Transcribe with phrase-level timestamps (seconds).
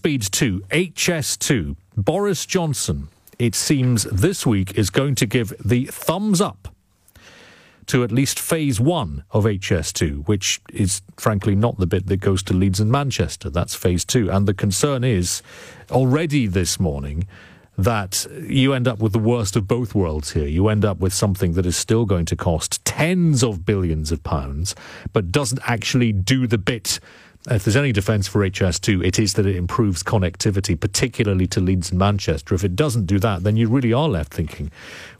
[0.00, 3.08] Speed 2, HS2, Boris Johnson,
[3.38, 6.74] it seems this week is going to give the thumbs up
[7.84, 12.42] to at least phase one of HS2, which is frankly not the bit that goes
[12.44, 13.50] to Leeds and Manchester.
[13.50, 14.30] That's phase two.
[14.30, 15.42] And the concern is
[15.90, 17.26] already this morning
[17.76, 20.46] that you end up with the worst of both worlds here.
[20.46, 24.22] You end up with something that is still going to cost tens of billions of
[24.22, 24.74] pounds,
[25.12, 27.00] but doesn't actually do the bit
[27.48, 31.58] Uh, if there's any defence for HS2, it is that it improves connectivity, particularly to
[31.58, 32.54] Leeds and Manchester.
[32.54, 34.70] If it doesn't do that, then you really are left thinking,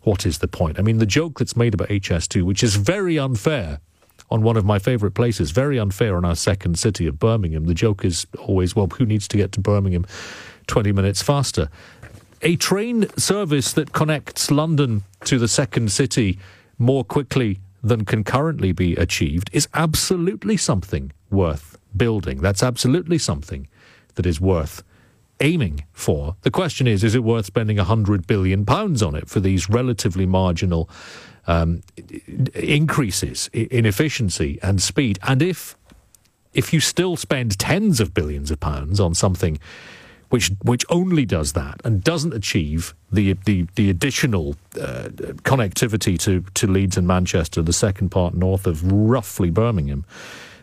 [0.02, 0.78] what is the point?
[0.78, 3.80] I mean, the joke that's made about HS2, which is very unfair
[4.30, 7.74] on one of my favourite places, very unfair on our second city of Birmingham, the
[7.74, 10.04] joke is always, well, who needs to get to Birmingham
[10.66, 11.70] 20 minutes faster?
[12.42, 16.38] A train service that connects London to the second city
[16.78, 22.40] more quickly than can currently be achieved is absolutely something worth building.
[22.40, 23.68] That's absolutely something
[24.14, 24.82] that is worth
[25.40, 26.36] aiming for.
[26.42, 30.88] The question is, is it worth spending £100 billion on it for these relatively marginal
[31.46, 31.82] um,
[32.54, 35.18] increases in efficiency and speed?
[35.22, 35.76] And if,
[36.52, 39.58] if you still spend tens of billions of pounds on something
[40.30, 45.08] which which only does that and doesn't achieve the the, the additional uh,
[45.42, 50.04] connectivity to, to Leeds and Manchester, the second part north of roughly Birmingham,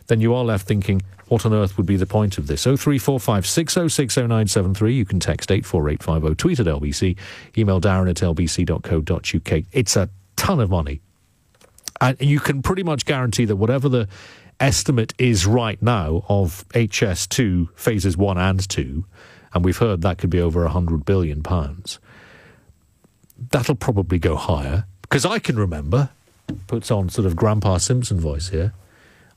[0.07, 2.63] then you are left thinking, what on earth would be the point of this?
[2.63, 7.17] 0345 6060 You can text 84850, tweet at LBC,
[7.57, 9.63] email darren at lbc.co.uk.
[9.71, 11.01] It's a ton of money.
[11.99, 14.07] And you can pretty much guarantee that whatever the
[14.59, 19.05] estimate is right now of HS2 phases 1 and 2,
[19.53, 21.99] and we've heard that could be over 100 billion pounds,
[23.51, 24.85] that'll probably go higher.
[25.01, 26.09] Because I can remember,
[26.67, 28.73] puts on sort of Grandpa Simpson voice here,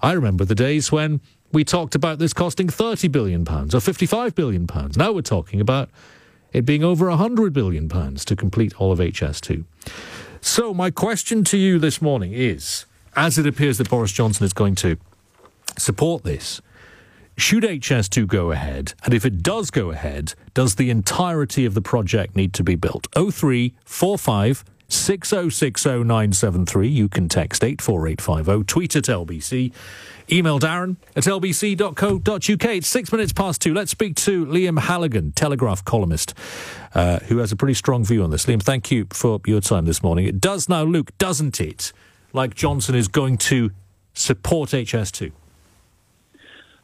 [0.02, 1.20] I remember the days when
[1.52, 4.96] we talked about this costing 30 billion pounds or 55 billion pounds.
[4.96, 5.90] Now we're talking about
[6.52, 9.64] it being over 100 billion pounds to complete all of HS2.
[10.40, 14.52] So my question to you this morning is, as it appears that Boris Johnson is
[14.52, 14.96] going to
[15.76, 16.60] support this,
[17.36, 18.94] should HS2 go ahead?
[19.04, 22.74] And if it does go ahead, does the entirety of the project need to be
[22.74, 23.06] built?
[23.14, 26.92] 0345 6060973.
[26.92, 29.72] You can text 84850, tweet at LBC,
[30.30, 32.64] email Darren at lbc.co.uk.
[32.64, 33.74] It's six minutes past two.
[33.74, 36.34] Let's speak to Liam Halligan, Telegraph columnist,
[36.94, 38.46] uh, who has a pretty strong view on this.
[38.46, 40.26] Liam, thank you for your time this morning.
[40.26, 41.92] It does now look, doesn't it,
[42.32, 43.70] like Johnson is going to
[44.14, 45.32] support HS2?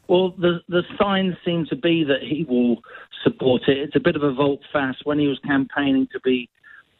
[0.07, 2.81] Well, the the signs seem to be that he will
[3.23, 3.77] support it.
[3.77, 4.95] It's a bit of a volte face.
[5.03, 6.49] When he was campaigning to be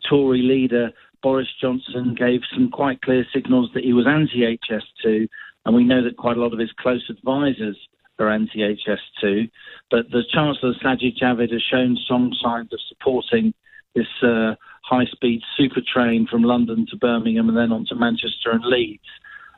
[0.09, 0.91] Tory leader
[1.23, 5.28] Boris Johnson gave some quite clear signals that he was anti HS2,
[5.66, 7.78] and we know that quite a lot of his close advisors
[8.19, 9.50] are anti HS2.
[9.90, 13.53] But the Chancellor Sajid Javid has shown some signs of supporting
[13.95, 18.51] this uh, high speed super train from London to Birmingham and then on to Manchester
[18.51, 19.03] and Leeds.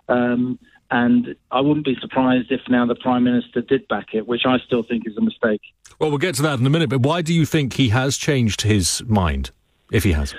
[0.08, 0.60] Um,
[0.92, 4.58] and I wouldn't be surprised if now the Prime Minister did back it, which I
[4.66, 5.62] still think is a mistake.
[6.00, 8.18] Well, we'll get to that in a minute, but why do you think he has
[8.18, 9.52] changed his mind?
[9.92, 10.36] If he has?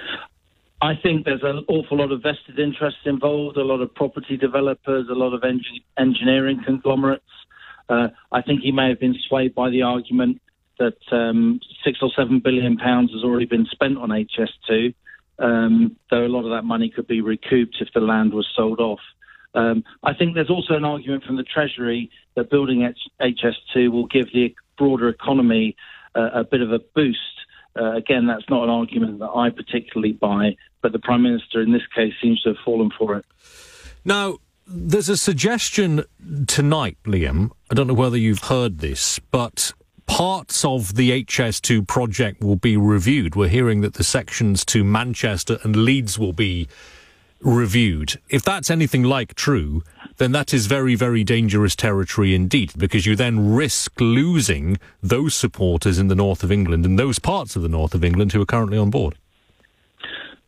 [0.82, 5.08] I think there's an awful lot of vested interests involved, a lot of property developers,
[5.10, 5.44] a lot of
[5.98, 7.24] engineering conglomerates.
[7.88, 10.40] Uh, I think he may have been swayed by the argument
[10.78, 14.94] that um, six or seven billion pounds has already been spent on HS2,
[15.38, 18.80] um, though a lot of that money could be recouped if the land was sold
[18.80, 19.00] off.
[19.54, 22.90] Um, I think there's also an argument from the Treasury that building
[23.20, 25.76] HS2 will give the broader economy
[26.14, 27.39] uh, a bit of a boost
[27.78, 31.72] uh, again, that's not an argument that I particularly buy, but the Prime Minister in
[31.72, 33.24] this case seems to have fallen for it.
[34.04, 36.04] Now, there's a suggestion
[36.46, 37.50] tonight, Liam.
[37.70, 39.72] I don't know whether you've heard this, but
[40.06, 43.36] parts of the HS2 project will be reviewed.
[43.36, 46.68] We're hearing that the sections to Manchester and Leeds will be
[47.40, 48.20] reviewed.
[48.28, 49.82] If that's anything like true,
[50.18, 55.98] then that is very, very dangerous territory indeed, because you then risk losing those supporters
[55.98, 58.46] in the north of England and those parts of the north of England who are
[58.46, 59.16] currently on board.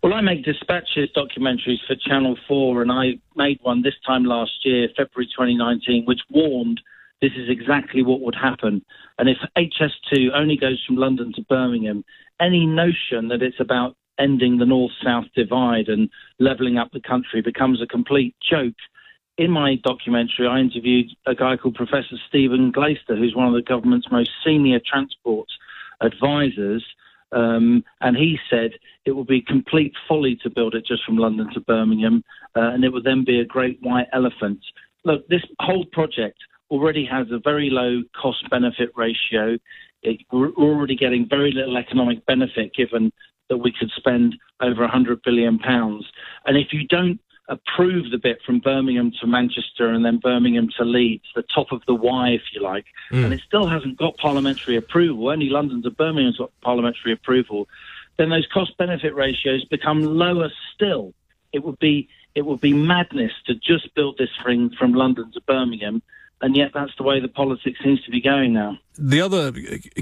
[0.03, 4.53] Well, I make dispatches documentaries for Channel 4, and I made one this time last
[4.65, 6.81] year, February 2019, which warned
[7.21, 8.85] this is exactly what would happen.
[9.19, 12.05] And if HS2 only goes from London to Birmingham,
[12.41, 16.09] any notion that it's about ending the north south divide and
[16.39, 18.75] levelling up the country becomes a complete joke.
[19.39, 23.63] In my documentary, I interviewed a guy called Professor Stephen Glaister, who's one of the
[23.63, 25.49] government's most senior transport
[26.01, 26.85] advisors.
[27.33, 28.73] Um, and he said
[29.07, 32.23] it would be complete folly to build it just from London to Birmingham,
[32.55, 34.61] uh, and it would then be a great white elephant.
[35.05, 36.39] Look, this whole project
[36.71, 39.59] already has a very low cost benefit ratio.
[40.03, 43.13] It, we're already getting very little economic benefit given
[43.53, 46.07] that we could spend over 100 billion pounds.
[46.47, 50.85] And if you don't approve the bit from Birmingham to Manchester and then Birmingham to
[50.87, 53.23] Leeds, the top of the Y, if you like, mm.
[53.23, 57.69] and it still hasn't got parliamentary approval, only London to Birmingham's got parliamentary approval,
[58.17, 61.13] then those cost benefit ratios become lower still.
[61.53, 65.41] It would be it would be madness to just build this ring from London to
[65.43, 66.01] Birmingham
[66.43, 68.77] and yet that's the way the politics seems to be going now.
[68.99, 69.53] The other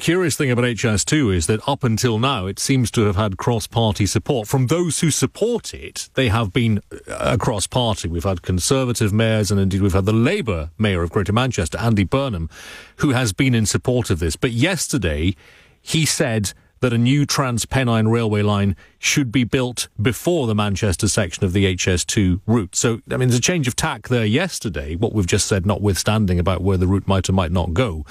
[0.00, 3.66] curious thing about HS2 is that up until now, it seems to have had cross
[3.66, 4.48] party support.
[4.48, 8.08] From those who support it, they have been across party.
[8.08, 12.04] We've had Conservative mayors, and indeed we've had the Labour mayor of Greater Manchester, Andy
[12.04, 12.48] Burnham,
[12.96, 14.34] who has been in support of this.
[14.34, 15.37] But yesterday,
[15.81, 21.44] he said that a new Trans-Pennine railway line should be built before the Manchester section
[21.44, 22.74] of the HS2 route.
[22.74, 26.38] So, I mean, there's a change of tack there yesterday, what we've just said notwithstanding
[26.38, 28.04] about where the route might or might not go.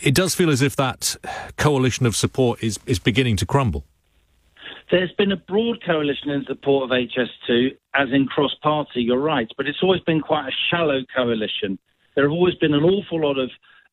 [0.00, 1.16] It does feel as if that
[1.56, 3.84] coalition of support is, is beginning to crumble.
[4.90, 9.48] There's been a broad coalition in support of HS2, as in cross party, you're right,
[9.56, 11.78] but it's always been quite a shallow coalition.
[12.14, 13.50] There have always been an awful lot of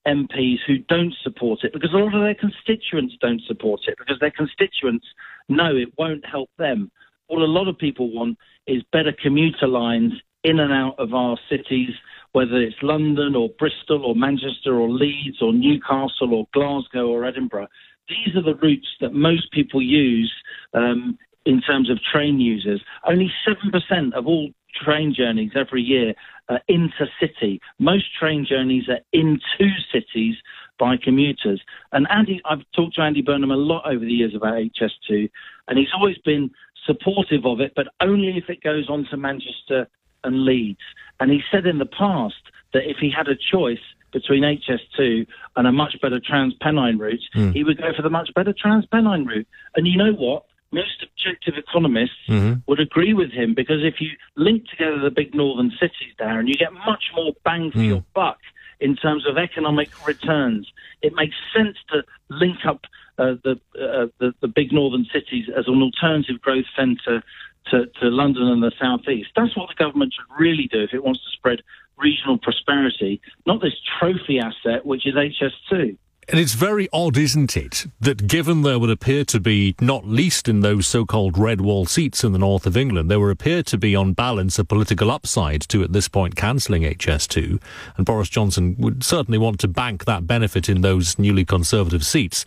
[0.07, 4.19] MPs who don't support it because a lot of their constituents don't support it because
[4.19, 5.05] their constituents
[5.49, 6.91] know it won't help them.
[7.27, 10.13] What a lot of people want is better commuter lines
[10.43, 11.91] in and out of our cities,
[12.31, 17.67] whether it's London or Bristol or Manchester or Leeds or Newcastle or Glasgow or Edinburgh.
[18.07, 20.33] These are the routes that most people use
[20.73, 22.81] um, in terms of train users.
[23.07, 26.13] Only 7% of all train journeys every year
[26.49, 27.59] are intercity.
[27.79, 30.35] Most train journeys are into cities
[30.79, 31.61] by commuters.
[31.91, 35.29] And Andy, I've talked to Andy Burnham a lot over the years about HS2,
[35.67, 36.49] and he's always been
[36.85, 39.87] supportive of it, but only if it goes on to Manchester
[40.23, 40.79] and Leeds.
[41.19, 42.41] And he said in the past
[42.73, 43.79] that if he had a choice
[44.11, 47.53] between HS2 and a much better Trans-Pennine route, mm.
[47.53, 49.47] he would go for the much better Trans-Pennine route.
[49.75, 50.45] And you know what?
[50.71, 52.59] Most objective economists mm-hmm.
[52.67, 56.55] would agree with him because if you link together the big northern cities, Darren, you
[56.55, 57.87] get much more bang for mm.
[57.87, 58.37] your buck
[58.79, 60.71] in terms of economic returns.
[61.01, 62.81] It makes sense to link up
[63.17, 67.23] uh, the, uh, the, the big northern cities as an alternative growth centre
[67.71, 69.29] to, to London and the southeast.
[69.35, 71.61] That's what the government should really do if it wants to spread
[71.97, 75.97] regional prosperity, not this trophy asset which is HS2.
[76.31, 80.47] And it's very odd, isn't it, that given there would appear to be, not least
[80.47, 83.79] in those so-called red wall seats in the north of England, there would appear to
[83.79, 87.59] be on balance a political upside to at this point cancelling HS2,
[87.97, 92.45] and Boris Johnson would certainly want to bank that benefit in those newly conservative seats,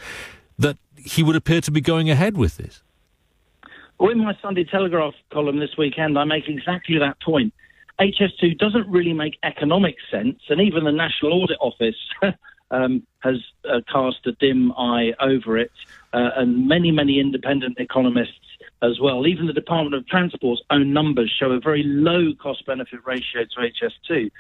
[0.57, 2.85] that he would appear to be going ahead with this.
[3.99, 7.53] Well, in my Sunday Telegraph column this weekend, I make exactly that point.
[8.01, 11.97] HS2 doesn't really make economic sense, and even the National Audit Office
[12.73, 13.37] um, has
[13.69, 15.71] uh, cast a dim eye over it,
[16.13, 18.39] uh, and many, many independent economists
[18.83, 19.27] as well.
[19.27, 23.61] Even the Department of Transport's own numbers show a very low cost benefit ratio to
[23.61, 24.31] HS2.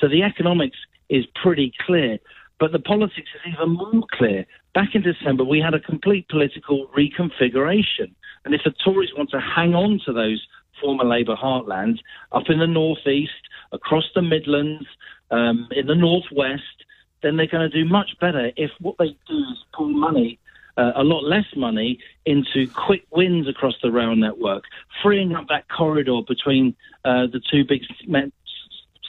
[0.00, 0.78] So the economics
[1.08, 2.18] is pretty clear.
[2.58, 4.46] But the politics is even more clear.
[4.72, 8.14] Back in December, we had a complete political reconfiguration.
[8.44, 10.46] And if the Tories want to hang on to those
[10.80, 11.98] former Labour heartlands
[12.32, 13.32] up in the northeast,
[13.72, 14.86] across the Midlands,
[15.30, 16.84] um, in the northwest,
[17.22, 20.38] then they're going to do much better if what they do is pull money,
[20.76, 24.64] uh, a lot less money, into quick wins across the rail network,
[25.02, 26.74] freeing up that corridor between
[27.04, 27.82] uh, the two big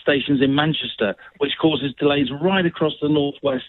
[0.01, 3.63] stations in Manchester, which causes delays right across the northwest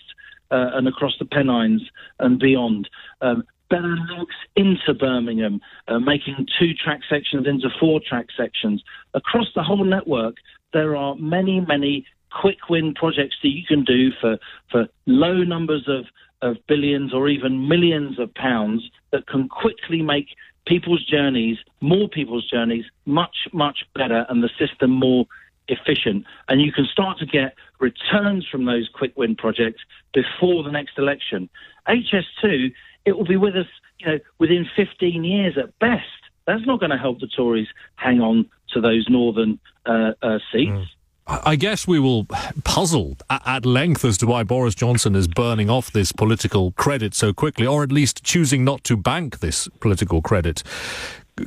[0.51, 1.83] uh, and across the Pennines
[2.19, 2.89] and beyond.
[3.21, 8.83] Um, better links into Birmingham, uh, making two track sections into four track sections.
[9.15, 10.37] Across the whole network,
[10.73, 12.07] there are many, many
[12.41, 14.38] quick win projects that you can do for,
[14.71, 16.07] for low numbers of,
[16.43, 20.29] of billions or even millions of pounds that can quickly make
[20.67, 25.26] people's journeys, more people's journeys, much, much better and the system more
[25.69, 26.25] efficient.
[26.49, 30.99] And you can start to get returns from those quick win projects before the next
[30.99, 31.49] election.
[31.88, 32.73] HS2,
[33.05, 33.67] it will be with us,
[33.99, 36.05] you know, within 15 years at best.
[36.47, 40.71] That's not going to help the Tories hang on to those northern uh, uh, seats.
[40.71, 40.87] Mm.
[41.26, 42.26] I guess we will
[42.64, 47.33] puzzle at length as to why Boris Johnson is burning off this political credit so
[47.33, 50.62] quickly, or at least choosing not to bank this political credit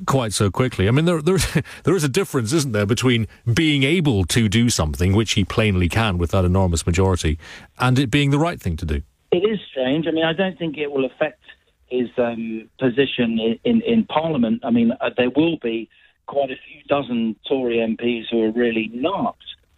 [0.08, 0.88] quite so quickly.
[0.88, 1.38] I mean, there, there,
[1.84, 5.90] there is a difference, isn't there, between being able to do something, which he plainly
[5.90, 7.38] can with that enormous majority,
[7.78, 9.04] and it being the right thing to do.
[9.32, 10.08] It is strange.
[10.08, 11.42] I mean, I don't think it will affect
[11.88, 14.62] his um, position in, in, in, Parliament.
[14.64, 15.90] I mean, uh, there will be
[16.26, 19.38] quite a few dozen Tory MPs who are really not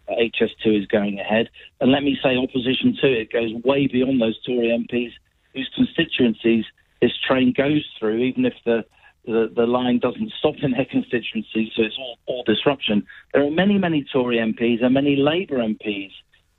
[0.10, 1.50] HS2 is going ahead.
[1.80, 5.12] And let me say, opposition to it goes way beyond those Tory MPs
[5.54, 6.66] whose constituencies
[7.01, 8.84] this train goes through, even if the
[9.25, 13.06] the, the line doesn't stop in their constituency, so it's all, all disruption.
[13.34, 16.12] There are many, many Tory MPs and many Labour MPs,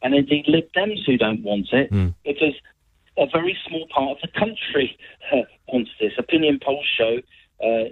[0.03, 2.15] and indeed Lib Dems who don't want it mm.
[2.25, 2.55] because
[3.19, 4.97] a very small part of the country
[5.33, 5.43] uh,
[5.73, 6.13] wants this.
[6.19, 7.19] Opinion polls show
[7.65, 7.91] uh,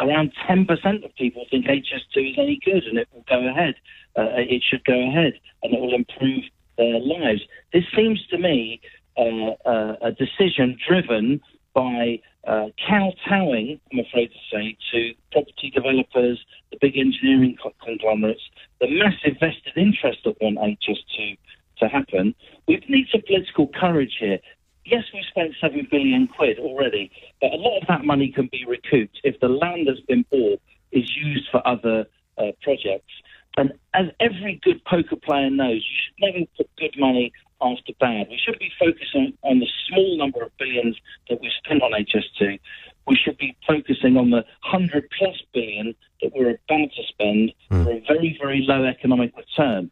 [0.00, 3.74] around 10% of people think HS2 is any good and it will go ahead.
[4.16, 6.44] Uh, it should go ahead and it will improve
[6.78, 7.42] their lives.
[7.72, 8.80] This seems to me
[9.16, 11.40] uh, uh, a decision driven
[11.74, 16.38] by uh, kowtowing, I'm afraid to say, to property developers,
[16.70, 18.42] the big engineering conglomerates,
[18.80, 21.36] the massive vested interest that want HS2
[21.78, 22.34] to happen.
[22.66, 24.38] We need some political courage here.
[24.86, 28.64] Yes, we've spent seven billion quid already, but a lot of that money can be
[28.66, 30.60] recouped if the land that's been bought
[30.92, 32.06] is used for other
[32.38, 33.12] uh, projects.
[33.56, 38.28] And as every good poker player knows, you should never put good money after bad.
[38.28, 40.96] We should be focusing on the small number of billions
[41.28, 42.60] that we've spent on HS2.
[43.08, 47.84] We should be focusing on the 100 plus billion that we're about to spend mm.
[47.84, 49.90] for a very, very low economic return.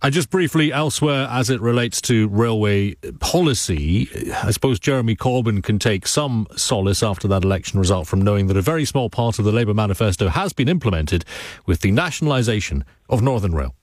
[0.00, 4.08] And just briefly, elsewhere, as it relates to railway policy,
[4.44, 8.56] I suppose Jeremy Corbyn can take some solace after that election result from knowing that
[8.56, 11.24] a very small part of the Labour manifesto has been implemented
[11.66, 13.74] with the nationalisation of Northern Rail.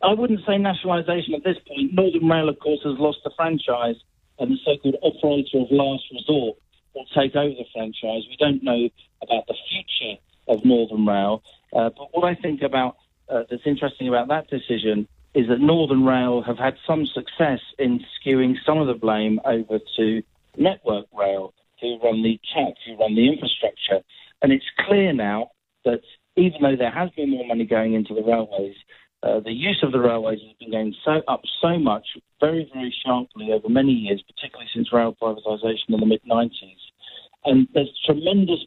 [0.00, 1.92] I wouldn't say nationalisation at this point.
[1.92, 3.96] Northern Rail, of course, has lost the franchise,
[4.38, 6.56] and the so-called operator of last resort
[6.94, 8.22] will take over the franchise.
[8.28, 8.88] We don't know
[9.22, 12.96] about the future of Northern Rail, uh, but what I think about
[13.28, 18.00] uh, that's interesting about that decision is that Northern Rail have had some success in
[18.14, 20.22] skewing some of the blame over to
[20.56, 24.00] Network Rail, who run the tech, who run the infrastructure,
[24.42, 25.50] and it's clear now
[25.84, 26.00] that
[26.36, 28.76] even though there has been more money going into the railways,
[29.22, 32.06] uh, the use of the railways has been going so up so much,
[32.40, 36.50] very, very sharply over many years, particularly since rail privatisation in the mid 90s.
[37.44, 38.60] And there's tremendous,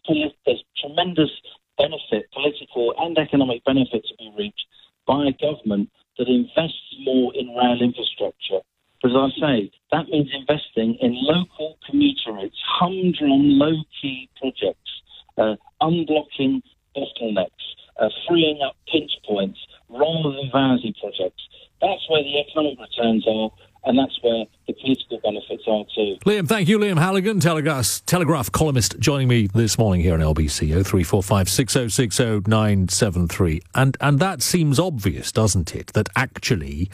[0.45, 1.29] there's tremendous
[1.77, 4.65] benefit, political and economic benefit to be reached
[5.05, 8.59] by a government that invests more in rail infrastructure.
[9.01, 14.91] But As I say, that means investing in local commuter routes, humdrum, low-key projects,
[15.37, 16.61] uh, unblocking
[16.95, 17.65] bottlenecks,
[17.99, 19.59] uh, freeing up pinch points,
[19.89, 21.43] rather than vanity projects.
[21.79, 23.51] That's where the economic returns are,
[23.85, 26.17] and that's where the political benefits are too.
[26.25, 30.69] Liam, thank you, Liam Halligan, Telegraph, Telegraph columnist, joining me this morning here on LBC
[30.69, 33.61] 0345 6060 973.
[33.73, 35.87] And, and that seems obvious, doesn't it?
[35.93, 36.89] That actually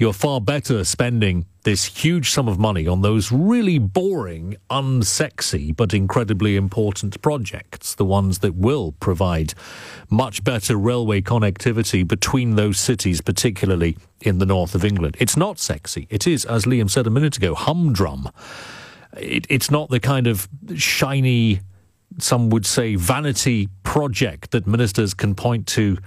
[0.00, 5.92] you're far better spending this huge sum of money on those really boring, unsexy, but
[5.92, 9.52] incredibly important projects, the ones that will provide
[10.08, 15.18] much better railway connectivity between those cities, particularly in the north of England.
[15.20, 16.06] It's not sexy.
[16.08, 18.28] It is, as Liam said a minute ago, humdrum.
[19.16, 21.60] It, it's not the kind of shiny,
[22.18, 25.98] some would say, vanity project that ministers can point to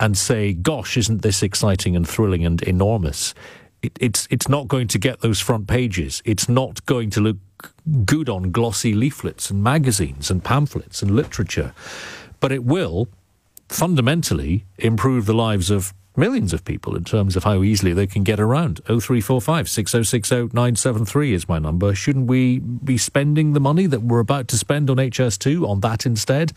[0.00, 3.34] and say, gosh, isn't this exciting and thrilling and enormous?
[3.82, 6.22] It, it's, it's not going to get those front pages.
[6.24, 7.36] It's not going to look
[8.04, 11.74] good on glossy leaflets and magazines and pamphlets and literature.
[12.40, 13.08] But it will
[13.68, 18.22] fundamentally improve the lives of millions of people in terms of how easily they can
[18.22, 18.80] get around.
[18.86, 21.94] 0345 6060 973 is my number.
[21.94, 26.06] Shouldn't we be spending the money that we're about to spend on HS2 on that
[26.06, 26.52] instead?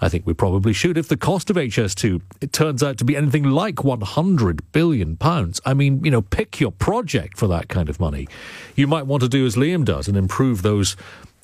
[0.00, 0.96] I think we probably should.
[0.96, 5.60] If the cost of HS2 it turns out to be anything like 100 billion pounds,
[5.64, 8.28] I mean, you know, pick your project for that kind of money.
[8.76, 10.96] You might want to do as Liam does and improve those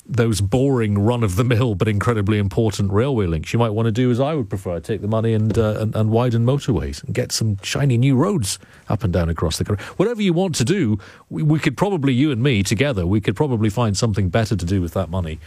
[0.07, 3.51] those boring run of the mill but incredibly important railway links.
[3.51, 5.95] You might want to do as I would prefer, take the money and, uh, and,
[5.95, 9.83] and widen motorways and get some shiny new roads up and down across the country.
[9.97, 13.35] Whatever you want to do, we, we could probably you and me together, we could
[13.35, 15.39] probably find something better to do with that money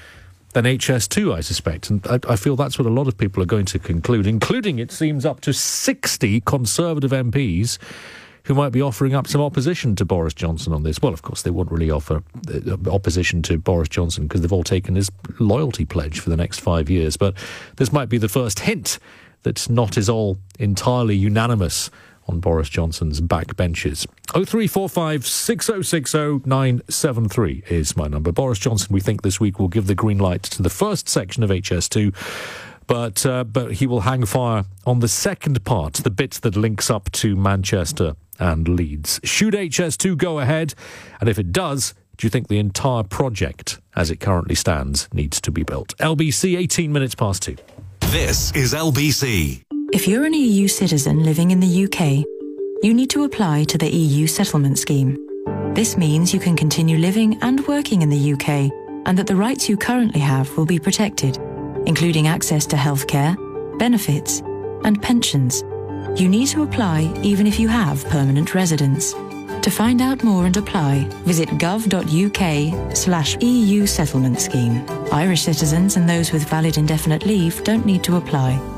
[0.54, 1.90] than HS2, I suspect.
[1.90, 4.78] And I, I, feel that's what a lot of people are going to conclude, including,
[4.78, 7.78] it seems, up to 60 Conservative MPs
[8.48, 11.02] who might be offering up some opposition to Boris Johnson on this.
[11.02, 14.64] Well, of course, they won't really offer uh, opposition to Boris Johnson because they've all
[14.64, 17.18] taken his loyalty pledge for the next five years.
[17.18, 17.34] But
[17.76, 18.98] this might be the first hint
[19.42, 21.90] that not is all entirely unanimous
[22.26, 24.06] on Boris Johnson's backbenches.
[24.32, 28.32] 0345 6060 973 is my number.
[28.32, 31.42] Boris Johnson, we think this week will give the green light to the first section
[31.42, 32.14] of HS2
[32.88, 36.90] but uh, but he will hang fire on the second part, the bit that links
[36.90, 39.20] up to Manchester and Leeds.
[39.22, 40.74] Should HS2 go ahead?
[41.20, 45.40] And if it does, do you think the entire project, as it currently stands, needs
[45.42, 45.96] to be built?
[45.98, 47.56] LBC, 18 minutes past two.
[48.00, 49.62] This is LBC.
[49.92, 52.24] If you're an EU citizen living in the UK,
[52.82, 55.16] you need to apply to the EU settlement scheme.
[55.74, 58.72] This means you can continue living and working in the UK
[59.06, 61.38] and that the rights you currently have will be protected,
[61.88, 63.34] including access to healthcare,
[63.78, 64.40] benefits,
[64.84, 65.64] and pensions.
[66.14, 69.14] You need to apply even if you have permanent residence.
[69.62, 74.84] To find out more and apply, visit gov.uk slash EU settlement scheme.
[75.10, 78.77] Irish citizens and those with valid indefinite leave don't need to apply.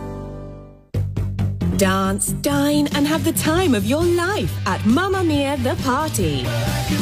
[1.81, 6.45] Dance, dine, and have the time of your life at Mamma Mia the Party.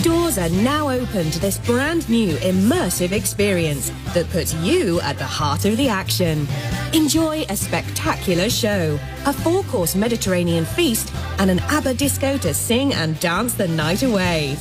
[0.02, 5.24] Doors are now open to this brand new immersive experience that puts you at the
[5.24, 6.46] heart of the action.
[6.92, 12.94] Enjoy a spectacular show, a four course Mediterranean feast, and an ABBA disco to sing
[12.94, 14.56] and dance the night away.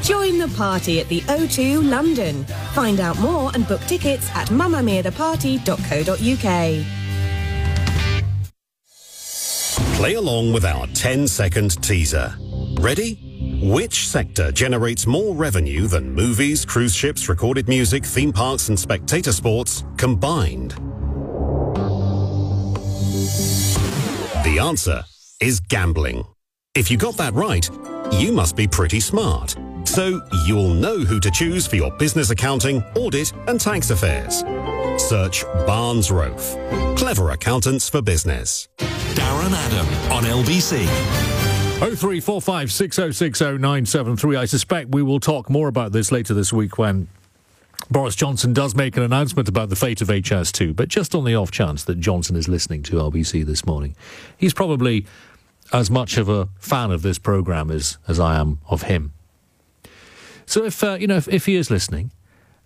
[0.00, 2.46] Join the party at the O2 London.
[2.72, 6.97] Find out more and book tickets at mamamiatheparty.co.uk.
[9.98, 12.32] Play along with our 10 second teaser.
[12.78, 13.60] Ready?
[13.60, 19.32] Which sector generates more revenue than movies, cruise ships, recorded music, theme parks, and spectator
[19.32, 20.70] sports combined?
[24.44, 25.02] The answer
[25.40, 26.22] is gambling.
[26.76, 27.68] If you got that right,
[28.12, 29.56] you must be pretty smart.
[29.82, 34.44] So you'll know who to choose for your business accounting, audit, and tax affairs.
[34.98, 36.96] Search Barnes Roffe.
[36.96, 38.68] Clever accountants for business.
[38.78, 40.84] Darren Adam on LBC.
[41.78, 44.36] 03456060973.
[44.36, 47.06] I suspect we will talk more about this later this week when
[47.90, 50.74] Boris Johnson does make an announcement about the fate of HS2.
[50.74, 53.94] But just on the off chance that Johnson is listening to LBC this morning,
[54.36, 55.06] he's probably
[55.72, 59.12] as much of a fan of this programme as, as I am of him.
[60.46, 62.10] So if, uh, you know, if, if he is listening,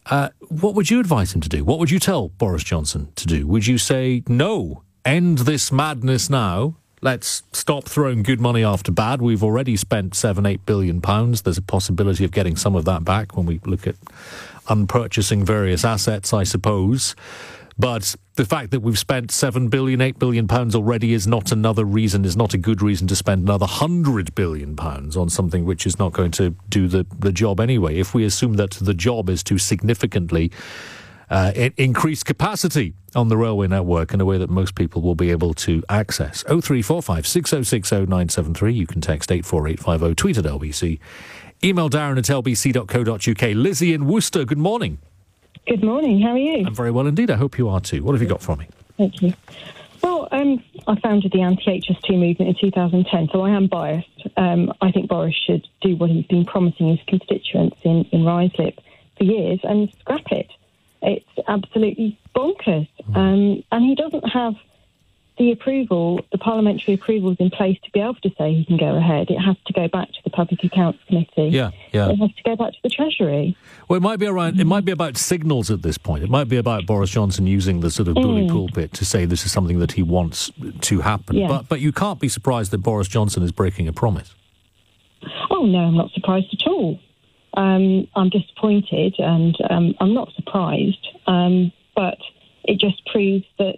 [0.07, 1.65] uh, what would you advise him to do?
[1.65, 3.47] What would you tell Boris Johnson to do?
[3.47, 6.77] Would you say, no, end this madness now?
[7.01, 9.21] Let's stop throwing good money after bad.
[9.21, 11.43] We've already spent seven, eight billion pounds.
[11.43, 13.97] There's a possibility of getting some of that back when we look at
[14.69, 17.17] unpurchasing various assets, I suppose.
[17.79, 21.85] But the fact that we've spent seven billion, eight billion pounds already is not another
[21.85, 25.87] reason, is not a good reason to spend another hundred billion pounds on something which
[25.87, 27.99] is not going to do the, the job anyway.
[27.99, 30.51] If we assume that the job is to significantly
[31.33, 35.31] uh, increase capacity on the railway network in a way that most people will be
[35.31, 36.43] able to access.
[36.43, 38.75] 0345 6060 973.
[38.75, 40.99] You can text 84850, tweet at LBC,
[41.65, 43.57] email darren at lbc.co.uk.
[43.57, 44.99] Lizzie in Worcester, good morning.
[45.67, 46.21] Good morning.
[46.21, 46.67] How are you?
[46.67, 47.31] I'm very well indeed.
[47.31, 48.03] I hope you are too.
[48.03, 48.67] What have you got for me?
[48.97, 49.33] Thank you.
[50.03, 54.09] Well, um, I founded the anti-HS2 movement in 2010, so I am biased.
[54.37, 58.77] Um, I think Boris should do what he's been promising his constituents in, in Ruislip
[59.17, 60.51] for years and scrap it.
[61.03, 62.89] It's absolutely bonkers.
[63.15, 64.55] Um, and he doesn't have
[65.43, 68.77] the approval, the parliamentary approval is in place to be able to say he can
[68.77, 69.29] go ahead.
[69.31, 71.49] It has to go back to the Public Accounts Committee.
[71.49, 72.11] Yeah, yeah.
[72.11, 73.57] It has to go back to the Treasury.
[73.89, 74.61] Well, it might be around.
[74.61, 76.23] It might be about signals at this point.
[76.23, 78.51] It might be about Boris Johnson using the sort of bully Mm.
[78.51, 80.51] pulpit to say this is something that he wants
[80.83, 81.37] to happen.
[81.37, 81.49] Yeah.
[81.49, 84.35] But but you can't be surprised that Boris Johnson is breaking a promise.
[85.51, 86.99] Oh no, I'm not surprised at all.
[87.55, 91.07] Um, I'm disappointed, and um, I'm not surprised.
[91.27, 92.19] Um, but
[92.65, 93.77] it just proves that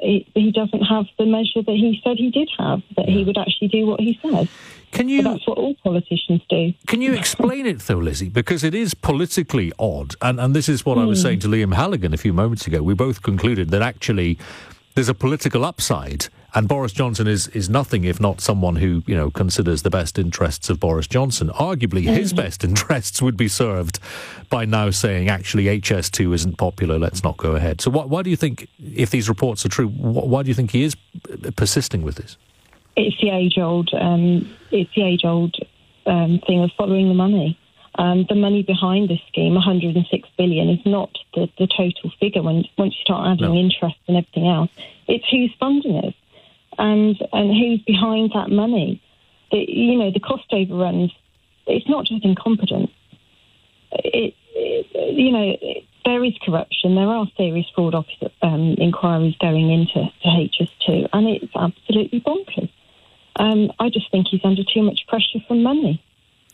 [0.00, 2.82] he, he doesn't have the measure that he said he did have.
[2.96, 4.48] That he would actually do what he said.
[4.90, 5.22] Can you?
[5.22, 6.72] But that's what all politicians do.
[6.86, 8.28] Can you explain it though, Lizzie?
[8.28, 11.28] Because it is politically odd, and and this is what I was hmm.
[11.28, 12.82] saying to Liam Halligan a few moments ago.
[12.82, 14.38] We both concluded that actually
[14.94, 19.14] there's a political upside, and Boris Johnson is is nothing if not someone who you
[19.14, 21.48] know considers the best interests of Boris Johnson.
[21.48, 23.98] Arguably, his best interests would be served
[24.50, 26.98] by now saying actually HS2 isn't popular.
[26.98, 27.80] Let's not go ahead.
[27.80, 30.70] So why, why do you think, if these reports are true, why do you think
[30.72, 30.94] he is
[31.56, 32.36] persisting with this?
[32.96, 33.90] It's the age old.
[33.94, 35.56] Um, it's the age old
[36.06, 37.58] um, thing of following the money.
[37.96, 42.42] Um, the money behind this scheme, 106 billion, is not the, the total figure.
[42.42, 43.54] When once you start adding No.
[43.54, 44.70] interest and everything else,
[45.08, 46.14] it's who's funding it
[46.78, 49.02] and and who's behind that money.
[49.50, 51.12] The, you know, the cost overruns.
[51.66, 52.90] It's not just incompetence.
[53.92, 56.94] It, it you know, it, there is corruption.
[56.94, 57.94] There are serious fraud
[58.42, 62.70] um, inquiries going into to HS2, and it's absolutely bonkers.
[63.36, 66.02] Um, I just think he's under too much pressure from money,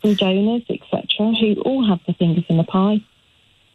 [0.01, 3.01] from donors, etc., who all have their fingers in the pie.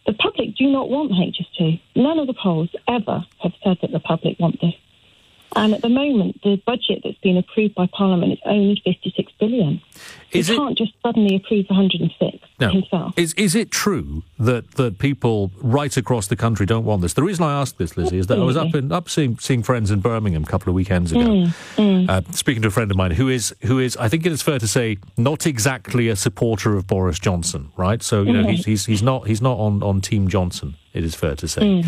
[0.06, 1.80] The public do not want HS2.
[1.96, 4.74] None of the polls ever have said that the public want this.
[5.56, 9.80] And at the moment, the budget that's been approved by Parliament is only 56 billion.
[10.32, 12.68] Is he it- can't just suddenly approve 106 No.
[12.70, 13.14] himself.
[13.16, 17.12] Is is it true that, that people right across the country don't want this?
[17.14, 19.62] The reason I ask this, Lizzie, is that I was up in up seeing, seeing
[19.62, 21.46] friends in Birmingham a couple of weekends ago,
[21.78, 24.42] Uh, speaking to a friend of mine who is who is I think it is
[24.42, 28.02] fair to say not exactly a supporter of Boris Johnson, right?
[28.02, 30.74] So you know he's, he's he's not he's not on on Team Johnson.
[30.92, 31.84] It is fair to say,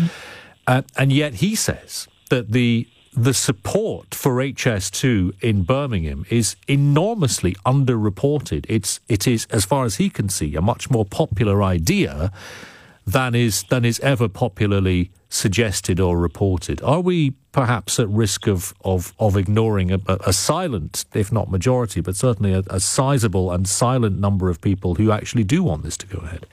[0.67, 7.55] uh, and yet he says that the the support for HS2 in Birmingham is enormously
[7.65, 8.65] underreported.
[8.69, 12.31] It's it is, as far as he can see, a much more popular idea
[13.07, 16.79] than is than is ever popularly suggested or reported.
[16.83, 22.01] Are we perhaps at risk of of, of ignoring a, a silent, if not majority,
[22.01, 25.97] but certainly a, a sizable and silent number of people who actually do want this
[25.97, 26.45] to go ahead?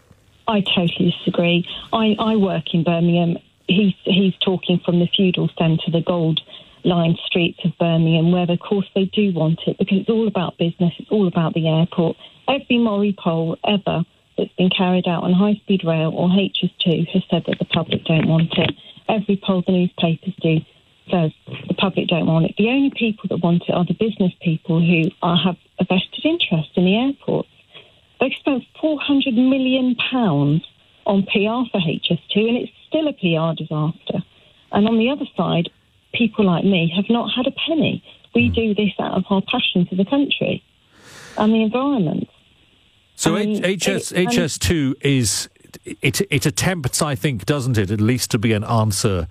[0.48, 1.68] I totally disagree.
[1.92, 3.37] I, I work in Birmingham.
[3.66, 6.40] He's he's talking from the feudal centre, the gold
[6.85, 10.59] lined streets of Birmingham, where of course they do want it because it's all about
[10.59, 10.92] business.
[10.98, 12.16] It's all about the airport.
[12.46, 14.05] Every Mori poll ever
[14.37, 18.05] that's been carried out on high speed rail or HS2 has said that the public
[18.05, 18.72] don't want it.
[19.09, 20.61] Every poll the newspapers do
[21.11, 21.33] says
[21.68, 22.55] the public don't want it.
[22.57, 26.24] The only people that want it are the business people who are, have a vested
[26.24, 27.46] interest in the airport.
[28.20, 29.96] They've spent £400 million
[31.06, 34.24] on PR for HS2, and it's still a PR disaster.
[34.72, 35.70] And on the other side,
[36.12, 38.02] people like me have not had a penny.
[38.34, 40.62] We do this out of our passion for the country
[41.36, 42.28] and the environment.
[43.16, 45.48] So Um, H- HS it, HS2 is
[45.84, 49.28] it it attempts, I think, doesn't it, at least to be an answer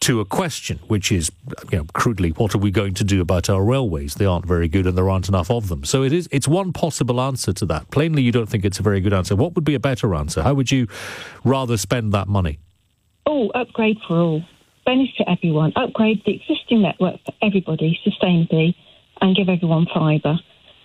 [0.00, 1.32] to a question, which is,
[1.72, 4.14] you know, crudely, what are we going to do about our railways?
[4.14, 5.84] They aren't very good, and there aren't enough of them.
[5.84, 7.90] So it is it's one possible answer to that.
[7.90, 9.34] Plainly, you don't think it's a very good answer.
[9.34, 10.42] What would be a better answer?
[10.42, 10.86] How would you
[11.44, 12.58] rather spend that money?
[13.26, 14.42] Oh, upgrade for all.
[14.84, 15.72] Benefit everyone.
[15.74, 18.74] Upgrade the existing network for everybody sustainably
[19.20, 20.36] and give everyone fibre.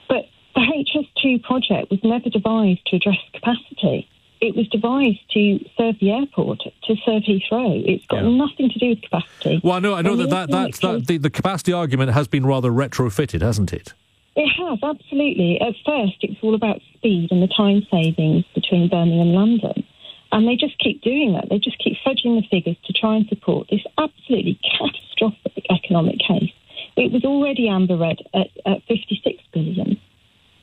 [0.10, 4.10] But the HS2 project was never devised to address capacity.
[4.42, 7.84] It was devised to serve the airport, to serve Heathrow.
[7.86, 8.30] It's got Yeah.
[8.32, 9.62] nothing to do with capacity.
[9.64, 12.28] Well, I know, I know that, the that, that's, that the, the capacity argument has
[12.28, 13.94] been rather retrofitted, hasn't it?
[14.36, 15.60] It has, absolutely.
[15.62, 19.84] At first, it was all about speed and the time savings between Birmingham and London.
[20.32, 21.50] And they just keep doing that.
[21.50, 26.52] They just keep fudging the figures to try and support this absolutely catastrophic economic case.
[26.96, 30.00] It was already amber red at, at 56 billion.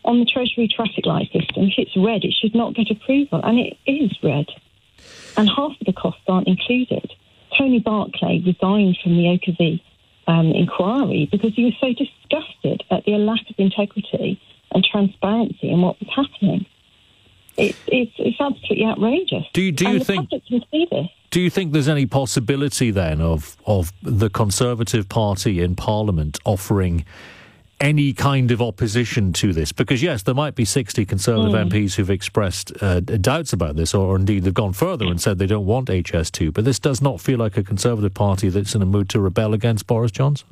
[0.09, 3.59] On the Treasury traffic light system, if it's red, it should not get approval, and
[3.59, 4.47] it is red.
[5.37, 7.13] And half of the costs aren't included.
[7.57, 9.83] Tony Berkeley resigned from the Oakley
[10.27, 14.41] um, inquiry because he was so disgusted at the lack of integrity
[14.73, 16.67] and transparency in what was happening.
[17.57, 19.45] It's, it's, it's absolutely outrageous.
[19.53, 21.07] Do you- do you and the think- public can see this.
[21.31, 27.05] Do you think there's any possibility then of of the Conservative Party in Parliament offering
[27.81, 29.73] any kind of opposition to this?
[29.73, 34.17] Because yes, there might be 60 Conservative MPs who've expressed uh, doubts about this, or
[34.17, 36.53] indeed they've gone further and said they don't want HS2.
[36.53, 39.55] But this does not feel like a Conservative Party that's in a mood to rebel
[39.55, 40.49] against Boris Johnson.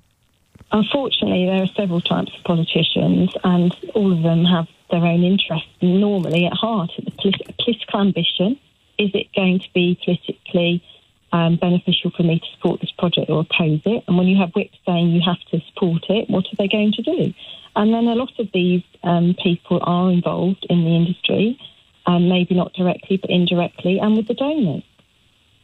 [0.73, 5.69] Unfortunately, there are several types of politicians, and all of them have their own interests
[5.81, 6.91] normally at heart.
[7.19, 8.59] Political ambition
[8.99, 10.83] is it going to be politically
[11.33, 14.05] um, beneficial for me to support this project or oppose it?
[14.07, 16.93] And when you have whips saying you have to support it, what are they going
[16.93, 17.35] to do?
[17.75, 21.59] And then a lot of these um, people are involved in the industry,
[22.07, 24.83] um, maybe not directly, but indirectly, and with the donors.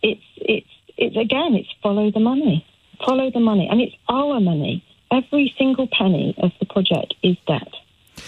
[0.03, 2.67] It's it's it's again, it's follow the money,
[3.05, 4.85] follow the money, and it's our money.
[5.11, 7.73] Every single penny of the project is debt.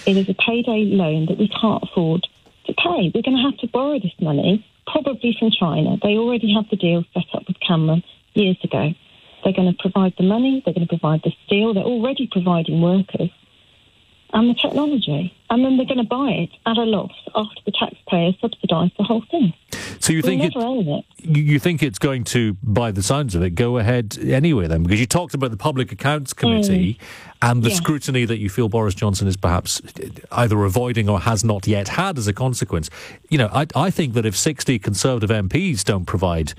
[0.07, 2.27] It is a payday loan that we can't afford
[2.67, 3.11] to pay.
[3.15, 5.97] We're going to have to borrow this money, probably from China.
[6.03, 8.03] They already have the deal set up with Cameron
[8.35, 8.93] years ago.
[9.43, 12.81] They're going to provide the money, they're going to provide the steel, they're already providing
[12.81, 13.31] workers
[14.33, 15.33] and the technology.
[15.55, 19.05] And then they're going to buy it at a loss after the taxpayers subsidise the
[19.05, 19.53] whole thing.
[20.01, 21.05] So you think it, it.
[21.25, 24.83] you think it's going to, by the sounds of it, go ahead anyway then?
[24.83, 26.39] Because you talked about the Public Accounts mm.
[26.39, 26.99] Committee
[27.41, 27.77] and the Yeah.
[27.77, 29.81] scrutiny that you feel Boris Johnson is perhaps
[30.33, 32.91] either avoiding or has not yet had as a consequence.
[33.31, 36.55] You know, I, I think that if 60 Conservative MPs don't provide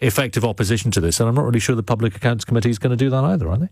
[0.00, 2.96] effective opposition to this, and I'm not really sure the Public Accounts Committee is going
[2.96, 3.68] to do that either, are they?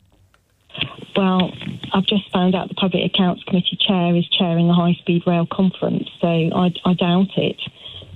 [1.17, 1.51] Well,
[1.93, 5.47] I've just found out the Public Accounts Committee chair is chairing the High Speed Rail
[5.51, 7.61] Conference, so I, I doubt it.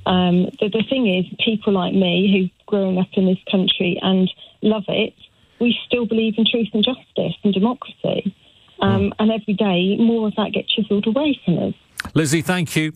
[0.06, 4.30] Um, the, the thing is, people like me who've grown up in this country and
[4.62, 5.14] love it,
[5.60, 8.34] we still believe in truth and justice and democracy.
[8.80, 11.74] Um, and every day, more of that gets chiselled away from us.
[12.14, 12.92] Lizzie, thank you.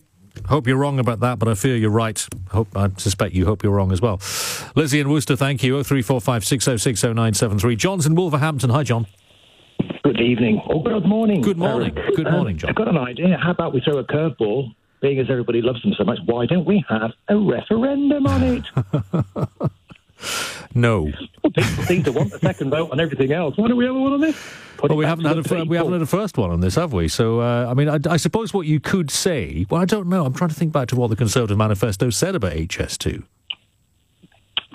[0.47, 2.27] Hope you're wrong about that, but I fear you're right.
[2.49, 4.19] Hope I suspect you hope you're wrong as well.
[4.75, 5.77] Lizzie and Worcester, thank you.
[5.77, 7.75] Oh three four five six oh six oh nine seven three.
[7.75, 8.69] John's in Wolverhampton.
[8.71, 9.07] Hi, John.
[10.03, 11.41] Good evening or good morning.
[11.41, 11.93] Good morning.
[11.93, 12.15] Darren.
[12.15, 12.69] Good morning, John.
[12.69, 13.37] I've got an idea.
[13.37, 14.73] How about we throw a curveball?
[15.01, 19.71] Being as everybody loves them so much, why don't we have a referendum on it?
[20.77, 21.03] No.
[21.41, 23.57] well, people seem to want the second vote on everything else.
[23.57, 24.35] Why don't we have one on this?
[24.75, 26.59] Put well, we haven't had a the fir- we haven't had a first one on
[26.59, 27.07] this, have we?
[27.07, 29.65] So, uh, I mean, I, I suppose what you could say.
[29.69, 30.25] Well, I don't know.
[30.25, 33.23] I'm trying to think back to what the Conservative Manifesto said about HS2.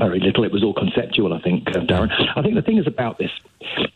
[0.01, 0.43] Very little.
[0.45, 2.11] It was all conceptual, I think, uh, Darren.
[2.37, 3.31] I think the thing is about this,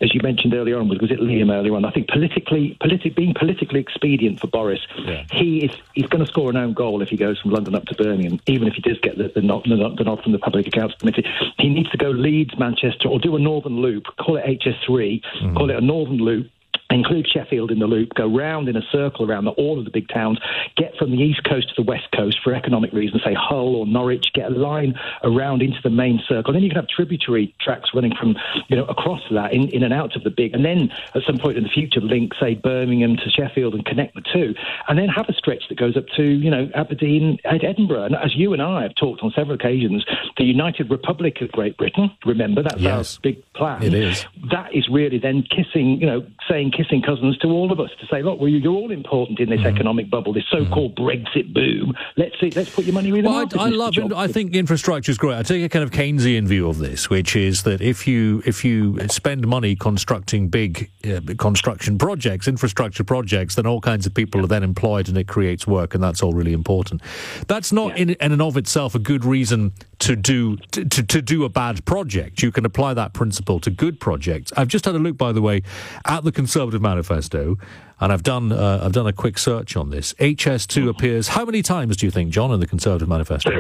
[0.01, 1.85] as you mentioned earlier on, was, was it Liam earlier on?
[1.85, 5.25] I think politically, politi- being politically expedient for Boris, Yeah.
[5.33, 7.87] he is he's going to score an own goal if he goes from London up
[7.87, 10.38] to Birmingham, even if he does get the, the, nod, the, the nod from the
[10.38, 11.25] Public Accounts Committee.
[11.59, 15.71] He needs to go Leeds, Manchester, or do a Northern Loop, call it HS3, call
[15.71, 16.51] it a Northern Loop.
[16.90, 19.90] Include Sheffield in the loop, go round in a circle around the, all of the
[19.90, 20.38] big towns,
[20.77, 23.87] get from the east coast to the west coast for economic reasons, say Hull or
[23.87, 24.94] Norwich, get a line
[25.25, 26.53] around into the main circle.
[26.53, 28.37] Then you can have tributary tracks running from,
[28.68, 31.38] you know, across that in, in and out of the big, and then at some
[31.38, 34.55] point in the future link, say Birmingham to Sheffield and connect the two,
[34.88, 38.05] and then have a stretch that goes up to, you know, Aberdeen, Ed- Edinburgh.
[38.05, 40.05] And as you and I have talked on several occasions,
[40.37, 43.16] the United Republic of Great Britain, remember that's Yes.
[43.16, 43.83] our big plan.
[43.83, 44.27] It is.
[44.51, 48.07] That is really then kissing, you know, saying kissing cousins to all of us to
[48.07, 49.77] say, look, well, you're all important in this Mm-hmm.
[49.77, 51.95] economic bubble, this so-called Brexit boom.
[52.19, 53.95] Let's see, let's put your money where the Well, market I, I love.
[53.95, 54.13] John.
[54.13, 55.37] I think infrastructure is great.
[55.39, 58.63] I take a kind of Keynesian view of this, which is that if you if
[58.65, 64.45] you spend money constructing big uh, construction projects, infrastructure projects, then all kinds of people
[64.45, 67.01] are then employed, and it creates work, and that's all really important.
[67.47, 71.23] That's not in, in and of itself a good reason to do to, to, to
[71.23, 72.43] do a bad project.
[72.43, 74.53] You can apply that principle to good projects.
[74.57, 75.63] I've just had a look, by the way,
[76.05, 77.57] at the Conservative Manifesto.
[78.01, 80.12] And I've done uh, I've done a quick search on this.
[80.14, 83.51] HS2 appears how many times do you think, John, in the Conservative Manifesto?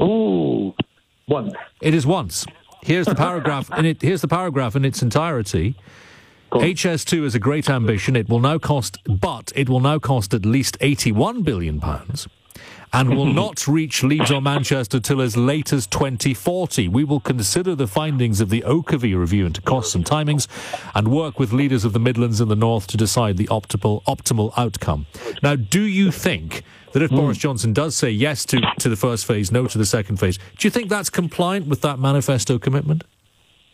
[0.00, 0.74] Ooh,
[1.28, 1.52] once.
[1.80, 2.46] It is once.
[2.82, 4.02] Here's the paragraph in it.
[4.02, 5.76] Here's the paragraph in its entirety.
[6.50, 8.14] HS2 is a great ambition.
[8.14, 12.28] It will now cost, but it will now cost at least 81 billion pounds,
[12.92, 16.88] and will not reach Leeds or Manchester till as late as 2040.
[16.88, 20.46] We will consider the findings of the Oakervee review into costs and timings,
[20.94, 24.52] and work with leaders of the Midlands and the North to decide the optimal optimal
[24.56, 25.06] outcome.
[25.42, 26.62] Now, do you think?
[26.92, 27.16] That if hmm.
[27.16, 30.36] Boris Johnson does say yes to, to the first phase, no to the second phase,
[30.58, 33.04] do you think that's compliant with that manifesto commitment?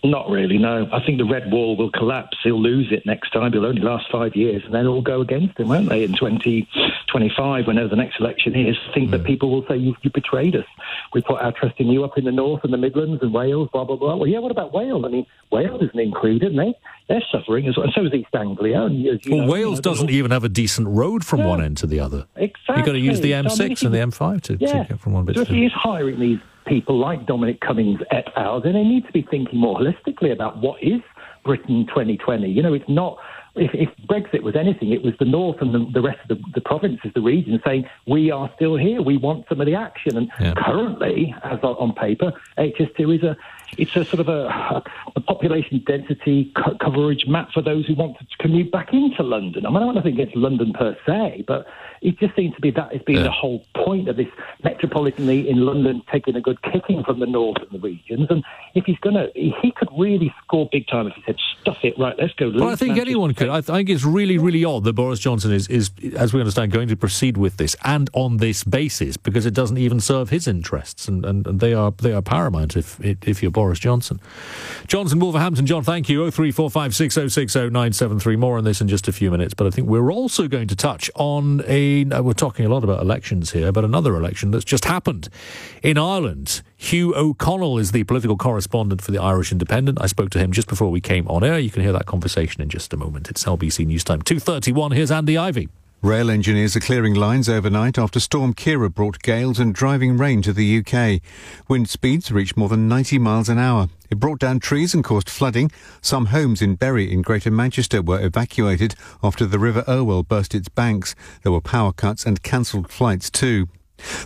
[0.04, 0.88] Not really, no.
[0.92, 2.36] I think the red wall will collapse.
[2.44, 3.52] He'll lose it next time.
[3.52, 7.66] It'll only last five years, and then it'll go against him, won't they, in 2025,
[7.66, 8.76] whenever the next election is.
[8.88, 9.26] I think that hmm.
[9.26, 10.66] people will say, you, you betrayed us.
[11.12, 13.70] We put our trust in you up in the north and the Midlands and Wales,
[13.72, 14.14] blah, blah, blah.
[14.14, 15.04] Well, yeah, what about Wales?
[15.04, 16.74] I mean, Wales isn't included, and they,
[17.08, 17.86] they're suffering as well.
[17.86, 18.82] And so is East Anglia.
[18.82, 21.48] And, Well, know, Wales you know, doesn't even have a decent road from No.
[21.48, 22.26] one end to the other.
[22.36, 22.76] Exactly.
[22.76, 24.84] You've got to use the So, I mean, M6 and the M5 to, Yeah.
[24.84, 27.26] to get from one bit so to if he the is hiring these people like
[27.26, 31.00] Dominic Cummings et al., then they need to be thinking more holistically about what is
[31.44, 32.48] Britain 2020.
[32.48, 33.16] You know, it's not.
[33.56, 36.44] If, if Brexit was anything, it was the North and the, the rest of the,
[36.54, 39.02] the provinces, the region, saying we are still here.
[39.02, 40.16] We want some of the action.
[40.16, 40.54] And Yeah.
[40.56, 43.36] currently, as on, paper, HS2 is a
[43.76, 44.82] it's a sort of a,
[45.16, 49.66] a population density co- coverage map for those who want to commute back into London.
[49.66, 51.66] I mean, I don't think it's London per se, but
[52.02, 53.22] it just seems to be that has been Yeah.
[53.24, 54.28] the whole point of this
[54.64, 58.26] metropolitan in London taking a good kicking from the north and the regions.
[58.30, 61.78] And if he's going to, he could really score big time if he said, stuff
[61.82, 62.50] it, right, let's go.
[62.50, 63.48] Well, I think Manchester, anyone could.
[63.48, 66.88] I think it's really, really odd that Boris Johnson is, is, as we understand, going
[66.88, 71.08] to proceed with this and on this basis because it doesn't even serve his interests,
[71.08, 74.20] and, and, and they are they are paramount if if you're Boris Johnson.
[74.86, 76.24] Johnson, Wolverhampton, John, thank you.
[76.24, 78.36] Oh three four five six oh six oh nine seven three.
[78.36, 80.76] More on this in just a few minutes, but I think we're also going to
[80.76, 81.87] touch on a.
[82.12, 85.28] uh, We're talking a lot about elections here, but another election that's just happened
[85.82, 86.62] in Ireland.
[86.76, 89.98] Hugh O'Connell is the political correspondent for the Irish Independent.
[90.00, 91.58] I spoke to him just before we came on air.
[91.58, 93.28] You can hear that conversation in just a moment.
[93.28, 94.92] It's LBC News Time 231.
[94.92, 95.68] Here's Andy Ivy.
[96.00, 100.52] Rail engineers are clearing lines overnight after Storm Ciara brought gales and driving rain to
[100.52, 101.20] the UK.
[101.66, 103.88] Wind speeds reached more than 90 miles an hour.
[104.08, 105.72] It brought down trees and caused flooding.
[106.00, 110.68] Some homes in Bury in Greater Manchester were evacuated after the River Irwell burst its
[110.68, 111.16] banks.
[111.42, 113.66] There were power cuts and cancelled flights too.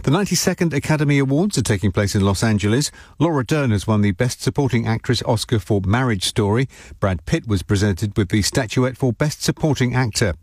[0.02, 2.90] The 92nd Academy Awards are taking place in Los Angeles.
[3.18, 6.68] Laura Dern has won the Best Supporting Actress Oscar for Marriage Story.
[7.00, 10.34] Brad Pitt was presented with the statuette for Best Supporting Actor.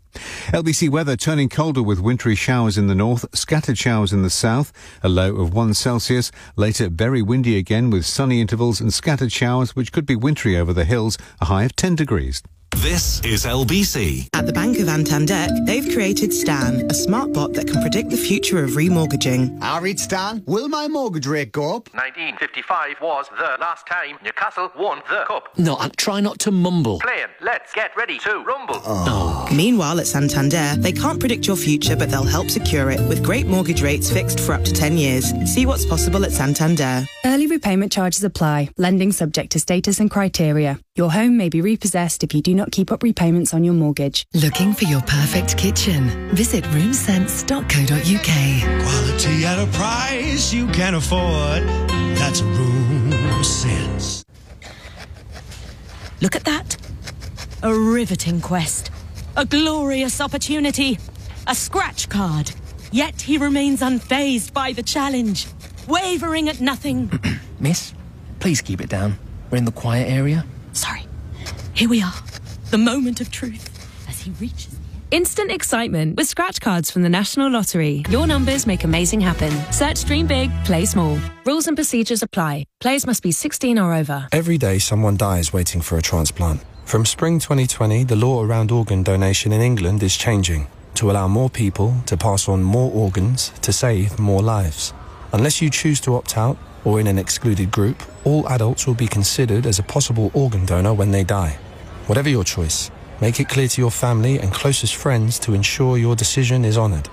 [0.46, 4.72] LBC weather turning colder with wintry showers in the north, scattered showers in the south,
[5.02, 6.32] a low of 1 Celsius.
[6.56, 10.72] Later, very windy again with sunny intervals and scattered showers, which could be wintry over
[10.72, 12.42] the hills, a high of 10 degrees.
[12.76, 14.28] This is LBC.
[14.32, 18.16] At the Bank of Antandek, they've created Stan, a smart bot that can predict the
[18.16, 19.60] future of remortgaging.
[19.60, 20.42] I read Stan.
[20.46, 21.92] Will my mortgage rate go up?
[21.92, 25.58] 1955 was the last time Newcastle won the cup.
[25.58, 27.00] No, I try not to mumble.
[27.00, 28.80] Playing, let's get ready to rumble.
[28.86, 29.46] Oh.
[29.54, 33.46] Meanwhile, at Santander, they can't predict your future, but they'll help secure it with great
[33.46, 35.32] mortgage rates fixed for up to 10 years.
[35.52, 37.04] See what's possible at Santander.
[37.26, 38.70] Early repayment charges apply.
[38.78, 40.78] Lending subject to status and criteria.
[41.00, 44.26] Your home may be repossessed if you do not keep up repayments on your mortgage.
[44.34, 46.28] Looking for your perfect kitchen?
[46.34, 48.82] Visit roomsense.co.uk.
[48.82, 51.62] Quality at a price you can afford.
[52.18, 54.26] That's Room Sense.
[56.20, 56.76] Look at that.
[57.62, 58.90] A riveting quest.
[59.38, 60.98] A glorious opportunity.
[61.46, 62.52] A scratch card.
[62.92, 65.46] Yet he remains unfazed by the challenge,
[65.88, 67.10] wavering at nothing.
[67.58, 67.94] Miss,
[68.38, 69.18] please keep it down.
[69.50, 70.44] We're in the quiet area.
[70.72, 71.06] Sorry.
[71.74, 72.14] Here we are.
[72.70, 73.68] The moment of truth
[74.08, 74.76] as he reaches.
[75.10, 78.04] Instant excitement with scratch cards from the National Lottery.
[78.10, 79.50] Your numbers make amazing happen.
[79.72, 81.18] Search Dream Big, Play Small.
[81.44, 82.66] Rules and procedures apply.
[82.78, 84.28] Players must be 16 or over.
[84.30, 86.62] Every day, someone dies waiting for a transplant.
[86.84, 91.50] From spring 2020, the law around organ donation in England is changing to allow more
[91.50, 94.92] people to pass on more organs to save more lives.
[95.32, 99.06] Unless you choose to opt out or in an excluded group, all adults will be
[99.06, 101.58] considered as a possible organ donor when they die.
[102.06, 102.90] Whatever your choice,
[103.20, 107.08] make it clear to your family and closest friends to ensure your decision is honoured.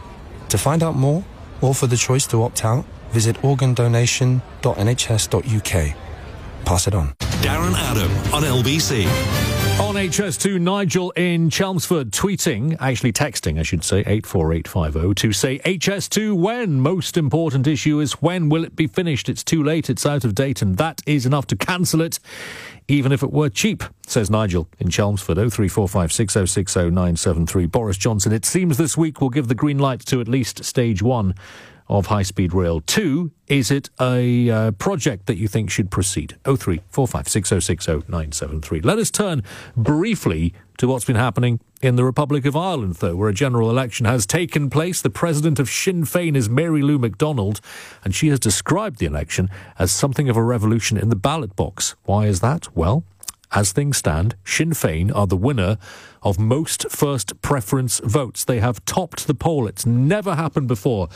[0.50, 1.24] To find out more,
[1.62, 5.96] or for the choice to opt out, visit organdonation.nhs.uk.
[6.66, 7.16] Pass it on.
[7.42, 9.57] Darren Adam on LBC.
[9.80, 16.36] On HS2, Nigel in Chelmsford tweeting, actually texting, I should say, 84850 to say HS2
[16.36, 16.82] when?
[16.82, 19.30] Most important issue is when will it be finished?
[19.30, 22.18] It's too late, it's out of date, and that is enough to cancel it,
[22.88, 25.38] even if it were cheap, says Nigel in Chelmsford.
[25.38, 27.72] 03456060973.
[27.72, 31.04] Boris Johnson, it seems this week will give the green light to at least stage
[31.04, 31.36] one
[31.90, 33.32] of High Speed Rail 2.
[33.48, 36.36] Is it a uh, project that you think should proceed?
[36.44, 38.84] 03456060973.
[38.84, 39.42] Let us turn
[39.76, 44.06] briefly to what's been happening in the Republic of Ireland, though, where a general election
[44.06, 45.02] has taken place.
[45.02, 47.62] The president of Sinn Féin is Mary Lou McDonald,
[48.04, 51.96] and she has described the election as something of a revolution in the ballot box.
[52.04, 52.76] Why is that?
[52.76, 53.04] Well,
[53.52, 55.78] as things stand, Sinn Féin are the winner
[56.28, 58.44] of most first preference votes.
[58.44, 59.66] They have topped the poll.
[59.66, 61.08] It's never happened before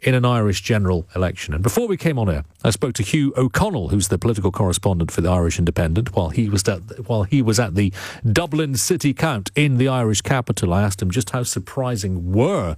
[0.00, 1.54] in an Irish general election.
[1.54, 5.10] And before we came on air, I spoke to Hugh O'Connell, who's the political correspondent
[5.10, 7.92] for the Irish Independent, while he was at while he was at the
[8.24, 10.72] Dublin City Count in the Irish capital.
[10.72, 12.76] I asked him just how surprising were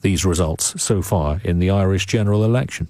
[0.00, 2.88] these results so far in the Irish general election.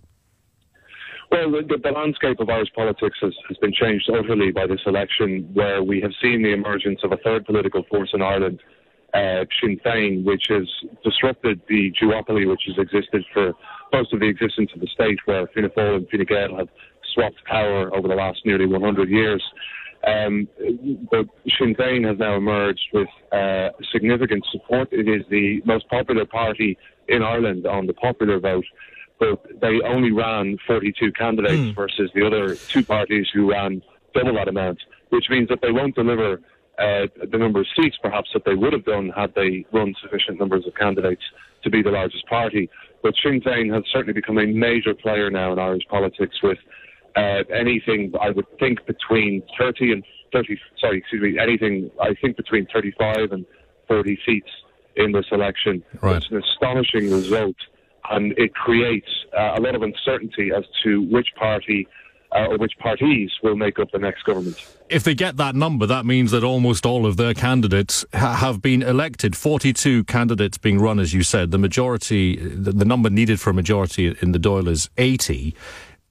[1.35, 5.51] Well, the, the, landscape of Irish politics has, has, been changed utterly by this election,
[5.53, 8.61] where we have seen the emergence of a third political force in Ireland,
[9.15, 10.69] uh, Sinn Féin, which has
[11.03, 13.53] disrupted the duopoly which has existed for
[13.93, 16.69] most of the existence of the state, where Fianna Fáil and Fine Gael have
[17.13, 19.43] swapped power over the last nearly 100 years.
[20.07, 20.47] Um,
[21.11, 21.27] but
[21.59, 24.93] Sinn Féin has now emerged with uh, significant support.
[24.93, 28.67] It is the most popular party in Ireland on the popular vote
[29.19, 31.75] but they only ran 42 candidates mm.
[31.75, 33.83] versus the other two parties who ran
[34.15, 34.79] double that amount,
[35.11, 36.41] which means that they won't deliver
[36.79, 40.39] uh, the number of seats perhaps that they would have done had they run sufficient
[40.41, 41.23] numbers of candidates
[41.63, 42.69] to be the largest party.
[43.03, 46.59] But Sinn Féin has certainly become a major player now in Irish politics with
[47.17, 52.37] uh, anything, I would think, between 30 and 30, sorry, excuse me, anything, I think,
[52.37, 53.47] between 35 and
[53.87, 54.51] 40 seats
[54.97, 55.85] in this election.
[56.01, 56.17] Right.
[56.17, 57.57] It's an astonishing result
[58.11, 61.87] and it creates uh, a lot of uncertainty as to which party
[62.35, 64.57] uh, or which parties will make up the next government.
[64.89, 68.61] If they get that number, that means that almost all of their candidates ha- have
[68.61, 69.37] been elected.
[69.37, 71.53] 42 candidates being run, as you said.
[71.53, 75.55] The majority, the, the number needed for a majority in the Dáil is 80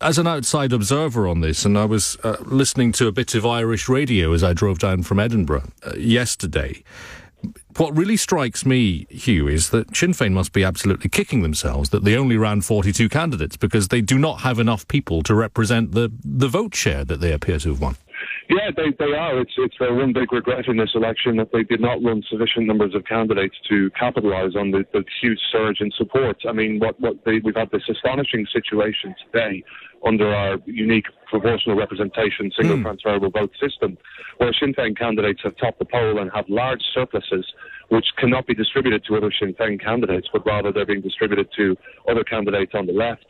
[0.01, 3.45] as an outside observer on this, and I was uh, listening to a bit of
[3.45, 6.83] Irish radio as I drove down from Edinburgh uh, yesterday,
[7.77, 12.03] what really strikes me, Hugh, is that Sinn Féin must be absolutely kicking themselves that
[12.03, 16.11] they only ran 42 candidates because they do not have enough people to represent the,
[16.23, 17.97] the vote share that they appear to have won.
[18.49, 19.39] Yeah, they, they are.
[19.39, 22.67] It's it's their one big regret in this election that they did not run sufficient
[22.67, 26.37] numbers of candidates to capitalise on the, the huge surge in support.
[26.47, 29.63] I mean, what what they, we've had this astonishing situation today
[30.05, 32.83] under our unique proportional representation single mm.
[32.83, 33.97] transferable vote system,
[34.37, 37.45] where Sinn Féin candidates have topped the poll and have large surpluses
[37.89, 41.77] which cannot be distributed to other Sinn Féin candidates, but rather they're being distributed to
[42.09, 43.25] other candidates on the left.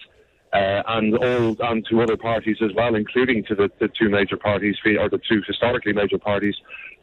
[0.54, 4.38] Uh, and all and to other parties as well, including to the, the two major
[4.38, 6.56] parties, or the two historically major parties,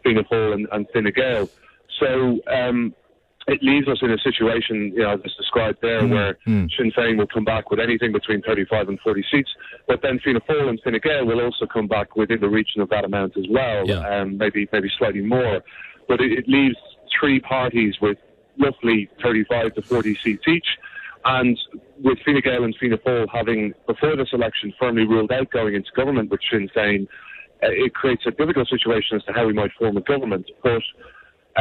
[0.05, 1.49] Fianna Fáil and, and Fine Gael.
[1.99, 2.95] So um,
[3.49, 6.11] it leaves us in a situation, you know, as described there, Mm.
[6.11, 6.37] where
[6.77, 9.51] Sinn Féin will come back with anything between 35 and 40 seats,
[9.89, 12.89] but then Fianna Fáil and Fine Gael will also come back within the region of
[12.91, 13.85] that amount as well,
[14.21, 15.61] um, maybe maybe slightly more.
[16.07, 16.77] But it, it leaves
[17.19, 18.19] three parties with
[18.61, 20.67] roughly 35 to 40 seats each.
[21.25, 21.59] And
[22.03, 25.91] with Fine Gael and Fianna Fáil having, before this election, firmly ruled out going into
[25.95, 27.07] government with Sinn Féin,
[27.63, 30.47] uh, it creates a difficult situation as to how we might form a government.
[30.63, 30.83] But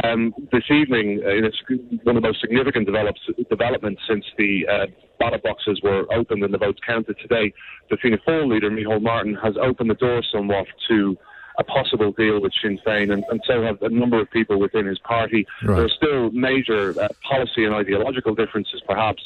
[0.03, 1.61] um, this evening, uh, it's
[2.03, 4.85] one of the most significant develops, developments since the uh,
[5.19, 7.53] ballot boxes were opened and the votes counted today.
[7.89, 11.17] The Fianna Fáil leader, Micheál Martin, has opened the door somewhat to
[11.59, 14.85] a possible deal with Sinn Féin, and, and so have a number of people within
[14.87, 15.45] his party.
[15.63, 15.75] Right.
[15.75, 19.21] There are still major uh, policy and ideological differences, perhaps,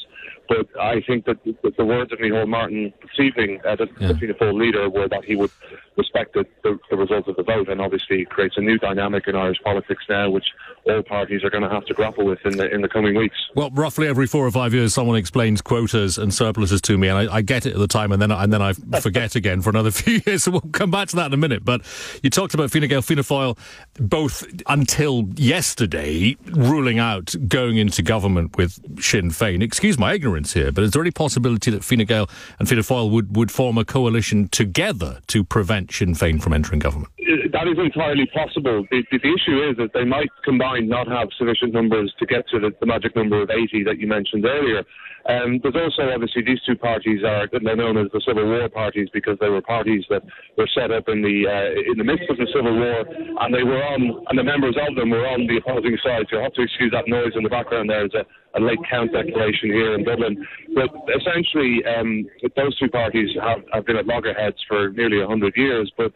[0.49, 4.53] but I think that the, words of Micheál Martin this evening, uh, the, Fianna Fáil
[4.53, 5.51] leader, were that he would
[5.97, 9.27] respect the, the, the result of the vote, and obviously it creates a new dynamic
[9.27, 10.45] in Irish politics now, which
[10.85, 13.35] all parties are going to have to grapple with in the in the coming weeks.
[13.55, 17.29] Well, roughly every four or five years, someone explains quotas and surpluses to me, and
[17.29, 19.69] I, I get it at the time, and then and then I forget again for
[19.69, 20.43] another few years.
[20.43, 21.63] So we'll come back to that in a minute.
[21.63, 21.81] But
[22.21, 23.57] you talked about Fine Gael, Fianna Fáil,
[23.99, 29.63] both until yesterday ruling out going into government with Sinn Féin.
[29.63, 32.29] Excuse my ignorance here, but is there any possibility that Fine Gael
[32.59, 36.79] and Fianna Fáil would, would form a coalition together to prevent Sinn Féin from entering
[36.79, 37.09] government?
[37.21, 38.85] Uh, That is entirely possible.
[38.91, 42.49] The, the, the issue is that they might combine not have sufficient numbers to get
[42.49, 44.83] to the, the magic number of 80 that you mentioned earlier.
[45.25, 49.07] Um, there's also obviously these two parties are they're known as the Civil War parties
[49.13, 50.21] because they were parties that
[50.57, 53.05] were set up in the uh, in the midst of the Civil War,
[53.39, 56.27] and they were on and the members of them were on the opposing side.
[56.29, 57.89] So you have to excuse that noise in the background.
[57.89, 58.25] There a,
[58.55, 60.45] a late count declaration here in Dublin,
[60.75, 60.89] but
[61.19, 66.11] essentially um, those two parties have, have been at loggerheads for nearly 100 years, but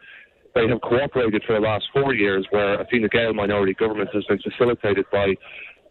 [0.54, 4.24] they have cooperated for the last four years, where a Fine Gael minority government has
[4.26, 5.36] been facilitated by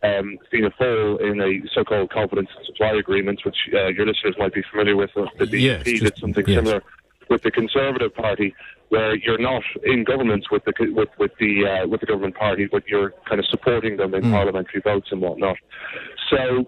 [0.03, 4.53] um, Fianna Fáil in a so-called confidence and supply agreement, which uh, your listeners might
[4.55, 5.11] be familiar with.
[5.16, 6.59] uh, The Yes, did something yes.
[6.59, 6.82] similar
[7.28, 8.55] with the Conservative Party,
[8.88, 12.68] where you're not in government with the with with the uh, with the government party,
[12.70, 14.30] but you're kind of supporting them in Mm.
[14.30, 15.57] parliamentary votes and whatnot.
[16.31, 16.66] So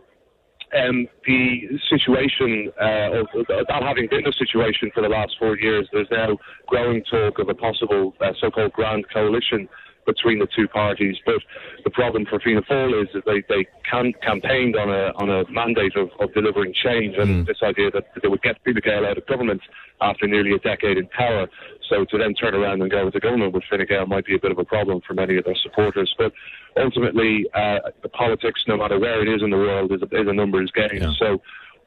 [0.76, 5.88] um, the situation, uh, of, that having been the situation for the last four years,
[5.92, 6.36] there's now
[6.66, 9.68] growing talk of a possible uh, so-called grand coalition
[10.08, 11.16] between the two parties.
[11.24, 11.40] But
[11.84, 15.44] the problem for Fianna Fáil is that they, they can, campaigned on a on a
[15.50, 19.18] mandate of, of delivering change and this idea that they would get Fine Gael out
[19.18, 19.60] of government
[20.00, 21.46] after nearly a decade in power.
[21.88, 24.34] So to then turn around and go with the government with Fine Gael might be
[24.34, 26.12] a bit of a problem for many of their supporters.
[26.16, 26.32] But
[26.78, 30.28] ultimately, uh, the politics, no matter where it is in the world, is a, is
[30.28, 31.14] a numbers game.
[31.18, 31.40] So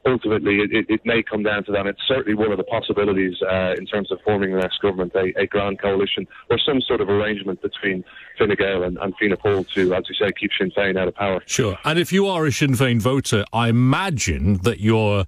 [0.06, 1.86] ultimately, it, it, may come down to that.
[1.86, 5.32] It's certainly one of the possibilities uh, in terms of forming the next government, a,
[5.38, 8.04] a grand coalition or some sort of arrangement between
[8.38, 11.14] Fine Gael and, and Fianna Fáil to, as you say, keep Sinn Féin out of
[11.14, 11.42] power.
[11.46, 11.78] Sure.
[11.84, 15.24] And if you are a Sinn Féin voter, I imagine that your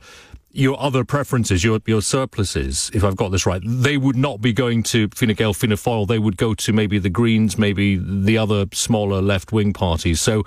[0.55, 4.53] your other preferences, your your surpluses, if I've got this right, they would not be
[4.53, 6.07] going to Fine Gael, Fianna Fáil.
[6.07, 10.21] They would go to maybe the Greens, maybe the other smaller left wing parties.
[10.21, 10.45] So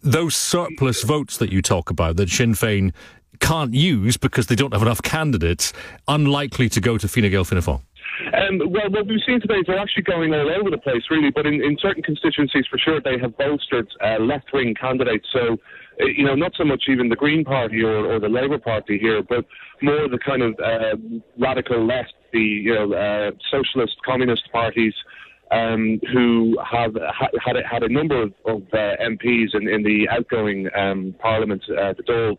[0.00, 2.92] those surplus votes that you talk about, that Sinn Féin
[3.40, 5.72] can't use because they don't have enough candidates,
[6.06, 7.82] unlikely to go to Fine Gael, Fianna Fáil.
[8.32, 11.30] Um, well, what we've seen today is they're actually going all over the place, really.
[11.30, 15.26] But in, in certain constituencies, for sure, they have bolstered uh, left-wing candidates.
[15.32, 15.58] So,
[16.00, 19.22] you know, not so much even the Green Party or, or the Labour Party here,
[19.22, 19.44] but
[19.82, 20.96] more the kind of uh,
[21.38, 24.94] radical left, the you know uh, socialist, communist parties.
[25.50, 29.82] Um, who have ha- had a, had a number of, of uh, MPs in, in
[29.82, 32.36] the outgoing um, Parliament, uh, the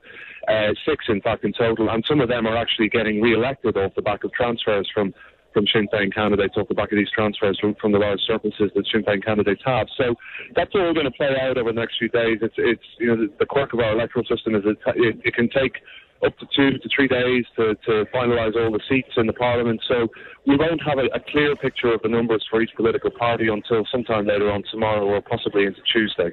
[0.48, 3.96] uh, six in fact in total, and some of them are actually getting re-elected off
[3.96, 5.12] the back of transfers from
[5.54, 8.72] from Sinn Féin candidates off the back of these transfers from, from the large surpluses
[8.76, 9.88] that Sinn Féin candidates have.
[9.98, 10.16] So
[10.56, 12.40] that's all going to play out over the next few days.
[12.42, 15.34] It's, it's you know, the, the quirk of our electoral system is it, it, it
[15.34, 15.82] can take
[16.26, 19.82] up to two to three days to, to finalise all the seats in the Parliament.
[19.88, 20.08] So
[20.46, 23.86] we won't have a, a clear picture of the numbers for each political party until
[23.92, 26.32] sometime later on tomorrow or possibly into Tuesday.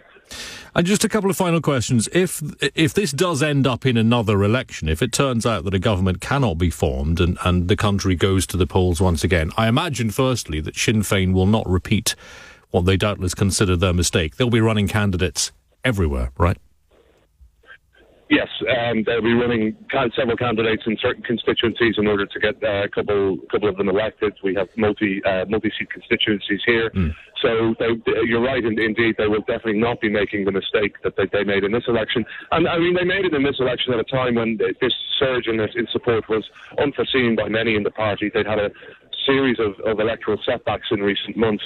[0.75, 2.09] And just a couple of final questions.
[2.13, 2.43] If
[2.75, 6.21] if this does end up in another election, if it turns out that a government
[6.21, 10.11] cannot be formed and, and the country goes to the polls once again, I imagine
[10.11, 12.15] firstly that Sinn Féin will not repeat
[12.71, 14.37] what they doubtless consider their mistake.
[14.37, 15.53] They'll be running candidates
[15.85, 16.59] everywhere, right?
[18.29, 19.77] Yes, um, they'll be running
[20.17, 23.89] several candidates in certain constituencies in order to get uh, a couple couple of them
[23.89, 24.35] elected.
[24.43, 26.91] We have multi uh, multi seat constituencies here,
[27.41, 27.87] so they,
[28.25, 28.65] you're right.
[28.65, 31.71] in- Indeed, they will definitely not be making the mistake that they, they made in
[31.71, 32.25] this election.
[32.51, 35.47] And I mean, they made it in this election at a time when this surge
[35.47, 36.45] in, in support was
[36.83, 38.29] unforeseen by many in the party.
[38.35, 38.71] They'd had a
[39.25, 41.65] series of, of electoral setbacks in recent months,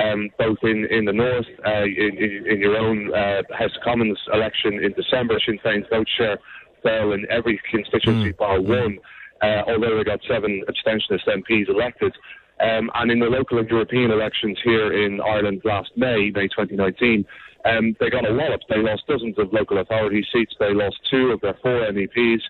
[0.00, 3.82] um, both in, in the north, uh, in, in, in your own uh, House of
[3.82, 6.38] Commons election in December, Sinn Féin's vote share
[6.82, 8.98] fell in every constituency bar one,
[9.42, 12.14] uh, although they got seven abstentionist MPs elected.
[12.60, 17.24] Um, and in the local and European elections here in Ireland last May, May 2019,
[17.64, 18.60] um, they got a wallop.
[18.68, 20.54] They lost dozens of local authority seats.
[20.58, 22.40] They lost two of their four MEPs.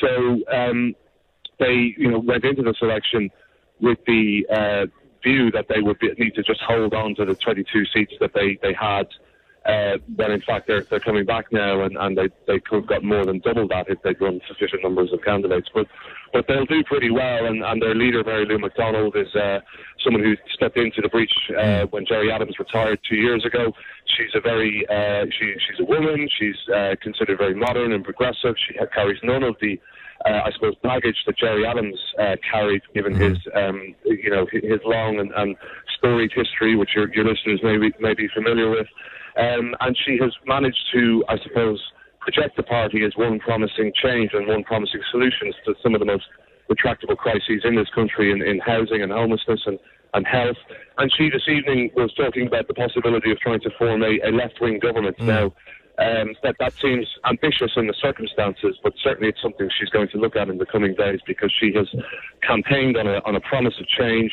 [0.00, 0.94] So um,
[1.58, 3.30] they, you know, went into this election
[3.80, 4.86] with the uh,
[5.22, 8.32] view that they would be, need to just hold on to the 22 seats that
[8.34, 9.08] they, they had
[9.66, 12.86] uh, when in fact they're, they're coming back now and, and they, they could have
[12.86, 15.68] got more than double that if they'd run sufficient numbers of candidates.
[15.74, 15.86] But
[16.32, 19.60] but they'll do pretty well and, and their leader, Mary Lou McDonald, is uh,
[20.04, 23.72] someone who stepped into the breach uh, when Gerry Adams retired two years ago.
[24.18, 28.54] She's a very uh, she, she's a woman, she's uh, considered very modern and progressive.
[28.66, 29.78] She carries none of the
[30.26, 33.34] uh, I suppose, baggage that Gerry Adams uh, carried, given mm-hmm.
[33.34, 35.56] his, um, you know, his long and, and
[35.96, 38.86] storied history, which your, your listeners may be, may be familiar with.
[39.38, 41.80] Um, and she has managed to, I suppose,
[42.20, 46.06] project the party as one promising change and one promising solutions to some of the
[46.06, 46.24] most
[46.68, 49.78] retractable crises in this country in, in housing and homelessness and,
[50.14, 50.56] and health.
[50.98, 54.30] And she this evening was talking about the possibility of trying to form a, a
[54.30, 55.18] left wing government.
[55.18, 55.26] Mm.
[55.26, 55.52] Now,
[55.98, 60.18] um, that that seems ambitious in the circumstances, but certainly it's something she's going to
[60.18, 61.88] look at in the coming days because she has
[62.42, 64.32] campaigned on a on a promise of change.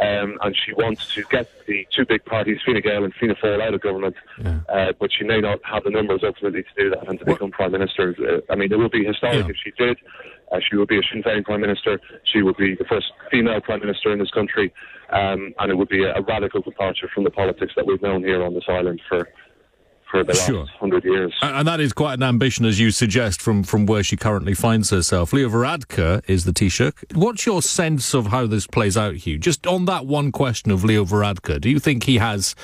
[0.00, 3.62] Um, and she wants to get the two big parties, Fine Gael and Fianna Fáil,
[3.62, 4.58] out of government, yeah.
[4.68, 7.52] uh, but she may not have the numbers ultimately to do that and to become
[7.52, 8.12] prime minister.
[8.18, 9.50] Uh, I mean, it would be historic yeah.
[9.50, 9.96] if she did.
[10.50, 12.00] Uh, she would be a Sinn Féin prime minister.
[12.24, 14.72] She would be the first female prime minister in this country,
[15.14, 18.22] um, and it would be a, a radical departure from the politics that we've known
[18.22, 19.28] here on this island for
[20.10, 20.66] for the last sure.
[20.78, 21.34] hundred years.
[21.42, 24.90] And that is quite an ambition, as you suggest, from, from where she currently finds
[24.90, 25.32] herself.
[25.32, 27.16] Leo Varadkar is the Taoiseach.
[27.16, 29.38] What's your sense of how this plays out, Hugh?
[29.38, 32.54] Just on that one question of Leo Varadkar, do you think he has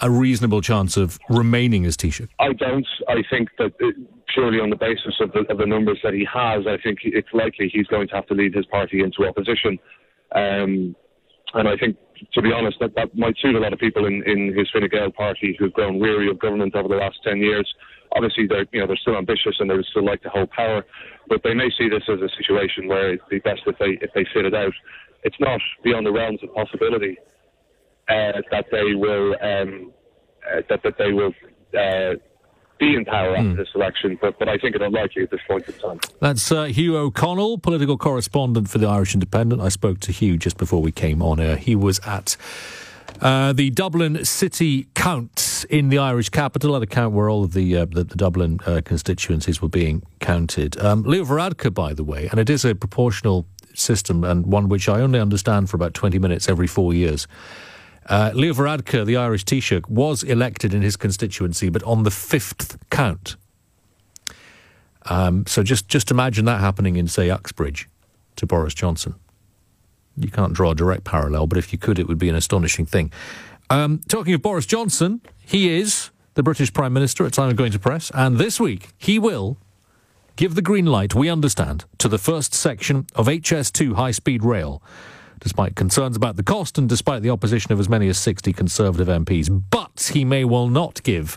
[0.00, 2.28] a reasonable chance of remaining as Taoiseach?
[2.38, 2.86] I don't.
[3.08, 3.72] I think that.
[3.78, 3.96] It,
[4.32, 7.26] purely on the basis of the, of the numbers that he has, I think it's
[7.32, 9.76] likely he's going to have to lead his party into opposition.
[10.36, 10.94] Um,
[11.54, 11.96] and I think
[12.34, 14.88] to be honest, that, that might suit a lot of people in, in his Fine
[14.90, 17.72] Gael party who've grown weary of government over the last 10 years.
[18.12, 20.84] Obviously, they're, you know, they're still ambitious and they would still like to hold power,
[21.28, 24.12] but they may see this as a situation where it'd be best if they, if
[24.14, 24.72] they fit it out.
[25.22, 27.16] It's not beyond the realms of possibility
[28.08, 29.92] uh, that they will, um,
[30.50, 31.32] uh, that, that they will
[31.78, 32.14] uh,
[32.80, 33.56] be in power after mm.
[33.56, 36.00] this election, but, but I think it's unlikely at this point in time.
[36.18, 39.60] That's uh, Hugh O'Connell, political correspondent for the Irish Independent.
[39.60, 41.56] I spoke to Hugh just before we came on air.
[41.56, 42.36] He was at
[43.20, 47.52] uh, the Dublin City Count in the Irish capital, at a count where all of
[47.52, 50.80] the uh, the, the, Dublin uh, constituencies were being counted.
[50.80, 54.88] Um, Leo Varadkar, by the way, and it is a proportional system and one which
[54.88, 57.26] I only understand for about 20 minutes every four years.
[58.10, 62.76] Uh, Leo Varadkar, the Irish Taoiseach, was elected in his constituency, but on the fifth
[62.90, 63.36] count.
[65.06, 67.88] Um, so just, just imagine that happening in, say, Uxbridge
[68.34, 69.14] to Boris Johnson.
[70.16, 72.84] You can't draw a direct parallel, but if you could, it would be an astonishing
[72.84, 73.12] thing.
[73.70, 77.72] Um, talking of Boris Johnson, he is the British Prime Minister at time of going
[77.72, 79.56] to press, and this week he will
[80.34, 84.82] give the green light, we understand, to the first section of HS2 high speed rail
[85.40, 89.08] despite concerns about the cost and despite the opposition of as many as 60 Conservative
[89.08, 89.64] MPs.
[89.70, 91.36] But he may well not give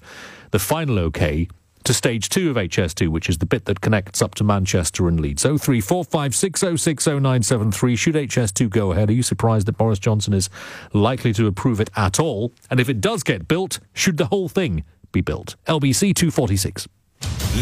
[0.52, 1.48] the final okay
[1.84, 5.20] to stage two of HS2, which is the bit that connects up to Manchester and
[5.20, 5.44] Leeds.
[5.44, 7.98] 03456060973.
[7.98, 9.10] Should HS2 go ahead?
[9.10, 10.50] Are you surprised that Boris Johnson is
[10.94, 12.54] likely to approve it at all?
[12.70, 15.56] And if it does get built, should the whole thing be built?
[15.68, 16.88] LBC 246.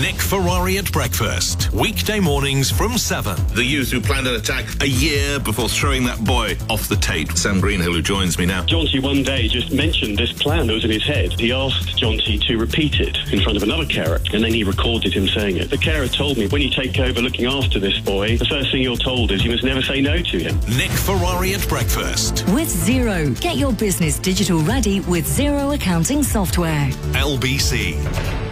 [0.01, 1.69] Nick Ferrari at breakfast.
[1.73, 3.35] Weekday mornings from 7.
[3.53, 7.37] The youth who planned an attack a year before throwing that boy off the Tate.
[7.37, 8.63] Sam Greenhill, who joins me now.
[8.63, 11.33] Jonty one day just mentioned this plan that was in his head.
[11.33, 15.11] He asked Jonty to repeat it in front of another carer, and then he recorded
[15.13, 15.69] him saying it.
[15.69, 18.81] The carer told me, when you take over looking after this boy, the first thing
[18.81, 20.57] you're told is you must never say no to him.
[20.77, 22.45] Nick Ferrari at breakfast.
[22.49, 26.87] With Xero, Get your business digital ready with Xero accounting software.
[27.11, 28.50] LBC.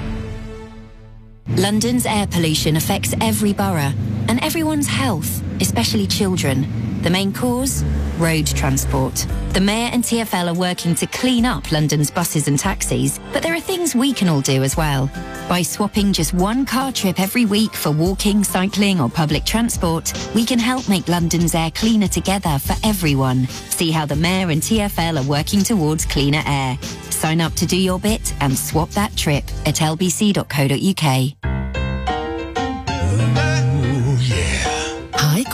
[1.57, 3.93] London's air pollution affects every borough
[4.27, 7.01] and everyone's health, especially children.
[7.01, 7.83] The main cause?
[8.17, 9.25] Road transport.
[9.53, 13.55] The Mayor and TFL are working to clean up London's buses and taxis, but there
[13.55, 15.09] are things we can all do as well.
[15.47, 20.45] By swapping just one car trip every week for walking, cycling, or public transport, we
[20.45, 23.47] can help make London's air cleaner together for everyone.
[23.47, 26.77] See how the Mayor and TFL are working towards cleaner air.
[27.09, 31.38] Sign up to do your bit and swap that trip at lbc.co.uk.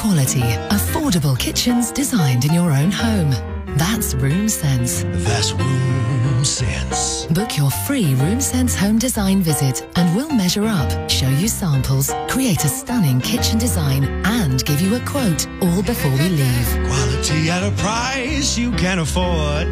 [0.05, 3.31] quality, affordable kitchens designed in your own home.
[3.75, 5.03] That's Room Sense.
[5.25, 7.25] That's Room Sense.
[7.25, 12.13] Book your free Room Sense home design visit and we'll measure up, show you samples,
[12.29, 16.69] create a stunning kitchen design and give you a quote all before we leave.
[16.85, 19.65] Quality at a price you can afford.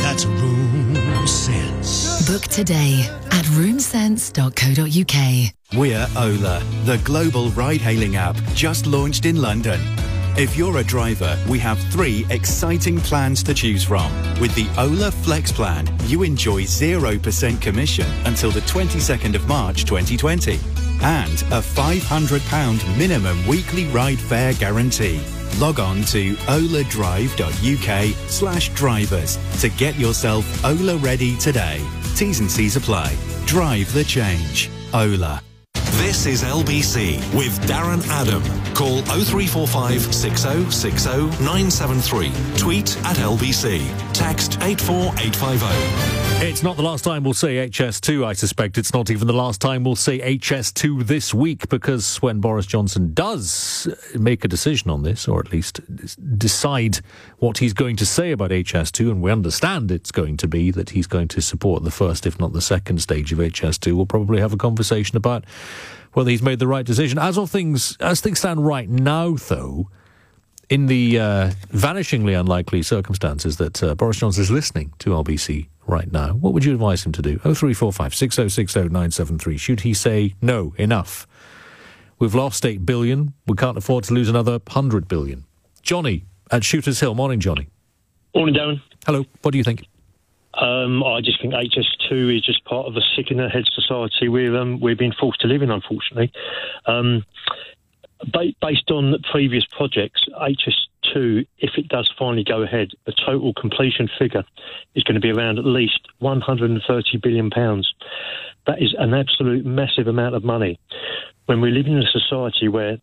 [0.00, 2.13] That's Room Sense.
[2.26, 3.02] Book today
[3.32, 5.52] at roomsense.co.uk.
[5.76, 9.78] We're Ola, the global ride hailing app just launched in London.
[10.36, 14.10] If you're a driver, we have three exciting plans to choose from.
[14.40, 20.54] With the Ola Flex plan, you enjoy 0% commission until the 22nd of March 2020
[21.02, 25.20] and a £500 minimum weekly ride fare guarantee.
[25.58, 31.86] Log on to oladrive.uk slash drivers to get yourself Ola ready today.
[32.14, 33.16] T's and C's apply.
[33.46, 34.70] Drive the change.
[34.92, 35.42] Ola.
[35.98, 38.42] This is LBC with Darren Adam.
[38.74, 42.32] Call 0345 6060 973.
[42.58, 44.12] Tweet at LBC.
[44.12, 46.33] Text 84850.
[46.44, 48.76] It's not the last time we'll say HS2, I suspect.
[48.76, 53.14] It's not even the last time we'll say HS2 this week because when Boris Johnson
[53.14, 55.80] does make a decision on this, or at least
[56.38, 56.98] decide
[57.38, 60.90] what he's going to say about HS2, and we understand it's going to be that
[60.90, 64.38] he's going to support the first, if not the second stage of HS2, we'll probably
[64.38, 65.46] have a conversation about
[66.12, 67.18] whether he's made the right decision.
[67.18, 69.88] As of things, as things stand right now, though,
[70.68, 76.10] in the uh, vanishingly unlikely circumstances that uh, Boris Johnson is listening to LBC right
[76.10, 77.38] now, what would you advise him to do?
[77.38, 79.56] 0345 6060 973.
[79.56, 81.26] Should he say, no, enough?
[82.18, 83.34] We've lost 8 billion.
[83.46, 85.44] We can't afford to lose another 100 billion.
[85.82, 87.14] Johnny at Shooters Hill.
[87.14, 87.68] Morning, Johnny.
[88.34, 88.80] Morning, Darren.
[89.06, 89.24] Hello.
[89.42, 89.86] What do you think?
[90.54, 94.28] Um, I just think HS2 is just part of a sick in the head society
[94.28, 96.32] we're, um, we're being forced to live in, unfortunately.
[96.86, 97.24] Um,
[98.32, 104.08] ba- based on previous projects, HS2, if it does finally go ahead, the total completion
[104.18, 104.44] figure
[104.94, 107.50] is going to be around at least £130 billion.
[108.66, 110.78] That is an absolute massive amount of money.
[111.46, 112.98] When we live in a society where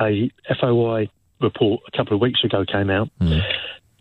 [0.00, 0.30] a
[0.60, 1.08] FOI
[1.40, 3.42] report a couple of weeks ago came out mm.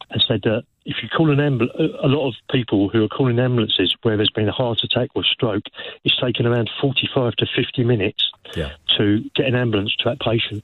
[0.10, 3.38] and said that if you call an ambulance, a lot of people who are calling
[3.38, 5.66] ambulances where there's been a heart attack or stroke,
[6.04, 8.72] it's taken around 45 to 50 minutes yeah.
[8.98, 10.64] to get an ambulance to that patient.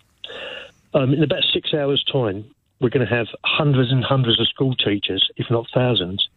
[0.94, 2.46] Um, in about six hours' time,
[2.80, 6.30] we're going to have hundreds and hundreds of school teachers, if not thousands,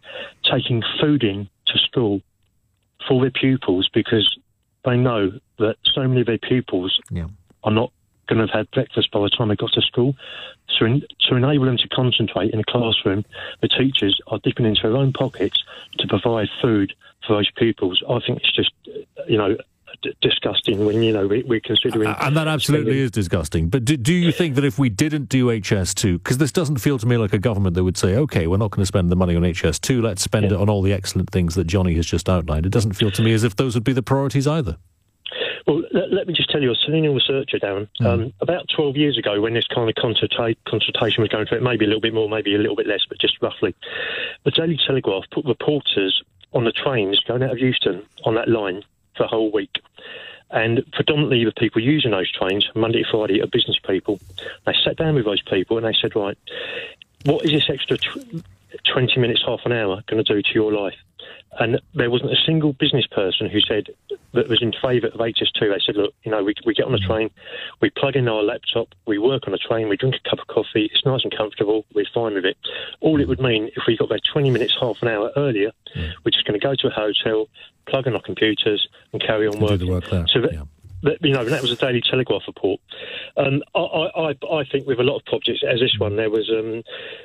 [0.43, 2.23] taking food in to school
[3.07, 4.39] for their pupils because
[4.85, 7.27] they know that so many of their pupils yeah.
[7.65, 7.93] are not
[8.29, 10.15] going to have had breakfast by the time they got to school.
[10.79, 13.25] So, in, to enable them to concentrate in a classroom,
[13.61, 15.63] the teachers are dipping into their own pockets
[15.99, 16.95] to provide food
[17.27, 18.03] for those pupils.
[18.09, 18.73] I think it's just,
[19.29, 19.57] you know,
[20.03, 22.09] d- disgusting when you know we, we're considering.
[22.09, 23.69] Uh, and that absolutely spending- is disgusting.
[23.69, 26.99] But do, do you think that if we didn't do HS2, because this doesn't feel
[26.99, 29.17] to me like a government that would say, okay, we're not going to spend the
[29.17, 32.29] money on HS2, let's spend it on all the excellent things that Johnny has just
[32.29, 32.67] outlined.
[32.67, 34.77] It doesn't feel to me as if those would be the priorities either.
[35.67, 39.19] Well, let, let me just tell you, a senior researcher, Darren, um, about 12 years
[39.19, 42.15] ago, when this kind of consulta- consultation was going through, it maybe a little bit
[42.15, 43.75] more, maybe a little bit less, but just roughly,
[44.45, 46.23] the Daily Telegraph put reporters
[46.53, 48.83] on the trains going out of Euston on that line
[49.21, 49.81] a whole week.
[50.51, 54.19] And predominantly the people using those trains, Monday to Friday, are business people.
[54.67, 56.37] They sat down with those people and they said, right,
[57.25, 58.45] what is this extra tw-
[58.85, 60.97] 20 minutes, half an hour going to do to your life?
[61.59, 63.89] And there wasn't a single business person who said
[64.35, 65.61] that was in favour of HS2.
[65.61, 67.31] They said, look, you know, we, we get on the train,
[67.81, 70.47] we plug in our laptop, we work on a train, we drink a cup of
[70.47, 72.57] coffee, it's nice and comfortable, we're fine with it.
[73.01, 75.73] All it would mean if we got there 20 minutes, half an hour earlier,
[76.25, 77.49] we're just going to go to a hotel,
[77.87, 79.79] plug in our computers, and carry on Do working.
[79.79, 80.05] the work.
[80.05, 80.67] So that, that,
[81.03, 82.81] you know, that was a Daily Telegraph report.
[83.37, 86.49] Um, I, I, I- think with a lot of projects, as this one, there was,
[86.51, 86.83] um,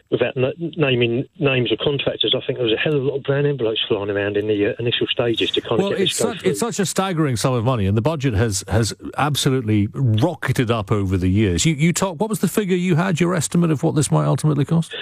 [0.10, 3.16] without n- naming names of contractors, I think there was a hell of a lot
[3.18, 6.08] of brown envelopes flying around in the uh, initial stages to kind Well, of get
[6.08, 9.88] it's such, it's such a staggering sum of money, and the budget has, has absolutely
[9.94, 11.66] rocketed up over the years.
[11.66, 14.26] You, you talk, what was the figure you had, your estimate of what this might
[14.26, 14.96] ultimately cost?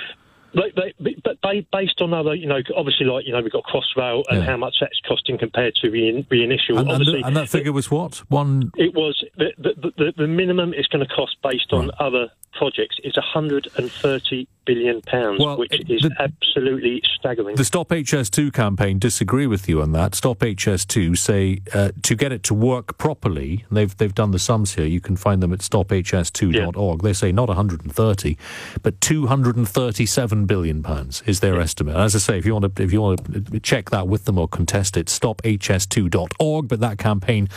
[0.54, 4.24] But, but, but based on other, you know, obviously, like, you know, we've got Crossrail
[4.30, 4.46] and Yeah.
[4.46, 6.78] how much that's costing compared to the, in, the initial.
[6.78, 8.18] And, and, obviously, the- and that figure was what?
[8.30, 8.72] One.
[8.78, 12.98] It was the, the, the, the minimum it's going to cost based on other projects
[13.04, 17.56] is 130 billion pounds, Well, which it- is the- absolutely staggering.
[17.58, 20.16] The Stop HS2 campaign disagree with you on that.
[20.16, 24.76] Stop HS2 say uh, to get it to work properly, they've they've done the sums
[24.76, 24.86] here.
[24.86, 27.02] You can find them at stophs2.org.
[27.02, 28.38] They say not 130,
[28.82, 31.96] but 237 billion pounds is their estimate.
[31.98, 34.38] As I say, if you want to if you want to check that with them
[34.38, 36.68] or contest it, stophs2.org.
[36.68, 37.50] But that campaign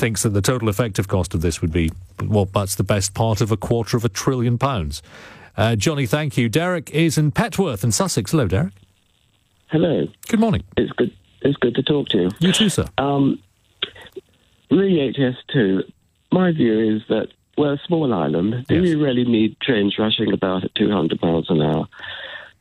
[0.00, 1.90] thinks that the total effective cost of this would be,
[2.24, 5.02] well, that's the best part of a quarter of a trillion pounds.
[5.56, 6.48] Uh, Johnny, thank you.
[6.48, 8.30] Derek is in Petworth in Sussex.
[8.30, 8.72] Hello, Derek.
[9.66, 10.08] Hello.
[10.28, 10.64] Good morning.
[10.76, 11.14] It's good.
[11.42, 12.30] It's good to talk to you.
[12.38, 12.86] You too, sir.
[12.98, 13.40] Um,
[14.70, 15.82] re HS2.
[16.32, 17.28] My view is that
[17.58, 18.66] we're a small island.
[18.68, 21.86] Do we really need trains rushing about at 200 miles an hour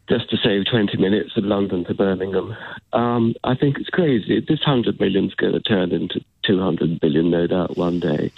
[0.10, 2.56] just to save 20 minutes of London to Birmingham?
[2.94, 4.40] Um, I think it's crazy.
[4.40, 8.32] This 100 million is going to turn into 200 billion, no doubt, one day.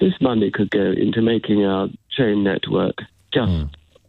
[0.00, 2.96] This money could go into making our train network
[3.32, 3.52] just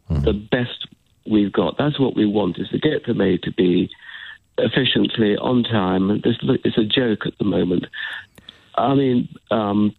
[0.09, 0.88] the best
[1.30, 1.78] we've got.
[1.78, 3.89] That's what we want: is to get from A to B
[4.57, 6.22] efficiently on time.
[6.22, 7.86] This it's a joke at the moment.
[8.76, 9.95] I mean, um,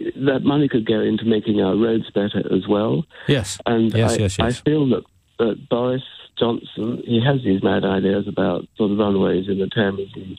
[0.00, 3.04] that money could go into making our roads better as well.
[3.28, 3.58] Yes.
[3.66, 5.04] And Yes, I, yes, I feel that,
[5.38, 6.02] that Boris
[6.38, 10.10] Johnson, he has these mad ideas about sort of runways in the Thames.
[10.14, 10.38] And,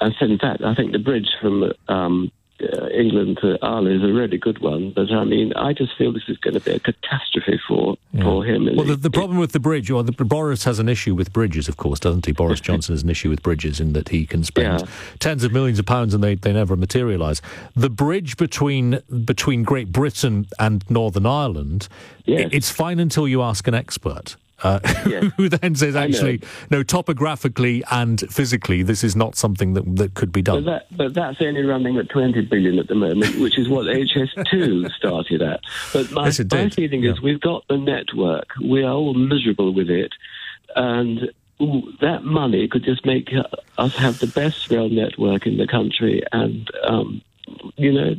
[0.00, 2.30] and in fact, I think the bridge from um,
[2.62, 4.92] uh, England to Ireland is a really good one.
[4.94, 8.44] But I mean, I just feel this is going to be a catastrophe for, for
[8.44, 8.68] him.
[8.76, 11.68] Well, the, the problem with the bridge, or the, Boris has an issue with bridges,
[11.68, 12.32] of course, doesn't he?
[12.32, 14.86] Boris Johnson has an issue with bridges in that he can spend Yeah.
[15.20, 17.40] tens of millions of pounds and they, they never materialise.
[17.74, 21.88] The bridge between between Great Britain and Northern Ireland,
[22.28, 24.36] i- it's fine until you ask an expert.
[24.62, 24.78] Uh,
[25.36, 26.40] who then says, actually,
[26.70, 30.64] no, topographically and physically, this is not something that, that could be But, done.
[30.66, 34.90] that, but that's only running at 20 billion at the moment, which is what HS2
[34.96, 35.60] started at.
[35.92, 38.48] But my, Yes, my feeling is we've got the network.
[38.62, 40.12] We are all miserable with it.
[40.76, 41.30] And
[41.60, 43.44] ooh, that money could just make uh,
[43.78, 46.22] us have the best rail network in the country.
[46.32, 47.22] And, um,
[47.76, 48.14] you know,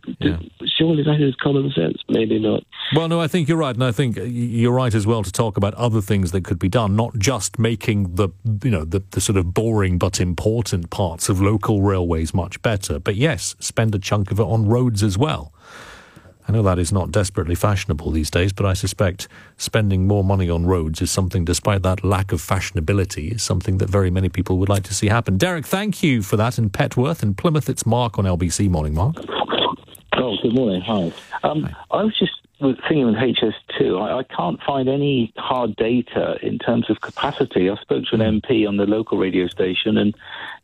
[0.78, 1.98] surely that is common sense.
[2.10, 2.64] Maybe not.
[2.96, 5.58] Well, no, I think you're right, and I think you're right as well to talk
[5.58, 8.30] about other things that could be done, not just making the
[8.64, 13.00] you know the, the sort of boring but important parts of local railways much better,
[13.00, 15.54] but yes, spend a chunk of it on roads as well.
[16.48, 19.28] I know that is not desperately fashionable these days, but I suspect
[19.58, 23.90] spending more money on roads is something, despite that lack of fashionability, is something that
[23.90, 25.38] very many people would like to see happen.
[25.38, 27.24] Derek, thank you for that in Petworth.
[27.24, 28.70] In Plymouth, it's Mark on LBC.
[28.70, 29.16] Morning, Mark.
[30.14, 30.82] Oh, good morning.
[30.82, 31.12] Hi.
[31.44, 36.60] Um, I was just thinking with HS2, I, I can't find any hard data in
[36.60, 37.70] terms of capacity.
[37.70, 40.16] I spoke to an MP on the local radio station and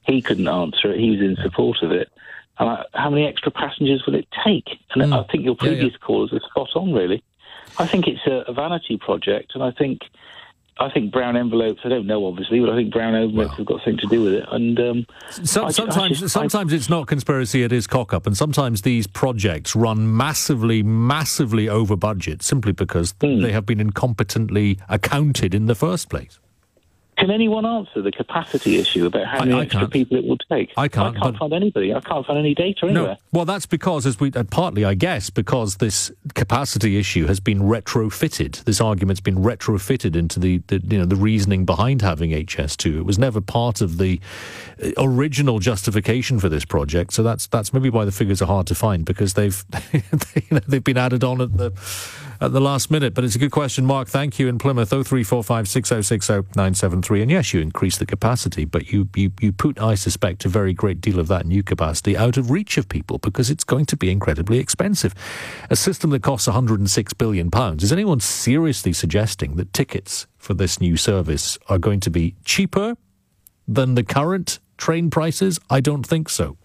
[0.04, 1.00] he couldn't answer it.
[1.00, 2.12] He was in support of it.
[2.60, 4.68] And I, how many extra passengers will it take?
[4.92, 5.76] And I think your Yeah, yeah.
[5.76, 7.24] previous callers are spot on, really.
[7.78, 10.02] I think it's a, a vanity project, and I think
[10.80, 11.82] I think brown envelopes.
[11.86, 14.34] I don't know, obviously, but I think brown envelopes have got something to do with
[14.34, 14.46] it.
[14.52, 18.26] And um, Some, I- I sometimes, I- sometimes it's not conspiracy; it is cock up,
[18.28, 23.42] and sometimes these projects run massively, massively over budget simply because Hmm.
[23.42, 26.40] they have been incompetently accounted in the first place.
[27.18, 29.94] Can anyone answer the capacity issue about how I- many I extra can't.
[29.94, 30.72] people it will take?
[30.78, 31.92] I can't, I can't find anybody.
[31.92, 33.18] I can't find any data anywhere.
[33.32, 37.62] Well, that's because, as we uh, partly, I guess, because this capacity issue has been
[37.62, 38.64] retrofitted.
[38.66, 43.00] This argument's been retrofitted into the, the you know the reasoning behind having HS2.
[43.00, 44.20] It was never part of the
[44.84, 47.14] uh, original justification for this project.
[47.14, 50.04] So that's that's maybe why the figures are hard to find because they've they,
[50.36, 51.72] you know, they've been added on at the
[52.40, 53.14] at the last minute.
[53.14, 54.08] But it's a good question, Mark.
[54.08, 54.94] Thank you in Plymouth.
[54.94, 57.22] Oh three four five six oh six oh nine seven three.
[57.22, 60.74] And yes, you increase the capacity, but you, you you put, I suspect, a very
[60.74, 63.98] great deal of that new capacity out of reach of people because it's going to
[63.98, 65.14] be incredibly expensive.
[65.70, 67.84] A system that costs 106 billion pounds.
[67.84, 72.96] Is anyone seriously suggesting that tickets for this new service are going to be cheaper
[73.68, 75.60] than the current train prices?
[75.70, 76.58] I don't think so.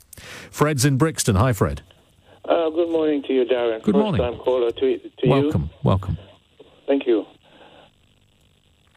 [0.51, 1.37] Fred's in Brixton.
[1.37, 1.83] Hi, Fred.
[2.49, 3.83] Uh, good morning to you, Darren.
[3.83, 4.21] Good First morning.
[4.21, 5.31] time caller to, to you.
[5.31, 6.19] Welcome, welcome.
[6.87, 7.25] Thank you.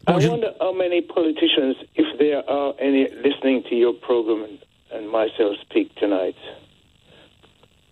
[0.07, 4.59] I wonder how many politicians, if there are any, listening to your program and,
[4.93, 6.35] and myself speak tonight.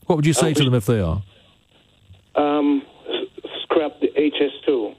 [0.05, 1.21] What would you say Uh, to them if they are?
[2.35, 2.83] Um,
[3.63, 4.95] scrap the HS2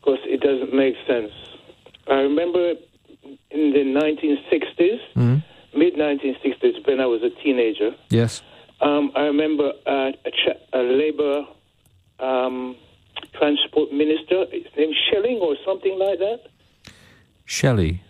[0.00, 1.32] because it doesn't make sense.
[2.08, 2.74] I remember
[3.50, 5.42] in the 1960s, Mm.
[5.76, 7.94] mid 1960s, when I was a teenager.
[8.10, 8.42] Yes.
[8.80, 11.44] Um, I remember uh, a, ch- a Labour
[12.18, 12.76] um,
[13.38, 16.40] transport minister, his name Schelling or something like that.
[17.44, 18.02] Shelley.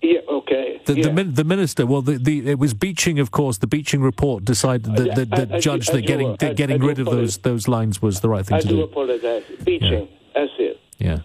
[0.00, 0.80] Yeah, okay.
[0.84, 1.02] The, yeah.
[1.04, 3.58] the, min- the minister, well, the, the, it was Beeching, of course.
[3.58, 6.76] The Beeching report decided that, the, I- I do- I that getting I- that getting
[6.76, 8.76] I do rid of those those lines was the right thing I to do I
[8.78, 8.84] do.
[8.84, 9.44] apologize.
[9.64, 10.80] Beeching, that's it.
[10.98, 11.20] Yeah,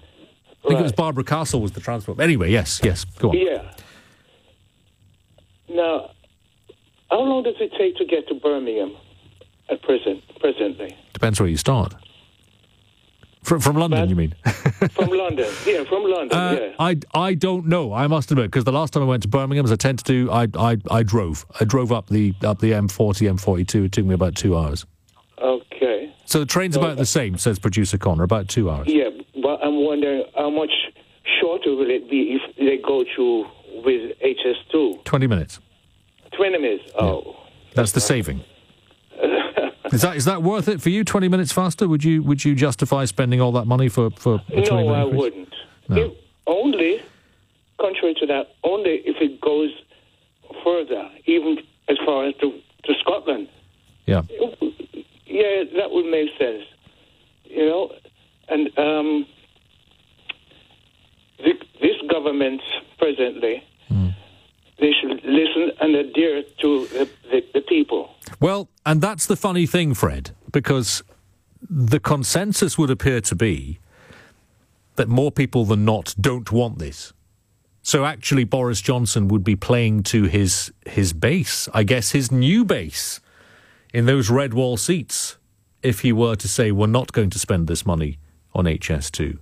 [0.63, 2.19] I think it was Barbara Castle was the transport.
[2.19, 3.37] Anyway, yes, yes, go on.
[3.37, 3.71] Yeah.
[5.69, 6.11] Now,
[7.09, 8.95] how long does it take to get to Birmingham
[9.69, 10.23] at present?
[10.39, 11.95] Presently, Depends where you start.
[13.43, 14.35] From, from London, But- you mean?
[14.91, 15.49] from London.
[15.65, 16.37] Yeah, from London.
[16.37, 16.75] Uh, yeah.
[16.79, 17.93] I, I don't know.
[17.93, 20.03] I must admit because the last time I went to Birmingham, as I tend to
[20.03, 21.45] do, I, I I drove.
[21.59, 23.85] I drove up the up the M40, M42.
[23.85, 24.85] It took me about two hours.
[25.41, 26.13] Okay.
[26.25, 28.23] So the train's about the same, says producer Connor.
[28.23, 28.87] About two hours.
[28.89, 29.09] Yeah,
[29.41, 30.71] but I'm wondering how much
[31.39, 33.45] shorter will it be if they go through
[33.85, 35.05] with HS2?
[35.05, 35.59] Twenty minutes.
[36.35, 36.83] 20 minutes.
[36.99, 37.35] Oh.
[37.73, 38.43] That's the saving.
[39.91, 41.05] Is that is that worth it for you?
[41.05, 41.87] Twenty minutes faster?
[41.87, 45.01] Would you would you justify spending all that money for for a 20 No, I
[45.03, 45.17] increase?
[45.21, 45.53] wouldn't.
[45.87, 45.95] No.
[45.95, 46.13] If
[46.45, 47.01] only,
[47.79, 49.71] contrary to that, only if it goes
[50.63, 52.51] further, even as far as to,
[52.83, 53.47] to Scotland.
[54.05, 54.23] Yeah.
[55.25, 56.63] Yeah, that would make sense.
[57.45, 57.91] You know,
[58.49, 59.25] and um,
[61.37, 62.61] the, this government
[62.97, 63.63] presently,
[65.27, 68.15] listen and adhere to the, the, the people.
[68.39, 71.03] Well, and that's the funny thing, Fred, because
[71.69, 73.79] the consensus would appear to be
[74.95, 77.13] that more people than not don't want this.
[77.83, 82.65] So actually, Boris Johnson would be playing to his his base, I guess, his new
[82.65, 83.21] base
[83.93, 85.37] in those red wall seats,
[85.81, 88.19] if he were to say we're not going to spend this money
[88.53, 89.39] on HS2.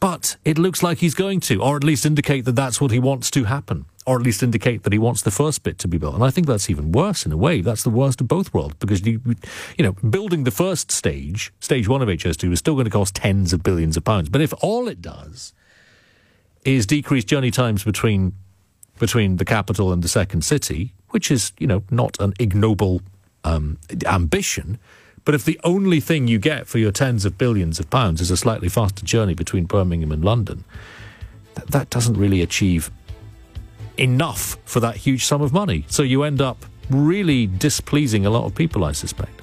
[0.00, 2.98] But it looks like he's going to, or at least indicate that that's what he
[2.98, 5.96] wants to happen, or at least indicate that he wants the first bit to be
[5.98, 6.14] built.
[6.14, 7.60] And I think that's even worse in a way.
[7.60, 9.20] That's the worst of both worlds because you,
[9.78, 13.14] you know, building the first stage, stage one of HS2, is still going to cost
[13.14, 14.28] tens of billions of pounds.
[14.28, 15.52] But if all it does
[16.64, 18.32] is decrease journey times between
[18.98, 23.02] between the capital and the second city, which is you know not an ignoble
[23.44, 24.78] um, ambition.
[25.24, 28.30] But if the only thing you get for your tens of billions of pounds is
[28.30, 30.64] a slightly faster journey between Birmingham and London,
[31.54, 32.90] th- that doesn't really achieve
[34.02, 35.84] enough for that huge sum of money.
[35.88, 39.40] So you end up really displeasing a lot of people, I suspect.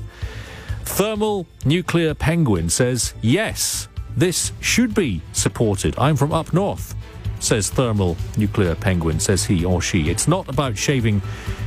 [0.84, 3.88] Thermal Nuclear Penguin says, yes,
[4.18, 5.98] this should be supported.
[5.98, 6.94] I'm from up north,
[7.40, 10.10] says Thermal Nuclear Penguin, says he or she.
[10.10, 11.22] It's not about shaving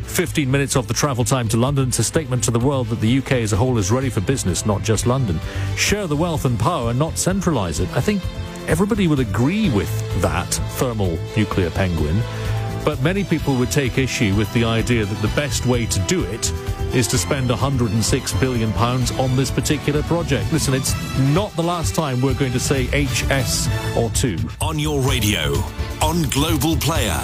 [0.05, 1.88] 15 minutes off the travel time to London.
[1.88, 4.20] It's a statement to the world that the UK as a whole is ready for
[4.20, 5.40] business, not just London.
[5.76, 7.88] Share the wealth and power, not centralise it.
[7.97, 8.22] I think
[8.68, 12.20] everybody would agree with that, Thermal Nuclear Penguin.
[12.84, 16.24] But many people would take issue with the idea that the best way to do
[16.24, 16.52] it
[16.94, 20.52] is to spend 106 billion pounds on this particular project.
[20.52, 20.94] Listen, it's
[21.34, 24.36] not the last time we're going to say HS or 2.
[24.60, 25.52] On your radio,
[26.02, 27.20] on Global Player,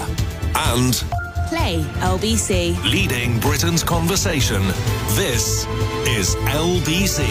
[0.54, 0.94] and
[1.48, 2.82] Play LBC.
[2.90, 4.62] leading Britain's conversation.
[5.16, 5.66] This
[6.06, 7.26] is LBC.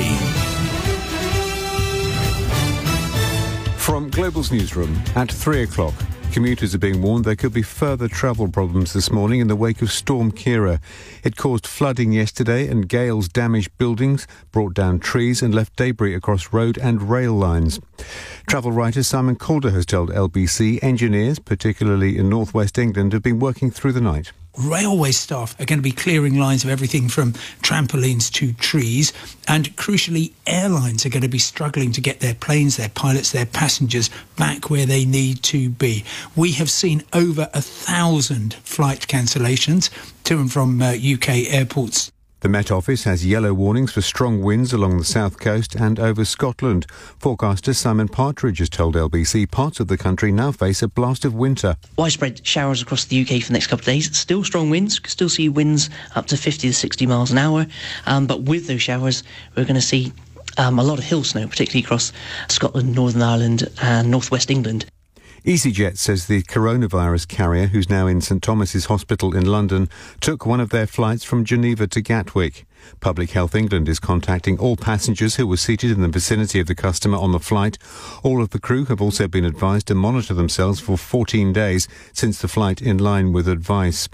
[3.78, 5.94] From Global's newsroom at three o'clock.
[6.32, 9.82] Commuters are being warned there could be further travel problems this morning in the wake
[9.82, 10.80] of Storm Ciara.
[11.24, 16.54] It caused flooding yesterday and gales damaged buildings, brought down trees and left debris across
[16.54, 17.80] road and rail lines.
[18.48, 23.72] Travel writer Simon Calder has told LBC engineers, particularly in northwest England, have been working
[23.72, 24.32] through the night.
[24.58, 29.14] Railway staff are going to be clearing lines of everything from trampolines to trees,
[29.48, 33.46] and crucially, airlines are going to be struggling to get their planes, their pilots, their
[33.46, 36.04] passengers back where they need to be.
[36.36, 39.90] We have seen over a thousand flight cancellations
[40.24, 42.12] to and from uh, UK airports.
[42.42, 46.24] The Met Office has yellow warnings for strong winds along the south coast and over
[46.24, 46.86] Scotland.
[47.18, 51.34] Forecaster Simon Partridge has told LBC parts of the country now face a blast of
[51.34, 51.78] winter.
[51.98, 54.16] Widespread showers across the UK for the next couple of days.
[54.16, 55.00] Still strong winds.
[55.00, 57.66] Could still see winds up to 50 to 60 miles an hour.
[58.06, 59.24] Um, but with those showers,
[59.56, 60.14] we're going to see
[60.60, 62.14] um, a lot of hill snow, particularly across
[62.50, 64.86] Scotland, Northern Ireland, and northwest England.
[65.48, 69.88] EasyJet says the coronavirus carrier, who's now in St Thomas's Hospital in London,
[70.20, 72.66] took one of their flights from Geneva to Gatwick.
[73.00, 76.76] Public Health England is contacting all passengers who were seated in the vicinity of the
[76.76, 77.78] customer on the flight.
[78.24, 82.42] All of the crew have also been advised to monitor themselves for 14 days since
[82.42, 84.10] the flight in line with advice.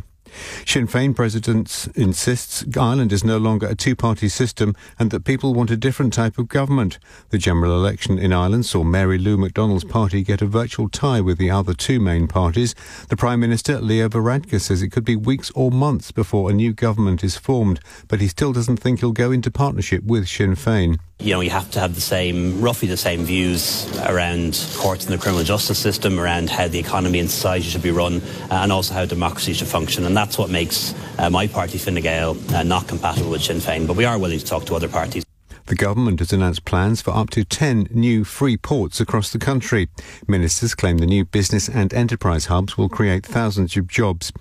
[0.65, 5.71] Sinn Féin president insists Ireland is no longer a two-party system and that people want
[5.71, 6.99] a different type of government.
[7.29, 11.37] The general election in Ireland saw Mary Lou McDonald's party get a virtual tie with
[11.37, 12.75] the other two main parties.
[13.09, 16.73] The Prime Minister, Leo Varadkar, says it could be weeks or months before a new
[16.73, 20.99] government is formed, but he still doesn't think he'll go into partnership with Sinn Féin.
[21.19, 25.13] You know, you have to have the same, roughly the same views around courts and
[25.13, 28.71] the criminal justice system, around how the economy and society should be run, uh, and
[28.71, 30.05] also how democracy should function.
[30.05, 33.87] And that's what makes uh, my party, Fine Gael, uh, not compatible with Sinn Féin.
[33.87, 35.23] But we are willing to talk to other parties.
[35.67, 39.87] The government has announced plans for up to 10 new free ports across the country.
[40.27, 44.33] Ministers claim the new business and enterprise hubs will create thousands of jobs.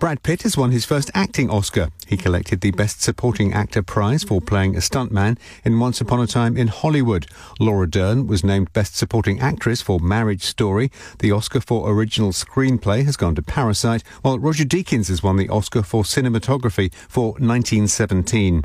[0.00, 1.88] Brad Pitt has won his first acting Oscar.
[2.06, 6.26] He collected the Best Supporting Actor prize for playing a stuntman in Once Upon a
[6.26, 7.26] Time in Hollywood.
[7.58, 10.90] Laura Dern was named Best Supporting Actress for Marriage Story.
[11.20, 15.48] The Oscar for Original Screenplay has gone to Parasite, while Roger Deakins has won the
[15.48, 18.64] Oscar for Cinematography for 1917.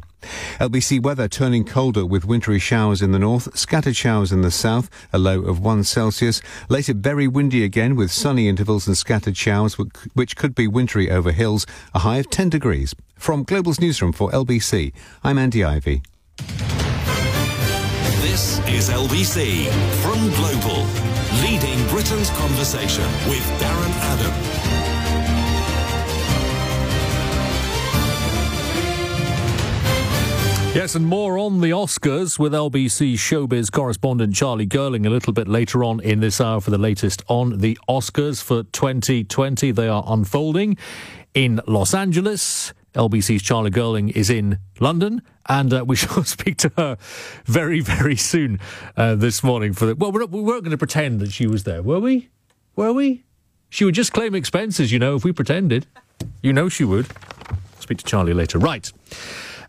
[0.60, 4.90] LBC weather turning colder with wintry showers in the north, scattered showers in the south,
[5.14, 6.42] a low of 1 Celsius.
[6.70, 9.78] Later, very windy again with sunny intervals and scattered showers,
[10.14, 12.94] which could be wintry over hills, a high of 10 degrees.
[13.16, 14.94] From Global's newsroom for LBC,
[15.24, 16.02] I'm Andy Ivy.
[18.22, 19.70] This is LBC
[20.02, 20.86] from Global,
[21.42, 24.79] leading Britain's conversation with Darren Adam.
[30.80, 35.50] Yes, and more on the Oscars with LBC showbiz correspondent Charlie Girling a little bit
[35.50, 39.72] later on in this hour for the latest on the Oscars for 2020.
[39.72, 40.78] They are unfolding
[41.34, 42.74] in Los Angeles.
[42.94, 46.98] LBC's Charlie Girling is in London, and uh, we shall speak to her
[47.44, 48.62] very, very soon
[48.96, 49.74] uh, this morning.
[49.74, 52.30] For the well, we're, we weren't going to pretend that she was there, were we?
[52.78, 53.26] Were we?
[53.70, 55.88] She would just claim expenses, you know, if we pretended.
[56.42, 57.08] You know she would.
[57.80, 58.58] speak to Charlie later.
[58.58, 58.90] Right.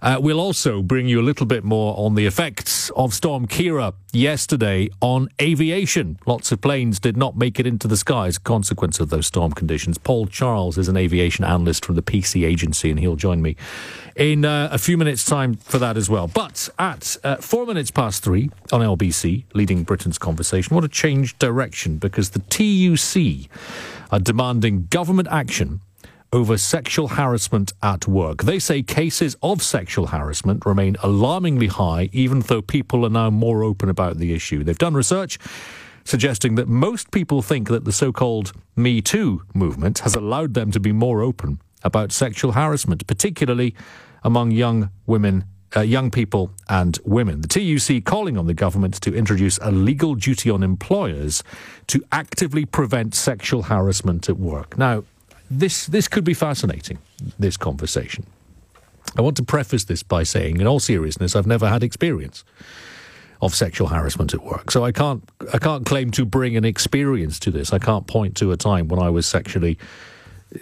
[0.02, 3.92] Uh, we'll also bring you a little bit more on the effects of Storm Ciara
[4.12, 6.18] yesterday on aviation.
[6.26, 9.98] Lots of planes did not make it into the a consequence of those storm conditions.
[9.98, 13.56] Paul Charles is an aviation analyst from the PC agency, and he'll join me
[14.16, 16.28] in uh, a few minutes' time for that as well.
[16.28, 21.38] But at uh, four minutes past three on LBC, leading Britain's conversation, what a change
[21.38, 23.50] direction because the TUC
[24.10, 25.80] are demanding government action
[26.32, 28.44] over sexual harassment at work.
[28.44, 33.64] They say cases of sexual harassment remain alarmingly high, even though people are now more
[33.64, 34.62] open about the issue.
[34.62, 35.38] They've done research
[36.04, 40.70] suggesting that most people think that the so called Me Too movement has allowed them
[40.72, 43.74] to be more open about sexual harassment, particularly
[44.22, 45.44] among young women.
[45.76, 47.42] Uh, young people and women.
[47.42, 51.44] The TUC calling on the government to introduce a legal duty on employers
[51.86, 54.76] to actively prevent sexual harassment at work.
[54.76, 55.04] Now,
[55.50, 56.98] this this could be fascinating.
[57.38, 58.26] This conversation.
[59.16, 62.44] I want to preface this by saying, in all seriousness, I've never had experience
[63.42, 67.38] of sexual harassment at work, so I can't I can't claim to bring an experience
[67.40, 67.72] to this.
[67.72, 69.78] I can't point to a time when I was sexually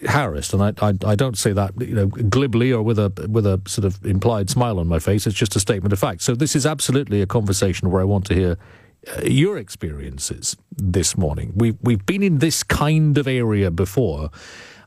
[0.07, 3.47] harassed, and I, I, I don't say that you know glibly or with a with
[3.47, 5.27] a sort of implied smile on my face.
[5.27, 6.23] It's just a statement of fact.
[6.23, 8.59] So this is absolutely a conversation where I want to hear
[9.17, 11.53] uh, your experiences this morning.
[11.57, 14.31] We we've been in this kind of area before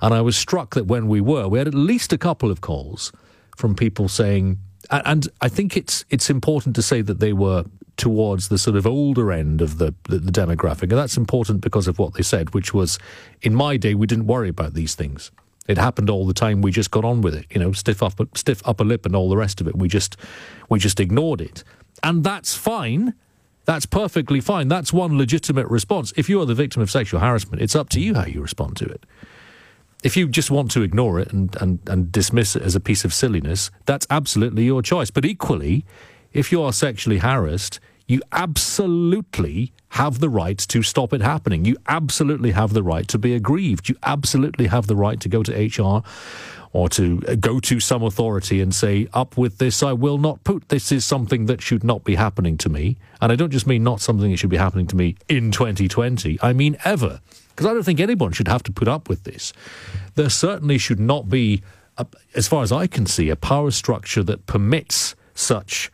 [0.01, 2.61] and I was struck that when we were, we had at least a couple of
[2.61, 3.11] calls
[3.55, 4.57] from people saying,
[4.89, 7.65] and I think it's it's important to say that they were
[7.97, 11.87] towards the sort of older end of the, the, the demographic, and that's important because
[11.87, 12.97] of what they said, which was,
[13.41, 15.31] in my day, we didn't worry about these things.
[15.67, 16.61] It happened all the time.
[16.61, 19.29] We just got on with it, you know, stiff upper, stiff upper lip and all
[19.29, 19.75] the rest of it.
[19.75, 20.17] We just
[20.67, 21.63] we just ignored it,
[22.01, 23.13] and that's fine.
[23.65, 24.67] That's perfectly fine.
[24.67, 26.11] That's one legitimate response.
[26.17, 28.75] If you are the victim of sexual harassment, it's up to you how you respond
[28.77, 29.05] to it.
[30.03, 33.05] If you just want to ignore it and, and, and dismiss it as a piece
[33.05, 35.11] of silliness, that's absolutely your choice.
[35.11, 35.85] But equally,
[36.33, 41.65] if you are sexually harassed, you absolutely have the right to stop it happening.
[41.65, 43.89] You absolutely have the right to be aggrieved.
[43.89, 46.01] You absolutely have the right to go to HR
[46.73, 50.69] or to go to some authority and say, up with this, I will not put.
[50.69, 52.97] This is something that should not be happening to me.
[53.21, 56.39] And I don't just mean not something that should be happening to me in 2020,
[56.41, 57.19] I mean ever
[57.61, 59.53] because I don't think anyone should have to put up with this.
[60.15, 61.61] There certainly should not be,
[61.95, 65.91] a, as far as I can see, a power structure that permits such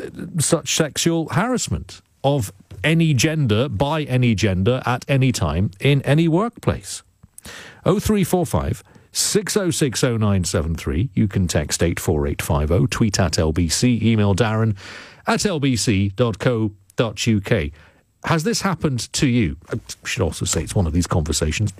[0.00, 0.06] uh,
[0.38, 2.52] such sexual harassment of
[2.84, 7.02] any gender by any gender at any time in any workplace.
[7.82, 11.08] 0345 60600973.
[11.12, 14.76] You can text 84850, tweet at LBC, email Darren
[15.26, 16.12] at lbc.co.uk.
[18.24, 19.56] Has this happened to you?
[19.70, 21.72] I should also say it's one of these conversations.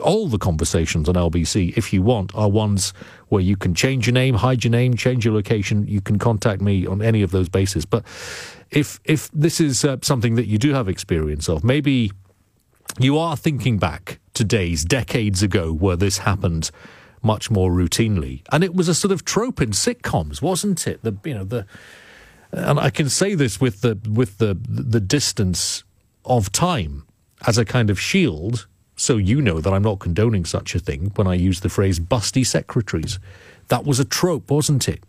[0.00, 2.92] All the conversations on LBC, if you want, are ones
[3.28, 5.86] where you can change your name, hide your name, change your location.
[5.86, 7.84] You can contact me on any of those bases.
[7.84, 8.04] But
[8.70, 12.10] if if this is uh, something that you do have experience of, maybe
[12.98, 16.70] you are thinking back to days, decades ago, where this happened
[17.22, 21.02] much more routinely, and it was a sort of trope in sitcoms, wasn't it?
[21.02, 21.66] The you know the
[22.52, 25.84] and I can say this with the with the the distance
[26.24, 27.06] of time
[27.46, 31.12] as a kind of shield, so you know that I'm not condoning such a thing
[31.14, 33.18] when I use the phrase busty secretaries.
[33.68, 35.04] That was a trope, wasn't it?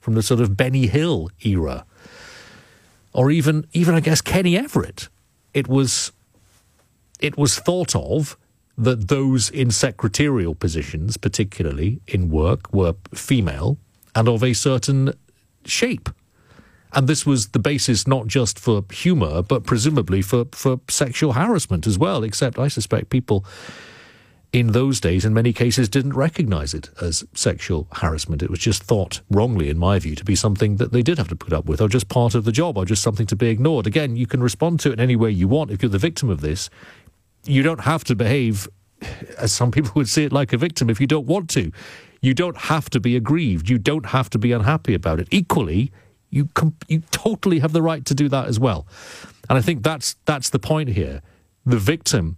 [0.00, 1.86] From the sort of Benny Hill era.
[3.12, 5.08] Or even even I guess Kenny Everett.
[5.52, 6.12] It was
[7.20, 8.36] it was thought of
[8.76, 13.78] that those in secretarial positions, particularly in work, were female
[14.14, 15.12] and of a certain
[15.64, 16.08] shape.
[16.94, 21.86] And this was the basis not just for humour, but presumably for, for sexual harassment
[21.86, 23.44] as well, except I suspect people
[24.52, 28.40] in those days, in many cases, didn't recognise it as sexual harassment.
[28.40, 31.26] It was just thought wrongly, in my view, to be something that they did have
[31.28, 33.48] to put up with, or just part of the job, or just something to be
[33.48, 33.88] ignored.
[33.88, 35.72] Again, you can respond to it in any way you want.
[35.72, 36.70] If you're the victim of this,
[37.44, 38.68] you don't have to behave,
[39.38, 41.72] as some people would see it, like a victim if you don't want to.
[42.22, 43.68] You don't have to be aggrieved.
[43.68, 45.26] You don't have to be unhappy about it.
[45.32, 45.90] Equally,
[46.34, 48.86] you com- you totally have the right to do that as well.
[49.48, 51.22] And I think that's that's the point here.
[51.64, 52.36] The victim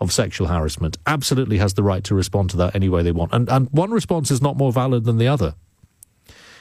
[0.00, 3.32] of sexual harassment absolutely has the right to respond to that any way they want.
[3.32, 5.54] And, and one response is not more valid than the other.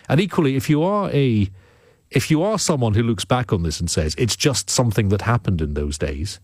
[0.09, 1.49] And equally, if you are a
[2.09, 5.23] if you are someone who looks back on this and says it's just something that
[5.23, 6.39] happened in those days,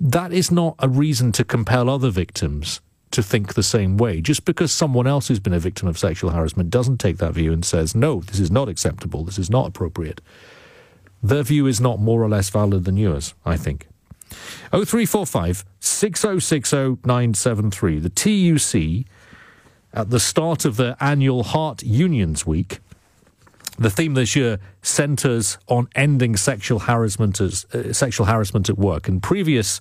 [0.00, 2.80] that is not a reason to compel other victims
[3.18, 4.20] to think the same way.
[4.20, 7.52] Just because someone else who's been a victim of sexual harassment doesn't take that view
[7.52, 10.20] and says, no, this is not acceptable, this is not appropriate,
[11.20, 13.88] their view is not more or less valid than yours, I think.
[14.70, 17.98] 0345 6060 973.
[17.98, 19.04] The TUC,
[19.92, 22.78] at the start of their annual Heart Unions Week,
[23.80, 29.08] the theme this year centres on ending sexual harassment, as, uh, sexual harassment at work.
[29.08, 29.80] And previous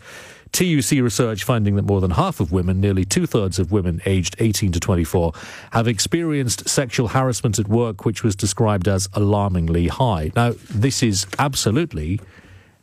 [0.51, 4.35] TUC research finding that more than half of women, nearly two thirds of women aged
[4.39, 5.33] 18 to 24,
[5.71, 10.31] have experienced sexual harassment at work, which was described as alarmingly high.
[10.35, 12.19] Now, this is absolutely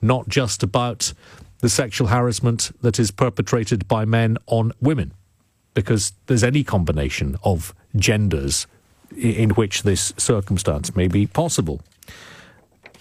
[0.03, 1.13] not just about
[1.61, 5.13] the sexual harassment that is perpetrated by men on women,
[5.73, 8.67] because there's any combination of genders
[9.17, 11.81] in which this circumstance may be possible.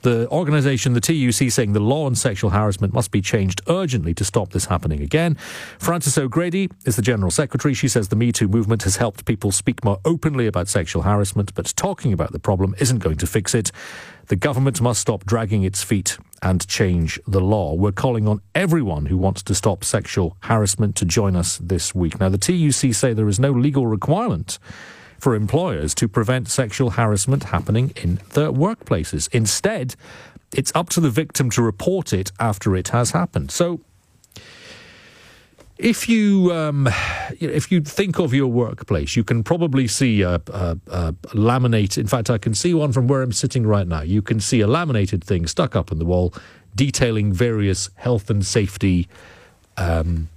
[0.04, 4.26] The organisation, the TUC, saying the law on sexual harassment must be changed urgently to
[4.26, 5.36] stop this happening again.
[5.80, 7.74] Frances O'Grady is the General Secretary.
[7.74, 11.54] She says the Me Too movement has helped people speak more openly about sexual harassment,
[11.56, 13.72] but talking about the problem isn't going to fix it.
[14.28, 17.74] The government must stop dragging its feet and change the law.
[17.74, 22.20] We're calling on everyone who wants to stop sexual harassment to join us this week.
[22.20, 24.60] Now, the TUC say there is no legal requirement
[25.24, 29.30] for employers to prevent sexual harassment happening in their workplaces.
[29.32, 29.96] Instead,
[30.54, 33.50] it's up to the victim to report it after it has happened.
[33.50, 33.80] So,
[35.78, 36.90] if you um,
[37.40, 41.98] if you think of your workplace, you can probably see a, a, a laminate.
[41.98, 44.02] In fact, I can see one from where I'm sitting right now.
[44.02, 46.34] You can see a laminated thing stuck up on the wall,
[46.76, 49.08] detailing various health and safety
[49.78, 50.28] um,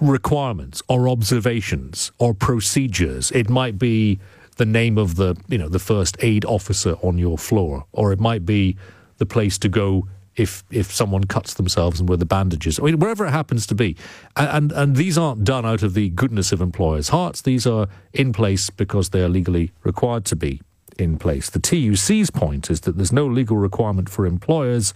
[0.00, 3.30] requirements or observations or procedures.
[3.32, 4.18] It might be
[4.56, 8.20] the name of the you know the first aid officer on your floor, or it
[8.20, 8.76] might be
[9.18, 12.78] the place to go if if someone cuts themselves and where the bandages.
[12.78, 13.96] I mean, wherever it happens to be,
[14.36, 17.42] and, and and these aren't done out of the goodness of employers' hearts.
[17.42, 20.60] These are in place because they are legally required to be
[20.98, 21.48] in place.
[21.48, 24.92] The TUC's point is that there's no legal requirement for employers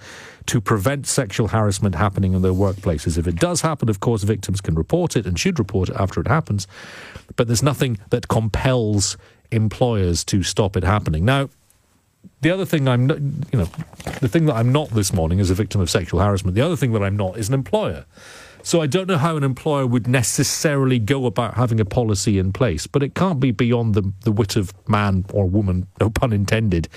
[0.47, 3.17] to prevent sexual harassment happening in their workplaces.
[3.17, 6.21] If it does happen, of course, victims can report it and should report it after
[6.21, 6.67] it happens,
[7.37, 9.17] but there's nothing that compels
[9.51, 11.25] employers to stop it happening.
[11.25, 11.49] Now,
[12.41, 13.09] the other thing I'm,
[13.53, 13.69] you know,
[14.21, 16.55] the thing that I'm not this morning as a victim of sexual harassment.
[16.55, 18.05] The other thing that I'm not is an employer.
[18.63, 22.53] So I don't know how an employer would necessarily go about having a policy in
[22.53, 26.33] place, but it can't be beyond the, the wit of man or woman, no pun
[26.33, 26.89] intended,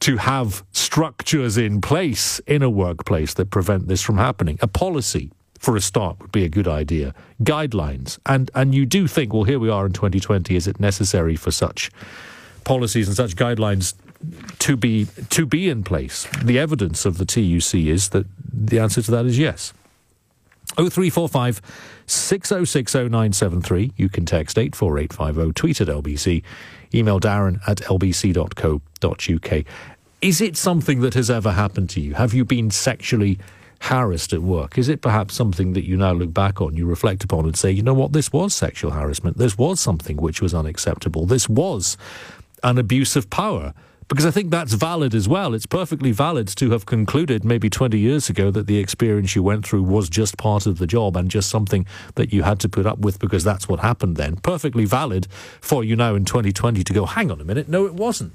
[0.00, 4.58] to have structures in place in a workplace that prevent this from happening.
[4.60, 7.14] A policy, for a start, would be a good idea.
[7.42, 8.18] Guidelines.
[8.26, 11.50] And, and you do think, well, here we are in 2020, is it necessary for
[11.50, 11.90] such
[12.64, 13.94] policies and such guidelines
[14.60, 16.26] to be to be in place?
[16.42, 19.72] The evidence of the TUC is that the answer to that is yes.
[20.76, 21.62] 0345
[22.06, 23.92] 6060973.
[23.96, 26.42] You can text 84850, tweet at LBC,
[26.94, 29.64] email darren at lbc.co.uk.
[30.20, 32.14] Is it something that has ever happened to you?
[32.14, 33.38] Have you been sexually
[33.80, 34.78] harassed at work?
[34.78, 37.70] Is it perhaps something that you now look back on, you reflect upon and say,
[37.72, 39.38] you know what, this was sexual harassment.
[39.38, 41.26] This was something which was unacceptable.
[41.26, 41.96] This was
[42.62, 43.74] an abuse of power
[44.12, 45.54] because I think that's valid as well.
[45.54, 49.66] It's perfectly valid to have concluded maybe 20 years ago that the experience you went
[49.66, 51.86] through was just part of the job and just something
[52.16, 54.36] that you had to put up with because that's what happened then.
[54.36, 55.28] Perfectly valid
[55.62, 58.34] for you now in 2020 to go, hang on a minute, no, it wasn't.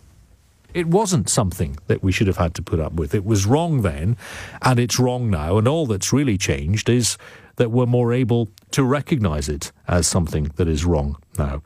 [0.73, 3.13] It wasn't something that we should have had to put up with.
[3.13, 4.17] It was wrong then,
[4.63, 7.19] and it's wrong now, and all that's really changed is
[7.57, 11.61] that we're more able to recognize it as something that is wrong now.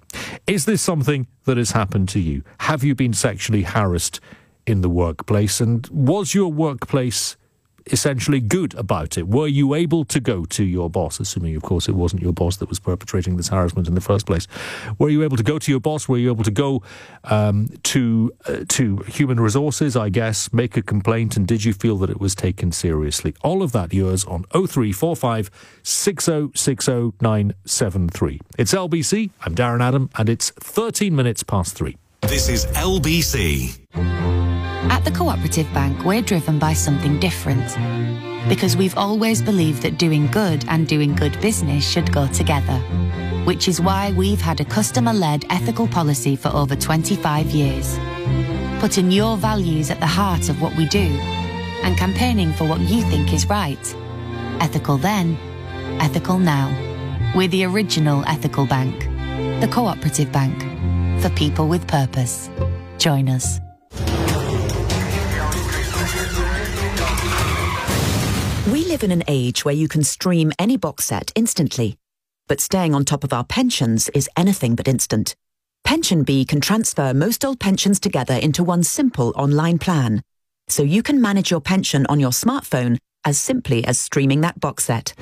[0.48, 2.44] Is this something that has happened to you?
[2.62, 4.20] Have you been sexually harassed
[4.66, 5.62] in the workplace?
[5.62, 7.38] And was your workplace
[7.88, 9.28] essentially good about it?
[9.28, 12.58] Were you able to go to your boss, assuming, of course, it wasn't your boss
[12.58, 14.48] that was perpetrating this harassment in the first place?
[15.00, 16.08] Were you able to go to your boss?
[16.08, 16.84] Were you able to go
[17.26, 19.96] um, to uh, to human resources?
[19.96, 23.36] I guess make a complaint, and did you feel that it was taken seriously?
[23.44, 25.52] All of that yours on 0345
[25.84, 28.40] 6060973.
[28.58, 29.30] It's LBC.
[29.42, 31.98] I'm Darren Adam, and it's 13 minutes past three.
[32.28, 33.78] This is LBC.
[34.90, 37.68] At the Cooperative Bank, we're driven by something different.
[38.48, 42.78] Because we've always believed that doing good and doing good business should go together.
[43.46, 47.98] Which is why we've had a customer led ethical policy for over 25 years.
[48.80, 51.10] Putting your values at the heart of what we do
[51.84, 53.96] and campaigning for what you think is right.
[54.62, 55.38] Ethical then,
[56.00, 56.70] ethical now.
[57.36, 59.08] We're the original ethical bank.
[59.60, 60.71] The Cooperative Bank.
[61.22, 62.50] For people with purpose.
[62.98, 63.60] Join us.
[68.72, 71.96] We live in an age where you can stream any box set instantly.
[72.48, 75.36] But staying on top of our pensions is anything but instant.
[75.86, 80.24] PensionBee can transfer most old pensions together into one simple online plan.
[80.70, 84.86] So you can manage your pension on your smartphone as simply as streaming that box
[84.86, 85.14] set.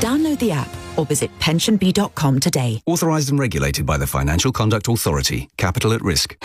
[0.00, 2.80] Download the app or visit pensionbee.com today.
[2.86, 5.48] Authorised and regulated by the Financial Conduct Authority.
[5.56, 6.36] Capital at risk.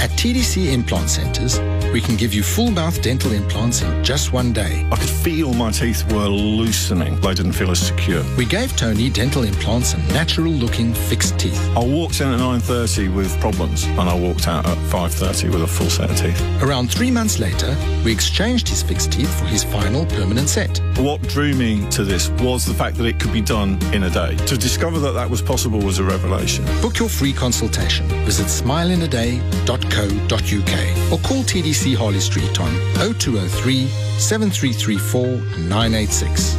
[0.00, 1.58] At TDC Implant Centres,
[1.92, 4.86] we can give you full mouth dental implants in just one day.
[4.92, 7.20] I could feel my teeth were loosening.
[7.20, 8.22] They didn't feel as secure.
[8.36, 11.58] We gave Tony dental implants and natural looking fixed teeth.
[11.76, 15.66] I walked in at 9.30 with problems and I walked out at 5.30 with a
[15.66, 16.40] full set of teeth.
[16.62, 20.80] Around three months later, we exchanged his fixed teeth for his final permanent set.
[20.98, 24.10] What drew me to this was the fact that it could be done in a
[24.10, 24.36] day.
[24.36, 26.64] To discover that that was possible was a revelation.
[26.80, 28.06] Book your free consultation.
[28.24, 32.70] Visit smileinaday.co.uk or call TDC Harley Street on
[33.14, 33.86] 0203
[34.18, 35.24] 7334
[35.66, 36.54] 986.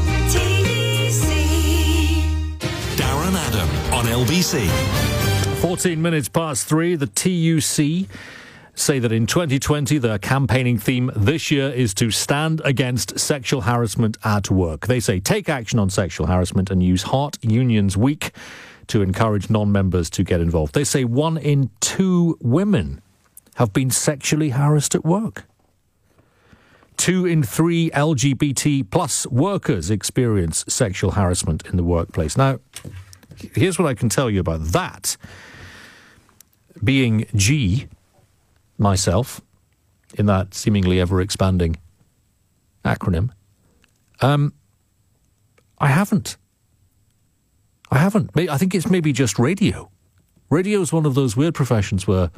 [2.98, 4.68] Darren Adam on LBC.
[5.62, 8.10] 14 minutes past three, the TUC
[8.74, 14.18] say that in 2020 their campaigning theme this year is to stand against sexual harassment
[14.24, 14.88] at work.
[14.88, 18.32] They say take action on sexual harassment and use Heart Unions Week
[18.88, 20.74] to encourage non-members to get involved.
[20.74, 23.04] They say one in two women
[23.56, 25.46] have been sexually harassed at work.
[26.98, 32.38] Two in three LGBT plus workers experience sexual harassment in the workplace.
[32.38, 32.60] Now,
[33.54, 35.18] here's what I can tell you about that.
[36.84, 37.88] Being G,
[38.78, 39.42] myself,
[40.16, 41.78] in that seemingly ever expanding
[42.86, 43.32] acronym,
[44.22, 44.54] um,
[45.80, 46.38] I haven't.
[47.90, 48.30] I haven't.
[48.36, 49.92] I think it's maybe just radio.
[50.50, 52.30] Radio is one of those weird professions where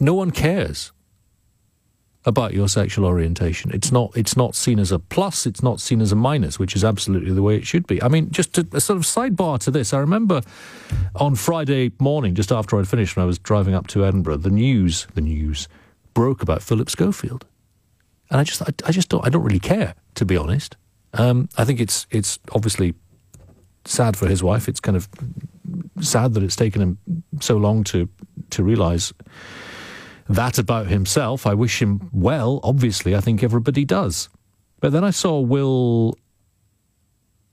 [0.00, 0.92] no one cares
[2.26, 3.70] about your sexual orientation.
[3.74, 6.74] It's not it's not seen as a plus, it's not seen as a minus, which
[6.74, 8.02] is absolutely the way it should be.
[8.02, 10.40] I mean, just to, a sort of sidebar to this, I remember
[11.16, 14.50] on Friday morning, just after I'd finished when I was driving up to Edinburgh, the
[14.50, 15.68] news the news
[16.14, 17.44] broke about Philip Schofield.
[18.30, 20.76] And I just I, I just don't I don't really care, to be honest.
[21.12, 22.94] Um, I think it's it's obviously
[23.84, 24.66] sad for his wife.
[24.66, 25.08] It's kind of
[26.00, 26.98] sad that it's taken him
[27.40, 28.08] so long to
[28.50, 29.12] to realise
[30.28, 31.46] that about himself.
[31.46, 33.14] I wish him well, obviously.
[33.14, 34.28] I think everybody does.
[34.80, 36.16] But then I saw Will.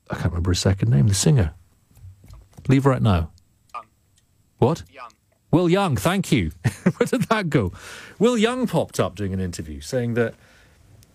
[0.10, 1.54] I can't remember his second name, the singer.
[2.68, 3.32] Leave right now.
[4.58, 4.84] What?
[4.92, 5.12] Young.
[5.52, 6.52] Will Young, thank you.
[6.98, 7.72] Where did that go?
[8.20, 10.36] Will Young popped up doing an interview saying that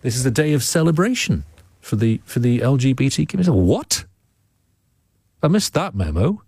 [0.01, 1.43] this is a day of celebration
[1.79, 3.51] for the for the LGBT community.
[3.51, 4.05] What?
[5.41, 6.43] I missed that memo.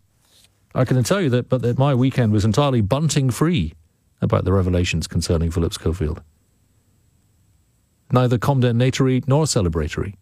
[0.75, 3.73] I can tell you that, but that my weekend was entirely bunting free
[4.21, 6.21] about the revelations concerning Philip Schofield.
[8.11, 10.15] Neither condemnatory nor celebratory.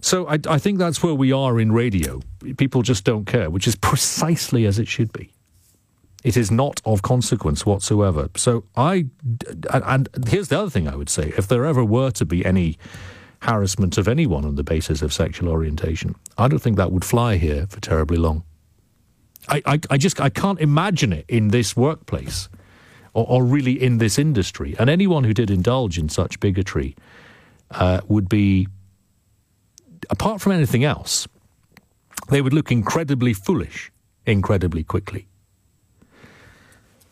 [0.00, 2.20] So I, I, think that's where we are in radio.
[2.58, 5.32] People just don't care, which is precisely as it should be.
[6.24, 8.28] It is not of consequence whatsoever.
[8.36, 9.06] So I,
[9.72, 12.78] and here's the other thing I would say: if there ever were to be any
[13.42, 17.36] harassment of anyone on the basis of sexual orientation, I don't think that would fly
[17.36, 18.44] here for terribly long.
[19.48, 22.48] I, I, I just I can't imagine it in this workplace
[23.12, 24.76] or, or, really in this industry.
[24.78, 26.94] And anyone who did indulge in such bigotry
[27.70, 28.68] uh, would be,
[30.10, 31.26] apart from anything else,
[32.28, 33.90] they would look incredibly foolish
[34.26, 35.28] incredibly quickly.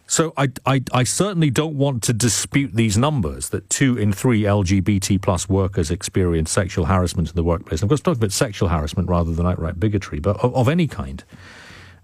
[0.06, 4.42] So I, I, I, certainly don't want to dispute these numbers that two in three
[4.42, 7.82] LGBT plus workers experience sexual harassment in the workplace.
[7.82, 11.24] I'm just talking about sexual harassment rather than outright bigotry, but of, of any kind.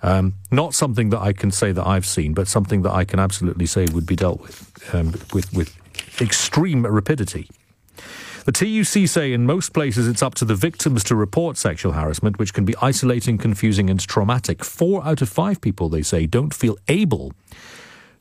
[0.03, 3.19] Um, not something that I can say that I've seen, but something that I can
[3.19, 5.77] absolutely say would be dealt with um, with with
[6.21, 7.49] extreme rapidity.
[8.47, 12.39] The TUC say in most places it's up to the victims to report sexual harassment,
[12.39, 14.65] which can be isolating, confusing, and traumatic.
[14.65, 17.33] Four out of five people, they say, don't feel able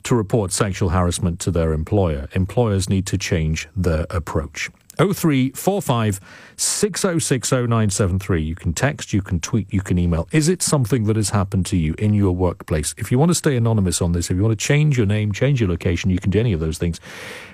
[0.02, 2.28] to report sexual harassment to their employer.
[2.32, 4.70] Employers need to change their approach.
[5.00, 6.20] 0345
[6.56, 10.28] 6060 You can text, you can tweet, you can email.
[10.30, 12.94] Is it something that has happened to you in your workplace?
[12.98, 15.32] If you want to stay anonymous on this, if you want to change your name,
[15.32, 17.00] change your location, you can do any of those things.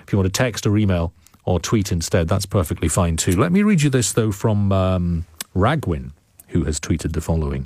[0.03, 1.13] If you want to text or email
[1.45, 3.39] or tweet instead, that's perfectly fine too.
[3.39, 5.25] Let me read you this, though, from um,
[5.55, 6.11] Ragwin,
[6.49, 7.65] who has tweeted the following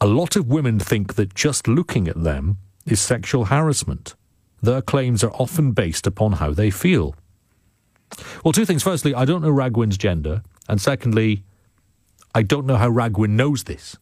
[0.00, 4.14] A lot of women think that just looking at them is sexual harassment.
[4.62, 7.16] Their claims are often based upon how they feel.
[8.44, 8.82] Well, two things.
[8.82, 10.42] Firstly, I don't know Ragwin's gender.
[10.68, 11.42] And secondly,
[12.34, 13.96] I don't know how Ragwin knows this.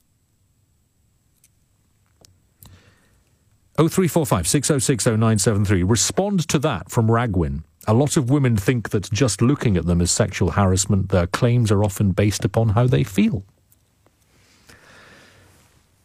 [3.76, 7.62] 0345 6060 Respond to that from Ragwin.
[7.86, 11.10] A lot of women think that just looking at them is sexual harassment.
[11.10, 13.44] Their claims are often based upon how they feel.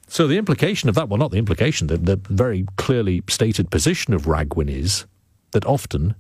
[0.08, 4.14] So the implication of that, well, not the implication, the, the very clearly stated position
[4.14, 5.06] of Ragwin is
[5.52, 6.16] that often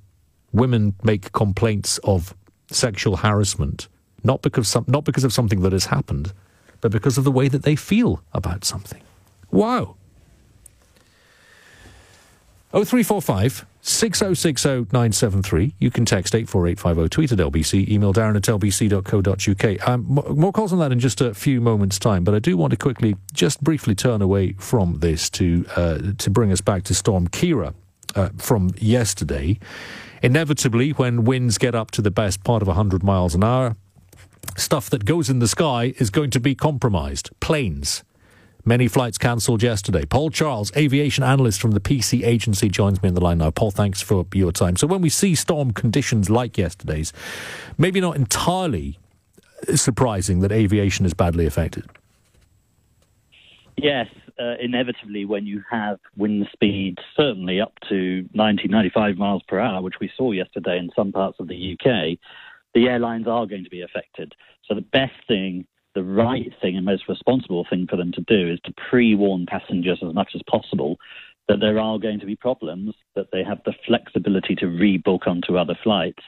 [0.53, 2.33] women make complaints of
[2.69, 3.87] sexual harassment
[4.23, 6.33] not because some, not because of something that has happened,
[6.79, 9.01] but because of the way that they feel about something.
[9.51, 9.95] Wow.
[12.71, 15.73] 0345 6060973.
[15.79, 19.89] You can text 84850, tweet at LBC, email darren at lbc.co.uk.
[19.89, 22.71] Um, more calls on that in just a few moments' time, but I do want
[22.71, 26.93] to quickly, just briefly turn away from this to, uh, to bring us back to
[26.93, 27.73] Storm Ciara
[28.15, 29.57] uh, from yesterday.
[30.21, 33.75] Inevitably, when winds get up to the best part of 100 miles an hour,
[34.55, 37.29] stuff that goes in the sky is going to be compromised.
[37.39, 38.03] Planes.
[38.63, 40.05] Many flights cancelled yesterday.
[40.05, 43.49] Paul Charles, aviation analyst from the PC agency, joins me on the line now.
[43.49, 44.75] Paul, thanks for your time.
[44.75, 47.11] So, when we see storm conditions like yesterday's,
[47.79, 48.99] maybe not entirely
[49.73, 51.85] surprising that aviation is badly affected.
[53.77, 54.07] Yes,
[54.41, 59.81] uh, inevitably, when you have wind speeds certainly up to 90, 95 miles per hour,
[59.81, 62.17] which we saw yesterday in some parts of the UK,
[62.73, 64.33] the airlines are going to be affected.
[64.67, 68.51] So the best thing, the right thing, and most responsible thing for them to do
[68.51, 70.97] is to pre warn passengers as much as possible
[71.47, 75.57] that there are going to be problems, that they have the flexibility to rebook onto
[75.57, 76.23] other flights.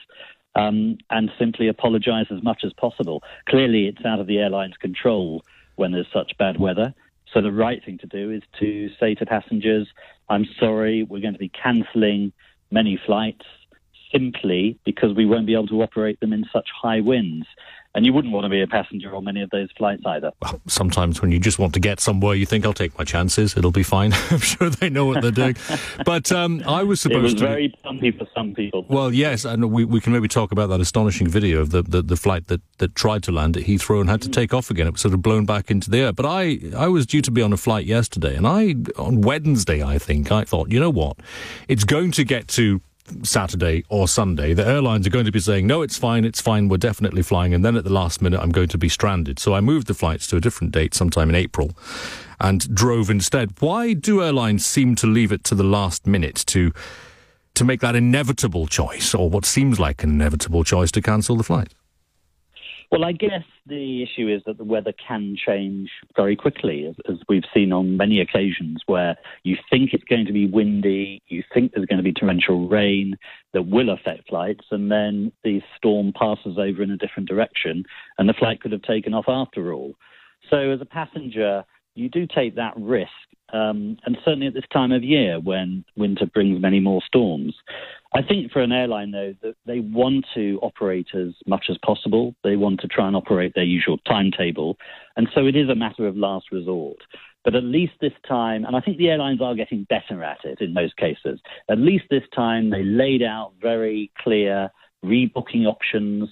[0.56, 3.24] Um, and simply apologize as much as possible.
[3.48, 5.42] Clearly, it's out of the airline's control
[5.74, 6.94] when there's such bad weather.
[7.34, 9.88] So the right thing to do is to say to passengers,
[10.28, 12.32] I'm sorry, we're going to be cancelling
[12.70, 13.44] many flights
[14.12, 17.46] simply because we won't be able to operate them in such high winds.
[17.94, 20.32] And you wouldn't want to be a passenger on many of those flights either.
[20.42, 23.56] Well, sometimes when you just want to get somewhere, you think, I'll take my chances.
[23.56, 24.12] It'll be fine.
[24.30, 25.56] I'm sure they know what they're doing.
[26.04, 27.20] but um, I was supposed to.
[27.20, 28.84] It was to very bumpy for some people.
[28.88, 32.02] Well, yes, and we, we can maybe talk about that astonishing video of the, the,
[32.02, 34.88] the, flight that, that tried to land at Heathrow and had to take off again.
[34.88, 36.12] It was sort of blown back into the air.
[36.12, 39.84] But I, I was due to be on a flight yesterday, and I, on Wednesday,
[39.84, 41.18] I think, I thought, you know what?
[41.68, 42.80] It's going to get to
[43.22, 46.68] Saturday or Sunday, the airlines are going to be saying, no, it's fine, it's fine,
[46.68, 47.52] we're definitely flying.
[47.52, 49.38] And then at the last minute, I'm going to be stranded.
[49.38, 51.72] So I moved the flights to a different date sometime in April
[52.40, 53.52] and drove instead.
[53.60, 56.72] Why do airlines seem to leave it to the last minute to,
[57.54, 61.44] to make that inevitable choice or what seems like an inevitable choice to cancel the
[61.44, 61.72] flight?
[62.94, 67.18] Well, I guess the issue is that the weather can change very quickly, as, as,
[67.28, 71.72] we've seen on many occasions where you think it's going to be windy, you think
[71.72, 73.16] there's going to be torrential rain
[73.52, 77.82] that will affect flights, and then the storm passes over in a different direction,
[78.18, 79.94] and the flight could have taken off after all.
[80.48, 81.64] So, as a passenger,
[81.96, 83.10] you do take that risk,
[83.52, 87.56] um, and certainly at this time of year when winter brings many more storms.
[88.14, 92.36] I think for an airline, though, that they want to operate as much as possible.
[92.44, 94.76] They want to try and operate their usual timetable.
[95.16, 96.98] And so it is a matter of last resort.
[97.44, 100.60] But at least this time, and I think the airlines are getting better at it
[100.60, 104.70] in most cases, at least this time they laid out very clear
[105.04, 106.28] rebooking options.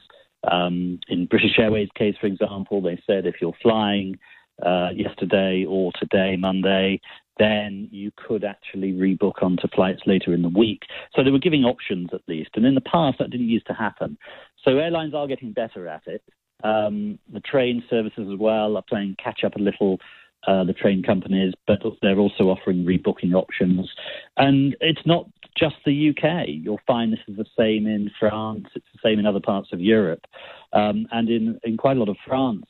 [0.51, 4.19] Um, in British Airways' case, for example, they said if you're flying
[4.65, 7.01] uh, yesterday or today, Monday,
[7.39, 10.83] then you could actually rebook onto flights later in the week.
[11.15, 12.51] So they were giving options at least.
[12.55, 14.19] And in the past, that didn't used to happen.
[14.65, 16.23] So airlines are getting better at it.
[16.63, 19.99] Um, the train services as well are playing catch up a little.
[20.45, 23.89] Uh, the train companies, but they're also offering rebooking options.
[24.37, 25.27] And it's not
[25.57, 26.49] just the UK.
[26.49, 28.67] You'll find this is the same in France.
[28.75, 30.27] It's the same in other parts of Europe,
[30.73, 32.65] um, and in in quite a lot of France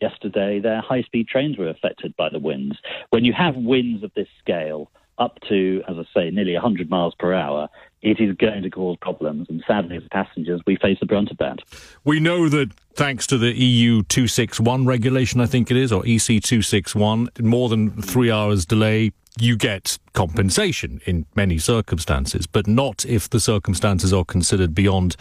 [0.00, 2.76] yesterday, their high speed trains were affected by the winds.
[3.10, 7.14] When you have winds of this scale, up to, as I say, nearly 100 miles
[7.18, 7.68] per hour,
[8.06, 9.48] it is going to cause problems.
[9.50, 11.58] And sadly, as passengers, we face the brunt of that.
[12.04, 16.40] We know that thanks to the EU 261 regulation, I think it is, or EC
[16.40, 23.28] 261, more than three hours delay you get compensation in many circumstances, but not if
[23.28, 25.14] the circumstances are considered beyond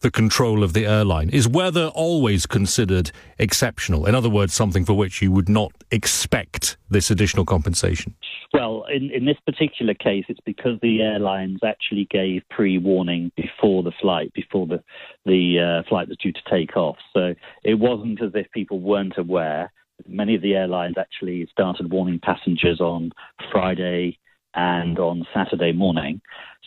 [0.00, 1.30] the control of the airline.
[1.30, 4.06] Is weather always considered exceptional?
[4.06, 8.14] In other words, something for which you would not expect this additional compensation?
[8.52, 13.92] Well, in, in this particular case, it's because the airlines actually gave pre-warning before the
[14.00, 14.82] flight, before the
[15.24, 16.96] the uh, flight was due to take off.
[17.12, 19.72] So it wasn't as if people weren't aware
[20.06, 23.12] many of the airlines actually started warning passengers on
[23.50, 24.18] Friday
[24.54, 26.20] and on Saturday morning.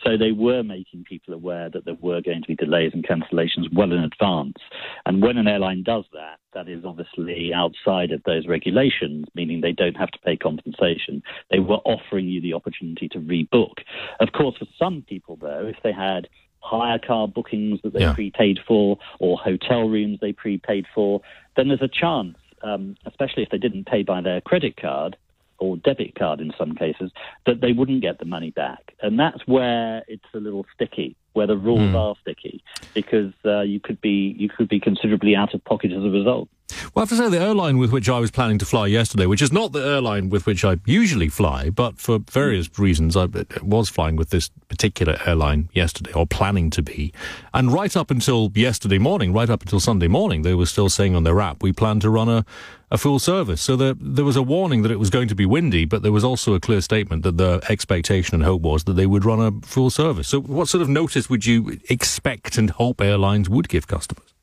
[0.04, 3.74] So they were making people aware that there were going to be delays and cancellations
[3.74, 4.58] well in advance.
[5.06, 9.72] And when an airline does that, that is obviously outside of those regulations, meaning they
[9.72, 11.24] don't have to pay compensation.
[11.50, 13.80] They were offering you the opportunity to rebook.
[14.20, 16.28] Of course, for some people, though, if they had
[16.60, 18.14] hire car bookings that they yeah.
[18.14, 21.22] prepaid for or hotel rooms they prepaid for,
[21.56, 25.16] then there's a chance um, especially if they didn't pay by their credit card
[25.60, 27.12] or debit card in some cases,
[27.46, 28.94] that they wouldn't get the money back.
[29.02, 31.96] And that's where it's a little sticky, where the rules mm.
[31.96, 32.64] are sticky,
[32.94, 36.50] because uh, you could be you could be considerably out of pocket as a result.
[36.94, 39.26] Well, I have to say, the airline with which I was planning to fly yesterday,
[39.26, 43.28] which is not the airline with which I usually fly, but for various reasons, I
[43.62, 47.14] was flying with this particular airline yesterday, or planning to be.
[47.54, 51.16] And right up until yesterday morning, right up until Sunday morning, they were still saying
[51.16, 52.46] on their app, we plan to run a,
[52.92, 53.62] a full service.
[53.62, 56.12] So there, there was a warning that it was going to be windy, but there
[56.12, 59.40] was also a clear statement that the expectation and hope was that they would run
[59.40, 60.28] a full service.
[60.28, 64.37] So what sort of notice would you expect and hope airlines would give customers?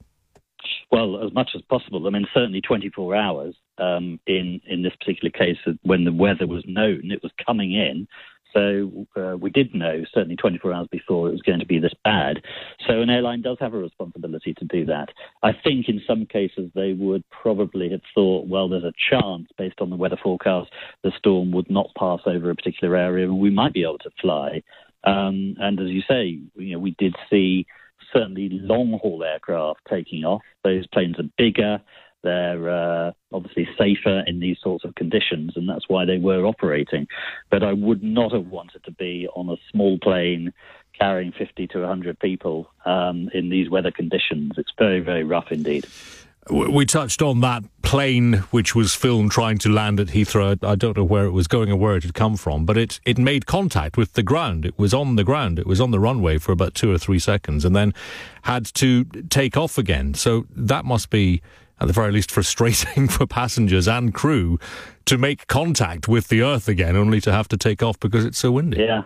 [0.95, 2.07] Well, as much as possible.
[2.07, 6.63] I mean, certainly 24 hours um, in in this particular case, when the weather was
[6.69, 8.07] known, it was coming in.
[8.53, 11.95] So uh, we did know certainly 24 hours before it was going to be this
[12.05, 12.45] bad.
[12.87, 15.09] So an airline does have a responsibility to do that.
[15.43, 19.81] I think in some cases they would probably have thought, well, there's a chance based
[19.81, 20.71] on the weather forecast
[21.03, 24.11] the storm would not pass over a particular area and we might be able to
[24.21, 24.63] fly.
[25.03, 27.67] Um, and as you say, you know, we did see
[28.15, 30.43] certainly long haul aircraft taking off.
[30.63, 31.81] Those planes are bigger.
[32.23, 37.07] They're uh, obviously safer in these sorts of conditions, and that's why they were operating.
[37.51, 40.53] But I would not have wanted to be on a small plane
[40.99, 44.53] carrying 50 to 100 people um, in these weather conditions.
[44.57, 45.87] It's very, very rough indeed.
[46.51, 50.63] We touched on that plane which was filmed trying to land at Heathrow.
[50.63, 53.01] I don't know where it was going or where it had come from, but it,
[53.07, 54.67] it made contact with the ground.
[54.67, 55.59] It was on the ground.
[55.59, 57.95] It was on the runway for about two or three seconds and then
[58.43, 60.13] had to take off again.
[60.15, 61.41] So that must be,
[61.81, 64.59] at the very least, frustrating for passengers and crew
[65.07, 68.39] to make contact with the earth again, only to have to take off because it's
[68.39, 68.79] so windy.
[68.81, 69.05] Yeah,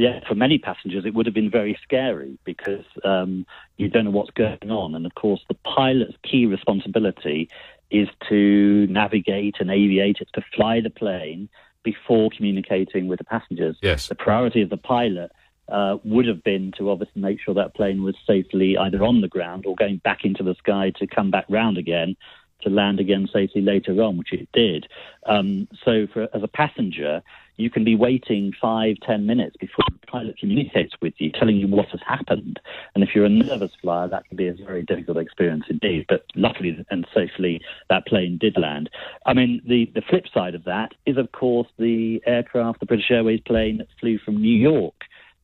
[0.00, 3.44] yeah, for many passengers, it would have been very scary because um,
[3.76, 4.94] you don't know what's going on.
[4.94, 7.50] And of course, the pilot's key responsibility
[7.90, 11.50] is to navigate and aviate, it's to fly the plane
[11.82, 13.76] before communicating with the passengers.
[13.82, 14.08] Yes.
[14.08, 15.32] The priority of the pilot
[15.68, 19.28] uh, would have been to obviously make sure that plane was safely either on the
[19.28, 22.16] ground or going back into the sky to come back round again
[22.62, 24.86] to land again safely later on, which it did.
[25.26, 27.22] Um, so, for, as a passenger,
[27.60, 31.68] you can be waiting five, ten minutes before the pilot communicates with you, telling you
[31.68, 32.58] what has happened.
[32.94, 36.06] And if you're a nervous flyer, that can be a very difficult experience indeed.
[36.08, 37.60] But luckily and safely,
[37.90, 38.88] that plane did land.
[39.26, 43.10] I mean, the, the flip side of that is, of course, the aircraft, the British
[43.10, 44.94] Airways plane that flew from New York.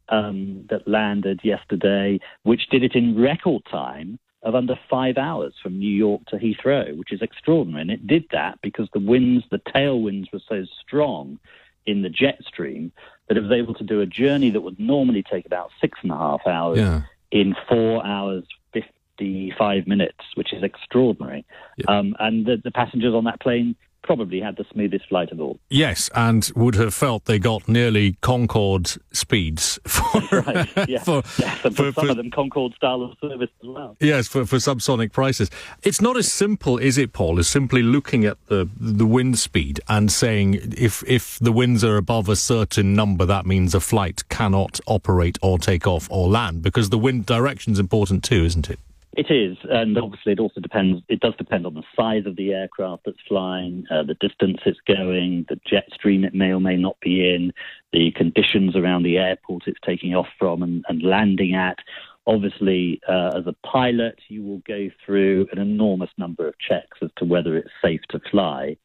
[0.08, 5.78] Um, that landed yesterday, which did it in record time of under five hours from
[5.78, 7.82] New York to Heathrow, which is extraordinary.
[7.82, 11.38] And it did that because the winds, the tailwinds were so strong
[11.86, 12.92] in the jet stream
[13.28, 16.12] that it was able to do a journey that would normally take about six and
[16.12, 17.02] a half hours yeah.
[17.30, 21.44] in four hours, 55 minutes, which is extraordinary.
[21.76, 21.86] Yeah.
[21.88, 23.74] Um, and the, the passengers on that plane
[24.06, 25.58] probably had the smoothest flight of all.
[25.68, 30.98] Yes, and would have felt they got nearly Concorde speeds for, right, yeah.
[31.04, 33.96] for, yes, for, for some of them Concorde style of service as well.
[34.00, 35.50] Yes, for, for subsonic prices.
[35.82, 39.80] It's not as simple, is it, Paul, as simply looking at the the wind speed
[39.88, 44.28] and saying if if the winds are above a certain number, that means a flight
[44.28, 48.70] cannot operate or take off or land because the wind direction is important too, isn't
[48.70, 48.78] it?
[49.16, 51.02] It is, and obviously it also depends.
[51.08, 54.78] It does depend on the size of the aircraft that's flying, uh, the distance it's
[54.86, 57.50] going, the jet stream it may or may not be in,
[57.94, 61.78] the conditions around the airport it's taking off from and, and landing at.
[62.26, 67.08] Obviously, uh, as a pilot, you will go through an enormous number of checks as
[67.16, 68.76] to whether it's safe to fly.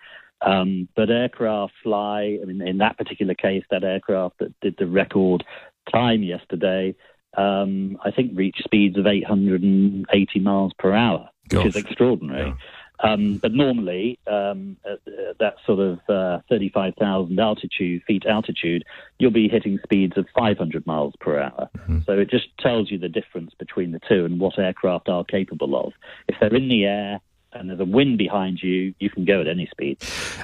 [0.43, 2.39] Um, but aircraft fly.
[2.41, 5.43] I mean, in that particular case, that aircraft that did the record
[5.91, 6.95] time yesterday,
[7.37, 12.49] um, I think reached speeds of 880 miles per hour, which is extraordinary.
[12.49, 12.55] Yeah.
[13.03, 18.83] Um, but normally, um, at, at, that sort of uh, 35,000 altitude feet altitude,
[19.17, 21.69] you'll be hitting speeds of 500 miles per hour.
[21.77, 21.99] Mm-hmm.
[22.05, 25.75] So it just tells you the difference between the two and what aircraft are capable
[25.75, 25.93] of.
[26.27, 27.21] If they're in the air,
[27.53, 29.97] and there's a wind behind you, you can go at any speed.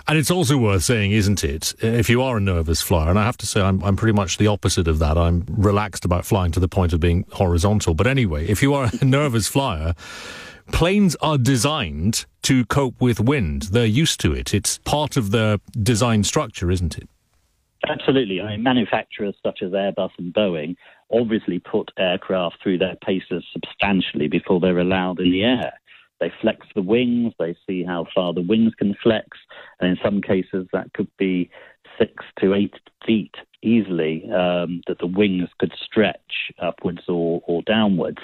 [0.08, 3.26] And it's also worth saying, isn't it, if you are a nervous flyer, and I
[3.26, 5.18] have to say I'm, I'm pretty much the opposite of that.
[5.18, 7.94] I'm relaxed about flying to the point of being horizontal.
[7.94, 9.94] But anyway, if you are a nervous flyer,
[10.72, 13.64] planes are designed to cope with wind.
[13.64, 14.54] They're used to it.
[14.54, 17.10] It's part of their design structure, isn't it?
[17.88, 18.42] Absolutely.
[18.42, 20.76] I mean, manufacturers such as Airbus and Boeing
[21.12, 25.74] obviously put aircraft through their paces substantially before they're allowed in the air.
[26.20, 29.38] They flex the wings, they see how far the wings can flex,
[29.80, 31.50] and in some cases that could be
[31.98, 32.76] six to eight
[33.06, 38.20] feet easily um, that the wings could stretch upwards or, or downwards.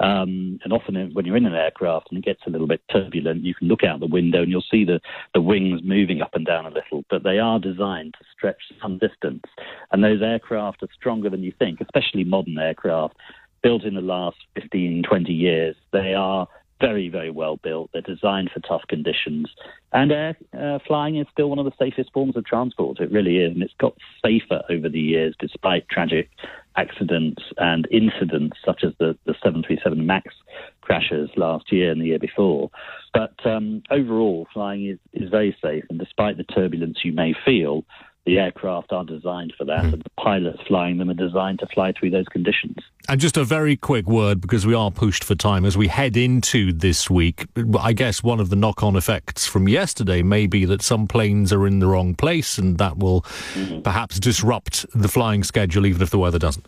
[0.00, 3.44] Um, and often when you're in an aircraft and it gets a little bit turbulent,
[3.44, 5.00] you can look out the window and you'll see the,
[5.32, 7.04] the wings moving up and down a little.
[7.08, 9.44] But they are designed to stretch some distance.
[9.92, 13.14] And those aircraft are stronger than you think, especially modern aircraft
[13.62, 15.76] built in the last 15, 20 years.
[15.92, 16.48] They are
[16.82, 17.90] very, very well built.
[17.92, 19.48] They're designed for tough conditions.
[19.92, 22.98] And air uh, flying is still one of the safest forms of transport.
[22.98, 23.52] It really is.
[23.52, 26.28] And it's got safer over the years, despite tragic
[26.76, 30.34] accidents and incidents such as the, the 737 MAX
[30.80, 32.70] crashes last year and the year before.
[33.14, 35.84] But um, overall, flying is, is very safe.
[35.88, 37.84] And despite the turbulence you may feel,
[38.24, 39.94] the aircraft are designed for that, mm.
[39.94, 42.76] and the pilots flying them are designed to fly through those conditions.
[43.08, 46.16] And just a very quick word, because we are pushed for time as we head
[46.16, 47.46] into this week.
[47.78, 51.52] I guess one of the knock on effects from yesterday may be that some planes
[51.52, 53.22] are in the wrong place, and that will
[53.54, 53.80] mm-hmm.
[53.80, 56.66] perhaps disrupt the flying schedule, even if the weather doesn't.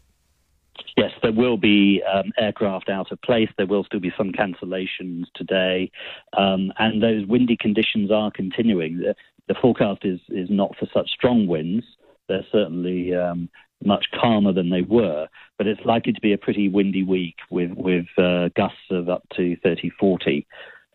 [0.97, 3.49] Yes, there will be um, aircraft out of place.
[3.57, 5.91] There will still be some cancellations today.
[6.37, 8.99] Um, and those windy conditions are continuing
[9.49, 11.85] the forecast is is not for such strong winds.
[12.29, 13.49] They're certainly um,
[13.85, 17.73] much calmer than they were, but it's likely to be a pretty windy week with
[17.75, 20.47] with uh, gusts of up to 30, 40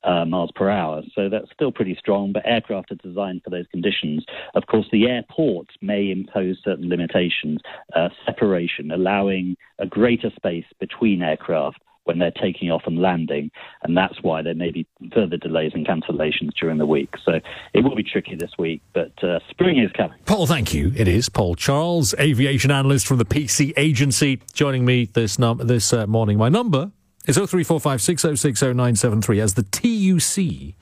[0.03, 1.01] uh, miles per hour.
[1.13, 4.26] So that's still pretty strong, but aircraft are designed for those conditions.
[4.55, 7.59] Of course, the airports may impose certain limitations,
[7.95, 13.51] uh, separation, allowing a greater space between aircraft when they're taking off and landing,
[13.84, 17.13] and that's why there may be further delays and cancellations during the week.
[17.23, 17.39] So
[17.73, 20.17] it will be tricky this week, but uh, spring is coming.
[20.26, 20.91] Paul, thank you.
[20.95, 25.93] It is Paul Charles, aviation analyst from the PC Agency, joining me this num- this
[25.93, 26.38] uh, morning.
[26.38, 26.91] My number
[27.27, 30.76] is 0345 6060 as the TUC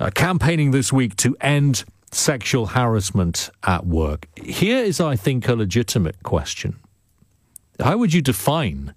[0.00, 4.26] uh, campaigning this week to end sexual harassment at work.
[4.42, 6.76] Here is, I think, a legitimate question.
[7.80, 8.94] How would you define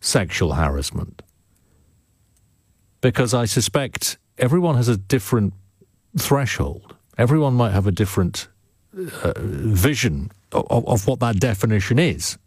[0.00, 1.22] sexual harassment.
[3.00, 5.54] Because I suspect everyone has a different
[6.18, 6.94] threshold.
[7.16, 8.48] Everyone might have a different
[9.22, 12.38] uh, vision of, of, what that definition is.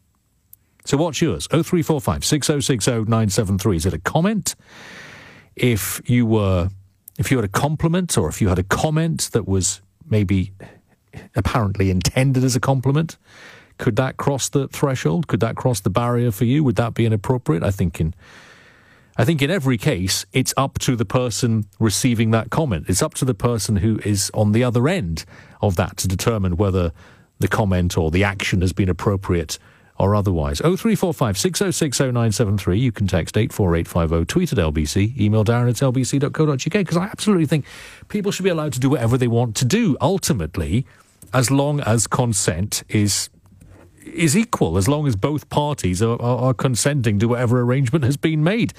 [0.86, 1.48] So what's yours?
[1.48, 3.78] 0345 6060 973.
[3.78, 4.56] Is it a comment?
[5.56, 6.69] If you were,
[7.19, 10.52] if you had a compliment or if you had a comment that was maybe
[11.36, 13.18] apparently intended as a compliment,
[13.82, 15.26] could that cross the threshold?
[15.26, 16.64] Could that cross the barrier for you?
[16.64, 17.64] Would that be inappropriate?
[17.64, 18.14] I think in
[19.18, 22.86] I think in every case, it's up to the person receiving that comment.
[22.88, 25.26] It's up to the person who is on the other end
[25.64, 26.94] of that to determine whether
[27.40, 29.58] the comment or the action has been appropriate
[29.98, 30.60] or otherwise.
[30.60, 37.06] 0345 6060 You can text 84850, tweet at LBC, email Darren at lbc.co.uk because I
[37.06, 37.66] absolutely think
[38.10, 40.86] people should be allowed to do whatever they want to do, ultimately,
[41.34, 43.30] as long as consent is
[44.06, 48.18] is equal as long as both parties are, are, are, consenting to whatever arrangement has
[48.18, 48.73] been made.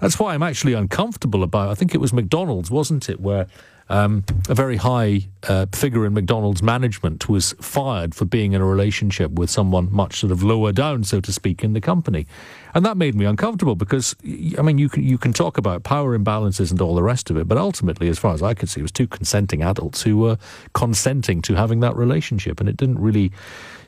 [0.00, 1.68] That's why I'm actually uncomfortable about.
[1.70, 3.46] I think it was McDonald's, wasn't it, where
[3.90, 8.64] um, a very high uh, figure in McDonald's management was fired for being in a
[8.64, 12.26] relationship with someone much sort of lower down, so to speak, in the company,
[12.74, 14.14] and that made me uncomfortable because
[14.58, 17.38] I mean you can you can talk about power imbalances and all the rest of
[17.38, 20.18] it, but ultimately, as far as I could see, it was two consenting adults who
[20.18, 20.38] were
[20.74, 23.32] consenting to having that relationship, and it didn't really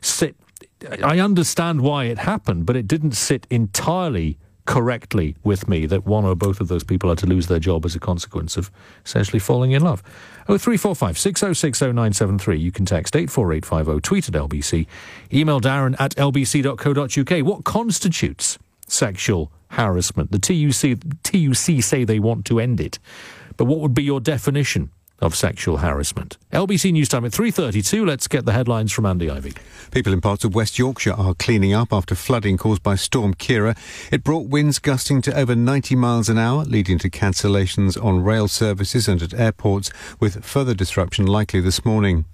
[0.01, 0.35] sit
[1.03, 6.25] I understand why it happened, but it didn't sit entirely correctly with me that one
[6.25, 8.71] or both of those people had to lose their job as a consequence of
[9.05, 10.03] essentially falling in love.
[10.49, 14.87] Oh, 0345 6060 You can text 84850, tweet at LBC,
[15.33, 17.45] email darren at lbc.co.uk.
[17.45, 20.31] What constitutes sexual harassment?
[20.31, 22.99] The TUC, TUC say they want to end it,
[23.57, 24.91] but what would be your definition
[25.21, 26.37] of sexual harassment.
[26.53, 28.07] LBC News Time at 3.32.
[28.07, 29.55] Let's get the headlines from Andy Ivy.
[29.93, 33.75] People in parts of West Yorkshire are cleaning up after flooding caused by Storm Ciara.
[34.11, 38.49] It brought winds gusting to over 90 miles an hour, leading to cancellations on rail
[38.49, 42.25] services and at airports, with further disruption likely this morning.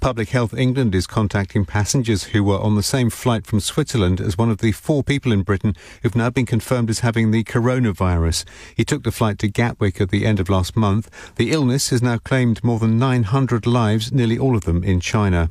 [0.00, 4.38] Public Health England is contacting passengers who were on the same flight from Switzerland as
[4.38, 8.44] one of the four people in Britain who've now been confirmed as having the coronavirus.
[8.74, 11.10] He took the flight to Gatwick at the end of last month.
[11.36, 15.48] The illness has now claimed more than 900 lives, nearly all of them in China.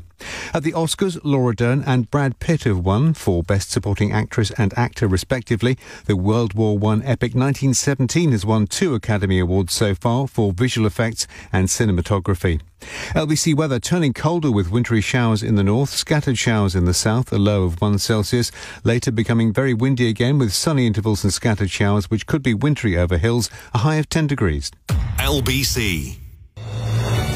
[0.53, 4.73] At the Oscars, Laura Dern and Brad Pitt have won for Best Supporting Actress and
[4.77, 5.77] Actor, respectively.
[6.05, 10.87] The World War I epic 1917 has won two Academy Awards so far for visual
[10.87, 12.61] effects and cinematography.
[13.09, 17.33] LBC weather turning colder with wintry showers in the north, scattered showers in the south,
[17.33, 18.53] a low of 1 Celsius.
[18.85, 22.97] Later becoming very windy again with sunny intervals and scattered showers, which could be wintry
[22.97, 24.71] over hills, a high of 10 degrees.
[25.17, 26.28] LBC.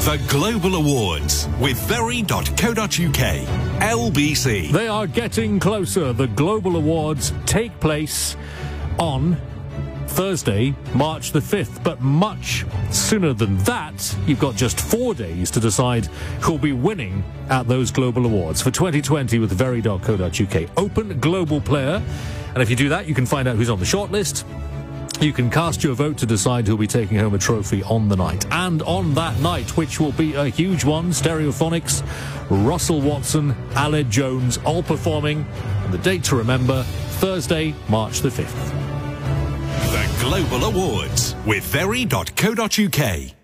[0.04, 2.76] The Global Awards with very.co.uk.
[3.80, 4.70] LBC.
[4.70, 6.12] They are getting closer.
[6.12, 8.36] The Global Awards take place
[8.98, 9.40] on
[10.08, 11.82] Thursday, March the 5th.
[11.82, 16.04] But much sooner than that, you've got just four days to decide
[16.42, 20.70] who'll be winning at those Global Awards for 2020 with very.co.uk.
[20.76, 22.02] Open Global Player.
[22.52, 24.44] And if you do that, you can find out who's on the shortlist.
[25.20, 28.16] You can cast your vote to decide who'll be taking home a trophy on the
[28.16, 28.44] night.
[28.50, 32.02] And on that night, which will be a huge one, Stereophonics,
[32.50, 35.46] Russell Watson, Aled Jones, all performing.
[35.84, 36.82] And the date to remember,
[37.20, 38.70] Thursday, March the 5th.
[39.92, 43.34] The Global Awards with very.co.uk.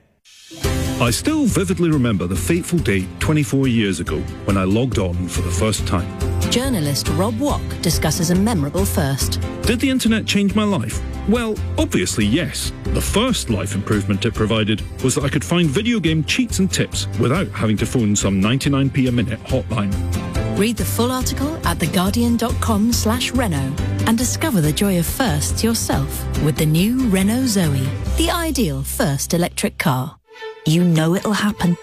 [1.00, 5.40] I still vividly remember the fateful date 24 years ago when I logged on for
[5.40, 6.06] the first time.
[6.50, 9.40] Journalist Rob Wack discusses a memorable first.
[9.62, 11.00] Did the internet change my life?
[11.26, 12.70] Well, obviously, yes.
[12.84, 16.70] The first life improvement it provided was that I could find video game cheats and
[16.70, 19.94] tips without having to phone some 99p a minute hotline.
[20.58, 23.72] Read the full article at theguardian.com slash Renault
[24.06, 29.32] and discover the joy of firsts yourself with the new Renault Zoe, the ideal first
[29.32, 30.19] electric car.
[30.66, 31.76] You know it'll happen.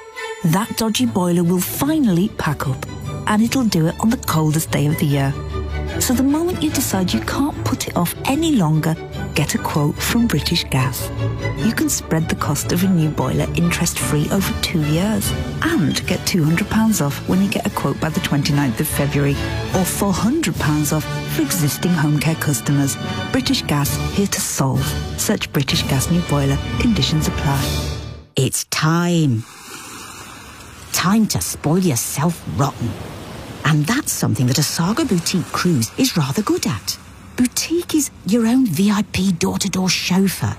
[0.46, 2.86] That dodgy boiler will finally pack up,
[3.28, 5.34] and it'll do it on the coldest day of the year.
[6.00, 8.96] So the moment you decide you can't put it off any longer,
[9.34, 11.10] get a quote from British Gas.
[11.58, 15.32] You can spread the cost of a new boiler interest-free over two years
[15.64, 19.34] and get £200 off when you get a quote by the 29th of February
[19.74, 21.04] or £400 off
[21.36, 22.96] for existing home care customers.
[23.32, 24.86] British Gas, here to solve.
[25.20, 26.60] Search British Gas New Boiler.
[26.80, 27.97] Conditions apply.
[28.40, 29.44] It's time.
[30.94, 32.92] Time to spoil yourself rotten.
[33.66, 37.00] And that's something that a Saga Boutique cruise is rather good at.
[37.36, 40.56] Boutique is your own VIP door to door chauffeur.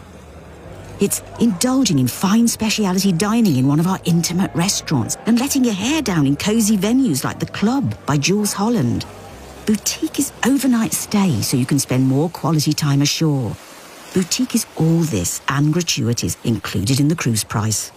[0.98, 5.74] It's indulging in fine speciality dining in one of our intimate restaurants and letting your
[5.74, 9.06] hair down in cosy venues like The Club by Jools Holland.
[9.66, 13.54] Boutique is overnight stay so you can spend more quality time ashore.
[14.14, 17.92] Boutique is all this and gratuities included in the cruise price.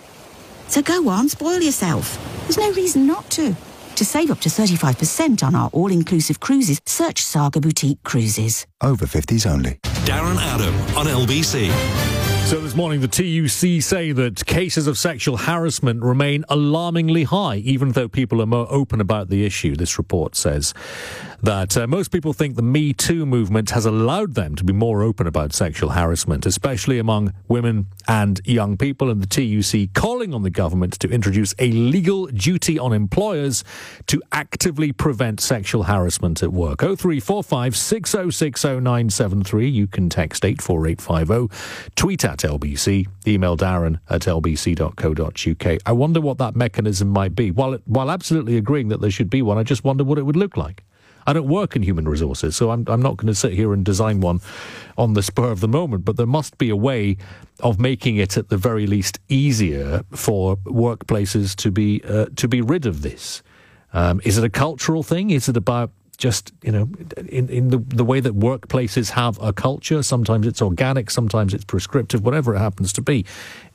[0.67, 2.17] So go on, spoil yourself.
[2.43, 3.55] There's no reason not to.
[3.95, 8.65] To save up to 35% on our all inclusive cruises, search Saga Boutique Cruises.
[8.81, 9.79] Over 50s only.
[10.05, 12.20] Darren Adam on LBC.
[12.51, 17.93] So this morning, the TUC say that cases of sexual harassment remain alarmingly high, even
[17.93, 19.77] though people are more open about the issue.
[19.77, 20.73] This report says
[21.41, 25.01] that uh, most people think the Me Too movement has allowed them to be more
[25.01, 29.09] open about sexual harassment, especially among women and young people.
[29.09, 33.63] And the TUC calling on the government to introduce a legal duty on employers
[34.07, 36.81] to actively prevent sexual harassment at work.
[36.81, 39.71] 0345 6060973.
[39.71, 41.91] You can text 84850.
[41.95, 43.07] Tweet at LBC.
[43.27, 45.79] Email Darren at lbc.co.uk.
[45.85, 47.51] I wonder what that mechanism might be.
[47.51, 50.35] While, while absolutely agreeing that there should be one, I just wonder what it would
[50.35, 50.83] look like.
[51.27, 53.85] I don't work in human resources, so I'm, I'm not going to sit here and
[53.85, 54.41] design one
[54.97, 57.17] on the spur of the moment, but there must be a way
[57.59, 62.61] of making it at the very least easier for workplaces to be, uh, to be
[62.61, 63.43] rid of this.
[63.93, 65.29] Um, is it a cultural thing?
[65.29, 65.91] Is it about
[66.21, 66.87] just you know
[67.29, 71.65] in, in the, the way that workplaces have a culture sometimes it's organic sometimes it's
[71.65, 73.25] prescriptive whatever it happens to be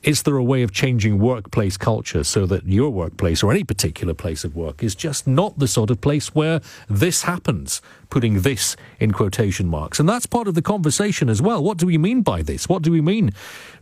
[0.01, 4.13] is there a way of changing workplace culture so that your workplace or any particular
[4.13, 8.75] place of work is just not the sort of place where this happens putting this
[8.99, 12.21] in quotation marks and that's part of the conversation as well what do we mean
[12.21, 13.31] by this what do we mean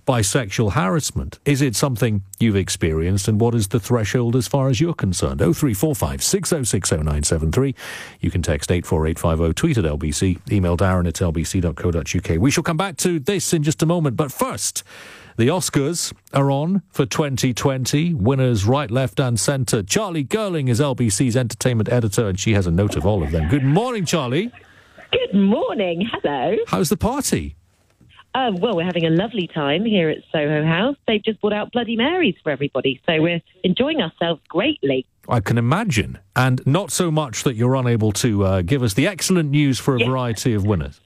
[0.06, 1.40] by sexual harassment?
[1.46, 5.40] Is it something you've experienced and what is the threshold as far as you're concerned?
[5.40, 7.76] 0345 6060973.
[8.20, 12.40] You can text 84850, tweet at LBC, email darren at lbc.co.uk.
[12.40, 14.84] We shall come back to this in just a moment, but first,
[15.38, 18.14] The Oscars are on for 2020.
[18.14, 19.84] Winners right, left, and centre.
[19.84, 23.50] Charlie Girling is LBC's entertainment editor, and she has a note of all of them.
[23.50, 24.50] Good morning, Charlie.
[25.12, 26.08] Good morning.
[26.10, 26.56] Hello.
[26.68, 27.58] How's the party?
[28.34, 30.96] Uh, well, we're having a lovely time here at Soho House.
[31.08, 35.06] They've just brought out Bloody Marys for everybody, so we're enjoying ourselves greatly.
[35.28, 36.20] I can imagine.
[36.36, 39.96] And not so much that you're unable to uh, give us the excellent news for
[39.96, 40.08] a Yes.
[40.08, 41.00] variety of winners.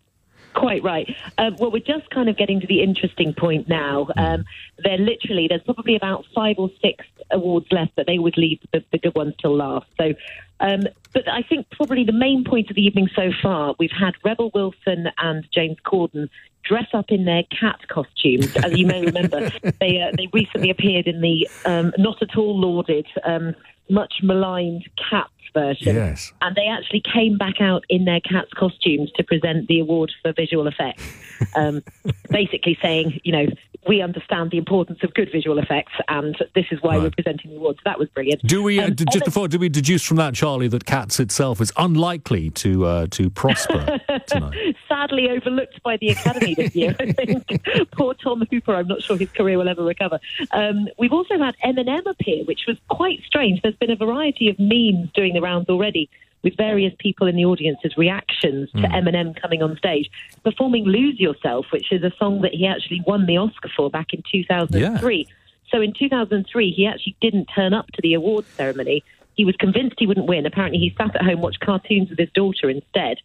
[0.60, 1.16] Quite right.
[1.38, 4.10] Um, well, we're just kind of getting to the interesting point now.
[4.18, 4.44] Um,
[4.84, 8.84] they're literally, there's probably about five or six awards left, but they would leave the,
[8.92, 9.86] the good ones till last.
[9.98, 10.14] So,
[10.60, 10.82] um,
[11.14, 14.52] but I think probably the main point of the evening so far, we've had Rebel
[14.54, 16.28] Wilson and James Corden
[16.64, 18.54] dress up in their cat costumes.
[18.58, 19.50] As you may remember,
[19.80, 23.56] they uh, they recently appeared in the um, not at all lauded, um,
[23.90, 25.96] much maligned Cats version.
[25.96, 26.32] Yes.
[26.42, 30.34] And they actually came back out in their Cats costumes to present the award for
[30.34, 31.04] visual effects.
[31.56, 31.82] Um,
[32.30, 33.46] basically saying, you know,
[33.88, 37.56] we understand the importance of good visual effects, and this is why we're presenting the
[37.56, 37.78] award.
[37.78, 38.42] So that was brilliant.
[38.42, 41.18] Do we, uh, Um, d- just before, do we deduce from that, Charlie, that Cats
[41.18, 44.76] itself is unlikely to uh, to prosper tonight?
[44.90, 46.94] sadly overlooked by the Academy this year.
[47.00, 47.62] I think
[47.94, 48.76] poor Tom Hooper.
[48.76, 50.20] I'm not sure his career will ever recover.
[50.52, 53.62] Um, we've also had Eminem appear, which was quite strange.
[53.62, 56.10] There's been a variety of memes doing the rounds already.
[56.42, 58.86] With various people in the audience's reactions to hmm.
[58.86, 60.10] Eminem coming on stage,
[60.46, 64.14] performing "Lose Yourself," which is a song that he actually won the Oscar for back
[64.14, 65.28] in 2003.
[65.70, 69.04] So in 2003, he actually didn't turn up to the awards ceremony.
[69.36, 70.46] He was convinced he wouldn't win.
[70.46, 73.18] Apparently, he sat at home, watched cartoons with his daughter instead.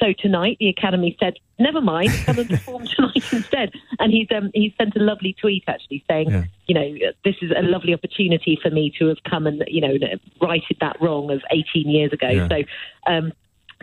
[0.00, 4.50] So tonight, the Academy said, "Never mind, come and perform tonight instead." And he's um,
[4.54, 6.94] he's sent a lovely tweet actually saying, "You know,
[7.24, 9.96] this is a lovely opportunity for me to have come and you know
[10.40, 12.48] righted that wrong of 18 years ago." Yeah.
[12.48, 12.62] So.
[13.06, 13.32] Um,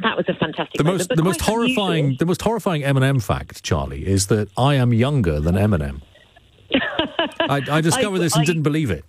[0.01, 0.77] that was a fantastic.
[0.77, 1.83] The moment, most, the most quite unusual.
[1.85, 6.01] horrifying, the most horrifying Eminem fact, Charlie, is that I am younger than Eminem.
[6.73, 9.05] I, I discovered this and I- didn't believe it.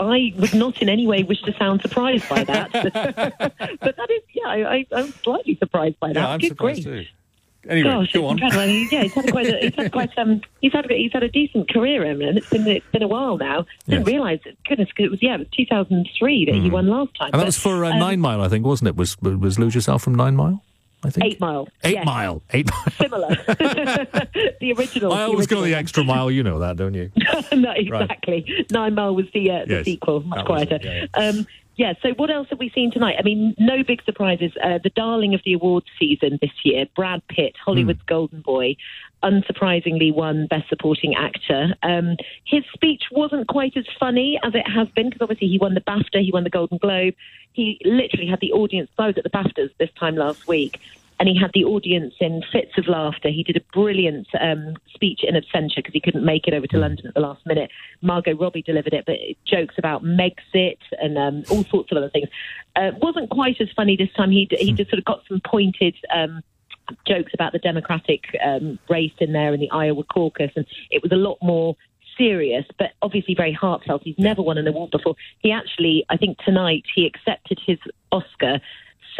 [0.00, 2.92] I would not in any way wish to sound surprised by that, but,
[3.80, 6.16] but that is, yeah, I, I'm slightly surprised by that.
[6.20, 7.06] Yeah, I'm Good surprised grief.
[7.08, 7.14] too.
[7.68, 8.32] Anyway, Gosh, go on.
[8.38, 8.60] incredible.
[8.62, 11.22] I mean, yeah, he's had quite a, he's had quite um, he's had he's had
[11.22, 12.38] a decent career, Eminem.
[12.38, 13.66] It's been it's been a while now.
[13.86, 17.28] Didn't realise, goodness, 'cause it was yeah, it was 2003 that he won last time.
[17.28, 17.32] Mm.
[17.34, 18.96] And that was for uh, um, Nine Mile, I think, wasn't it?
[18.96, 20.62] Was was Lose Yourself from Nine Mile?
[21.02, 21.68] I think Eight Mile.
[21.82, 22.04] Eight yes.
[22.06, 22.42] Mile.
[22.52, 22.68] Eight.
[22.70, 22.84] Mile.
[23.00, 23.28] Similar.
[23.46, 25.12] the original.
[25.12, 26.30] I the always go the extra mile.
[26.30, 27.10] You know that, don't you?
[27.52, 28.66] no, exactly.
[28.70, 30.78] Nine Mile was the uh, the Yes, sequel, much quieter.
[30.82, 31.46] it, yeah, Um,
[31.80, 31.94] yeah.
[32.02, 33.16] So what else have we seen tonight?
[33.18, 34.52] I mean, no big surprises.
[34.62, 38.76] Uh, the darling of the awards season this year, Brad Pitt, Hollywood's golden boy,
[39.22, 41.74] unsurprisingly won Best Supporting Actor.
[41.82, 45.72] Um, his speech wasn't quite as funny as it has been because obviously he won
[45.72, 47.14] the BAFTA, he won the Golden Globe.
[47.54, 48.90] He literally had the audience.
[48.98, 50.78] I was at the BAFTAs this time last week.
[51.20, 53.28] And he had the audience in fits of laughter.
[53.28, 56.78] He did a brilliant um, speech in absentia because he couldn't make it over to
[56.78, 57.70] London at the last minute.
[58.00, 59.16] Margot Robbie delivered it, but
[59.46, 62.28] jokes about Megxit and um, all sorts of other things.
[62.74, 64.30] Uh, wasn't quite as funny this time.
[64.30, 66.42] He he just sort of got some pointed um,
[67.06, 71.12] jokes about the Democratic um, race in there in the Iowa caucus, and it was
[71.12, 71.76] a lot more
[72.16, 74.02] serious, but obviously very heartfelt.
[74.04, 75.16] He's never won an award before.
[75.38, 77.78] He actually, I think tonight, he accepted his
[78.12, 78.60] Oscar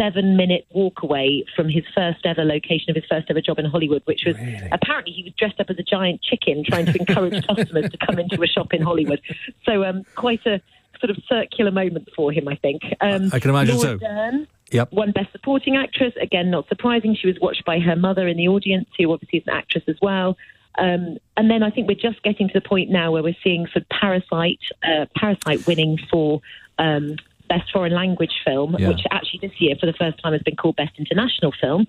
[0.00, 3.66] seven minute walk away from his first ever location of his first ever job in
[3.66, 4.36] Hollywood, which was
[4.72, 8.18] apparently he was dressed up as a giant chicken trying to encourage customers to come
[8.18, 9.20] into a shop in Hollywood.
[9.66, 10.60] So um, quite a
[11.00, 12.82] sort of circular moment for him, I think.
[13.00, 13.98] Um, I can imagine Laura so.
[13.98, 14.92] Dern, Yep.
[14.92, 16.14] Won Best Supporting Actress.
[16.20, 17.16] Again, not surprising.
[17.16, 19.96] She was watched by her mother in the audience, who obviously is an actress as
[20.00, 20.36] well.
[20.78, 23.66] Um, and then I think we're just getting to the point now where we're seeing
[23.66, 26.40] for Parasite, uh, Parasite winning for
[26.78, 27.16] um,
[27.50, 28.88] Best Foreign Language Film, Yeah.
[28.88, 31.86] which actually this year for the first time has been called Best International Film.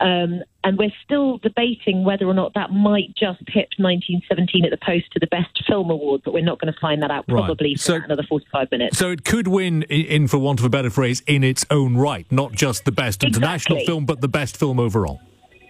[0.00, 4.76] Um, and we're still debating whether or not that might just pip 1917 at the
[4.84, 7.44] post to the Best Film Award, but we're not going to find that out Right.
[7.44, 8.98] probably for another 45 minutes.
[8.98, 12.26] So it could win, in for want of a better phrase, in its own right,
[12.32, 13.86] not just the best international Exactly.
[13.86, 15.20] film, but the best film overall.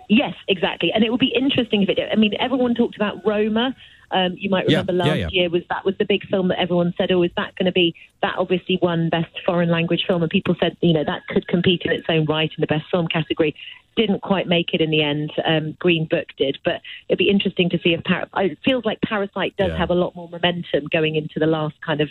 [0.09, 0.93] Yes, exactly.
[0.95, 2.09] And it would be interesting if it did.
[2.13, 3.75] I mean, everyone talked about Roma.
[4.13, 5.29] Um, you might remember yeah, last yeah.
[5.31, 7.73] year was that was the big film that everyone said, oh, is that going to
[7.73, 8.35] be that?
[8.39, 11.93] Obviously, won best foreign language film, and people said, you know, that could compete in
[11.93, 13.55] its own right in the best film category.
[13.97, 15.33] Didn't quite make it in the end.
[15.45, 19.01] Um, Green Book did, but it'd be interesting to see if Par- it feels like
[19.03, 19.77] Parasite does Yeah.
[19.77, 22.09] have a lot more momentum going into the last kind of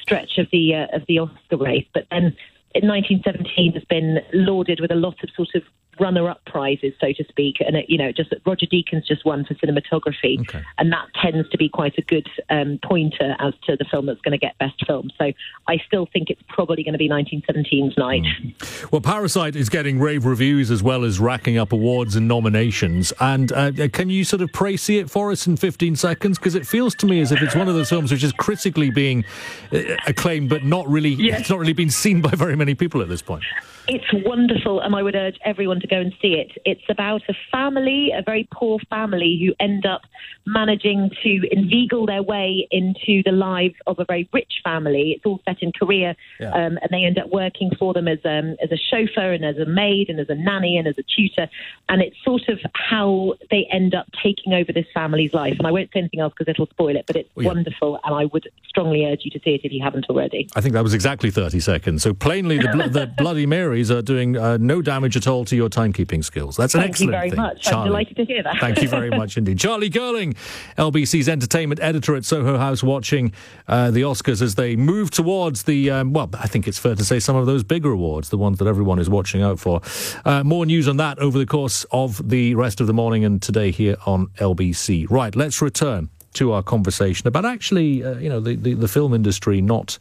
[0.00, 1.86] stretch of the uh, of the Oscar race.
[1.92, 2.34] But then
[2.74, 5.62] in 1917 has been lauded with a lot of sort of
[6.00, 9.54] runner-up prizes, so to speak, and it, you know, just Roger Deakins just won for
[9.54, 10.62] cinematography, okay.
[10.78, 14.20] and that tends to be quite a good um, pointer as to the film that's
[14.20, 15.10] going to get best film.
[15.18, 15.32] So
[15.66, 18.22] I still think it's probably going to be 1917's night.
[18.22, 18.90] Mm.
[18.92, 23.12] Well, Parasite is getting rave reviews as well as racking up awards and nominations.
[23.20, 26.38] And uh, can you sort of praise it for us in 15 seconds?
[26.38, 28.90] Because it feels to me as if it's one of those films which is critically
[28.90, 29.24] being
[29.72, 31.40] uh, acclaimed, but not really, yes.
[31.40, 33.44] it's not really been seen by very many people at this point.
[33.90, 36.52] It's wonderful, and I would urge everyone to go and see it.
[36.66, 40.02] It's about a family, a very poor family, who end up
[40.44, 45.12] managing to inveigle their way into the lives of a very rich family.
[45.16, 46.50] It's all set in Korea, yeah.
[46.50, 49.56] um, and they end up working for them as um, as a chauffeur and as
[49.56, 51.48] a maid and as a nanny and as a tutor.
[51.88, 55.54] And it's sort of how they end up taking over this family's life.
[55.56, 57.46] And I won't say anything else because it'll spoil it, but it's yeah.
[57.46, 60.46] wonderful, and I would strongly urge you to see it if you haven't already.
[60.54, 62.02] I think that was exactly 30 seconds.
[62.02, 65.56] So plainly, the, bl- the Bloody Mary are doing uh, no damage at all to
[65.56, 66.56] your timekeeping skills.
[66.56, 67.20] That's an Thank excellent thing.
[67.20, 67.62] Thank you very much.
[67.62, 67.80] Charlie.
[67.80, 68.56] I'm delighted to hear that.
[68.58, 69.58] Thank you very much indeed.
[69.58, 70.36] Charlie Girling,
[70.76, 73.32] LBC's entertainment editor at Soho House, watching
[73.68, 77.04] uh, the Oscars as they move towards the, um, well, I think it's fair to
[77.04, 79.80] say some of those bigger awards, the ones that everyone is watching out for.
[80.24, 83.40] Uh, more news on that over the course of the rest of the morning and
[83.40, 85.10] today here on LBC.
[85.10, 89.14] Right, let's return to our conversation about actually, uh, you know, the, the, the film
[89.14, 89.98] industry not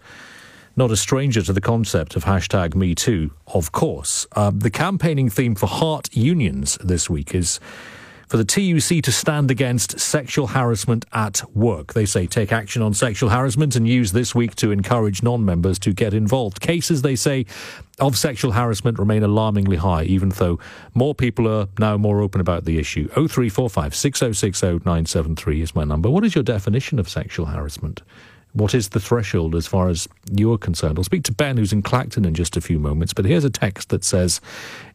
[0.77, 4.27] not a stranger to the concept of hashtag Me Too, of course.
[4.33, 7.59] Uh, the campaigning theme for Heart Unions this week is
[8.27, 11.93] for the TUC to stand against sexual harassment at work.
[11.93, 15.79] They say take action on sexual harassment and use this week to encourage non members
[15.79, 16.59] to get involved.
[16.59, 17.47] Cases, they say,
[17.99, 20.59] of sexual harassment remain alarmingly high, even though
[20.93, 23.07] more people are now more open about the issue.
[23.07, 26.09] 0345 6060 973 is my number.
[26.09, 28.03] What is your definition of sexual harassment?
[28.57, 30.97] What is the threshold as far as you're concerned?
[30.97, 33.13] I'll speak to Ben, who's in Clacton, in just a few moments.
[33.13, 34.41] But here's a text that says,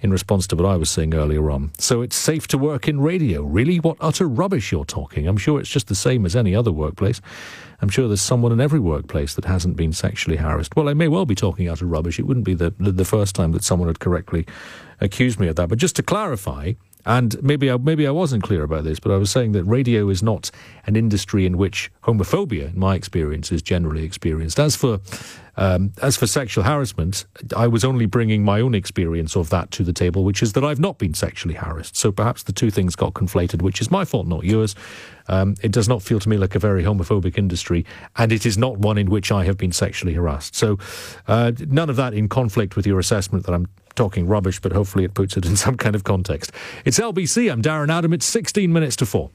[0.01, 3.01] in response to what I was saying earlier on, so it's safe to work in
[3.01, 3.43] radio.
[3.43, 3.79] Really?
[3.79, 5.29] What utter rubbish you're talking.
[5.29, 7.21] I'm sure it's just the same as any other workplace.
[7.81, 10.77] I'm sure there's someone in every workplace that hasn't been sexually harassed.
[10.77, 12.19] Well, I may well be talking utter rubbish.
[12.19, 14.47] It wouldn't be the, the, the first time that someone had correctly
[15.01, 15.69] accused me of that.
[15.69, 19.17] But just to clarify, and maybe I, maybe I wasn't clear about this, but I
[19.17, 20.51] was saying that radio is not
[20.87, 24.59] an industry in which homophobia, in my experience, is generally experienced.
[24.59, 25.01] As for
[25.57, 29.85] um, as for sexual harassment, I was only bringing my own experience of that to
[29.85, 31.95] the table, which is that I've not been sexually harassed.
[31.97, 34.75] So perhaps the two things got conflated, which is my fault, not yours.
[35.29, 37.85] Um, it does not feel to me like a very homophobic industry,
[38.17, 40.55] and it is not one in which I have been sexually harassed.
[40.55, 40.79] So
[41.29, 45.05] uh, none of that in conflict with your assessment that I'm talking rubbish, but hopefully
[45.05, 46.53] it puts it in some kind of context.
[46.85, 47.51] It's LBC.
[47.51, 48.13] I'm Darren Adam.
[48.13, 49.31] It's 16 minutes to 4.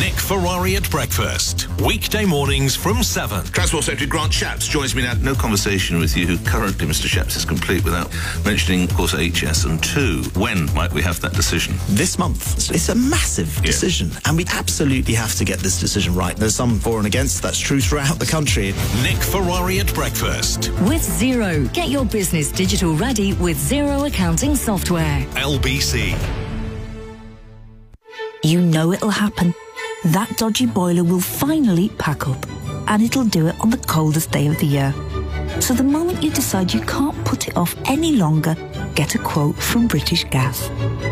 [0.00, 1.68] Nick Ferrari at breakfast.
[1.84, 3.44] Weekday mornings from 7.
[3.52, 5.12] Transport Secretary Grant Shapps joins me now.
[5.14, 7.06] No conversation with you currently, Mr.
[7.06, 8.10] Shapps, is complete without
[8.42, 10.22] mentioning, of course, HS and 2.
[10.34, 11.74] When might we have that decision?
[11.88, 12.70] This month.
[12.70, 13.62] It's a massive yeah.
[13.62, 16.36] decision, and we absolutely have to get this decision right.
[16.38, 17.42] There's some for and against.
[17.42, 18.72] That's true throughout the country.
[19.02, 20.70] Nick Ferrari at breakfast.
[20.88, 21.70] With Xero.
[21.74, 25.20] Get your business digital ready with Xero accounting software.
[25.34, 26.16] LBC.
[28.42, 29.54] You know it'll happen
[30.06, 32.46] that dodgy boiler will finally pack up,
[32.88, 34.94] and it'll do it on the coldest day of the year.
[35.60, 38.56] So the moment you decide you can't put it off any longer,
[38.94, 40.68] get a quote from British Gas.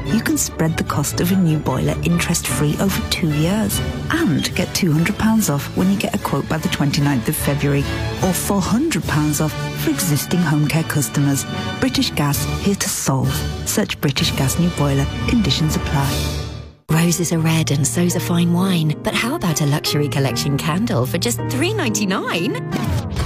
[0.07, 3.79] You can spread the cost of a new boiler interest free over two years
[4.11, 7.81] and get £200 off when you get a quote by the 29th of February
[8.23, 9.53] or £400 off
[9.85, 11.45] for existing home care customers.
[11.79, 13.33] British Gas, here to solve.
[13.67, 15.07] Search British Gas New Boiler.
[15.29, 16.50] Conditions apply.
[16.91, 19.01] Roses are red and so's a fine wine.
[19.05, 22.57] But how about a luxury collection candle for just $3.99?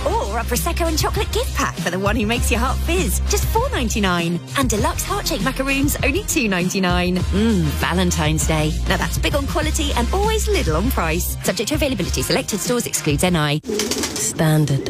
[0.04, 3.20] Or a Prosecco and chocolate gift pack for the one who makes your heart fizz,
[3.30, 4.38] just $4.99.
[4.58, 7.16] And deluxe heart-shaped macaroons, only $2.99.
[7.16, 8.70] Mmm, Valentine's Day.
[8.86, 11.42] Now that's big on quality and always little on price.
[11.42, 13.62] Subject to availability, selected stores excludes NI.
[13.64, 14.86] Standard.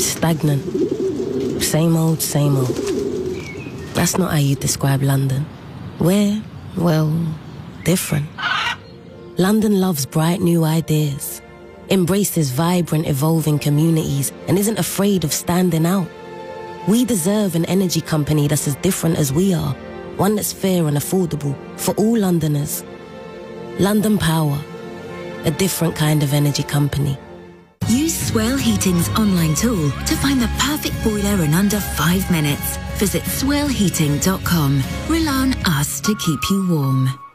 [0.00, 0.62] Stagnant.
[1.60, 2.76] Same old, same old.
[3.94, 5.46] That's not how you describe London.
[5.98, 6.40] Where,
[6.76, 7.10] well
[7.84, 8.26] different.
[9.38, 11.40] London loves bright new ideas,
[11.90, 16.08] embraces vibrant, evolving communities, and isn't afraid of standing out.
[16.88, 19.74] We deserve an energy company that's as different as we are,
[20.16, 22.84] one that's fair and affordable for all Londoners.
[23.78, 24.58] London Power,
[25.44, 27.16] a different kind of energy company.
[27.88, 32.76] Use Swell Heating's online tool to find the perfect boiler in under five minutes.
[32.96, 34.82] Visit swellheating.com.
[35.08, 37.31] Rely on us to keep you warm.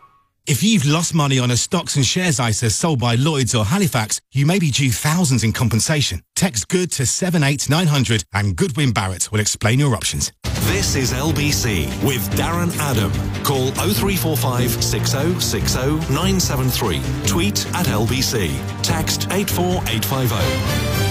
[0.48, 4.22] If you've lost money on a stocks and shares ISA sold by Lloyds or Halifax,
[4.32, 6.22] you may be due thousands in compensation.
[6.38, 10.32] Text GOOD to 78900 and Goodwin Barrett will explain your options.
[10.62, 13.12] This is LBC with Darren Adam.
[13.44, 17.02] Call 0345 6060 973.
[17.28, 18.50] Tweet at LBC.
[18.84, 21.07] Text 84850.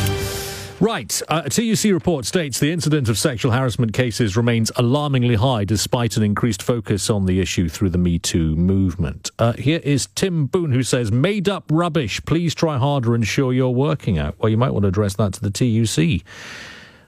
[0.78, 1.22] Right.
[1.28, 6.18] Uh, a TUC report states the incidence of sexual harassment cases remains alarmingly high despite
[6.18, 9.30] an increased focus on the issue through the Me Too movement.
[9.38, 12.22] Uh, here is Tim Boone who says, Made up rubbish.
[12.26, 14.38] Please try harder and show you're working out.
[14.38, 16.22] Well, you might want to address that to the TUC.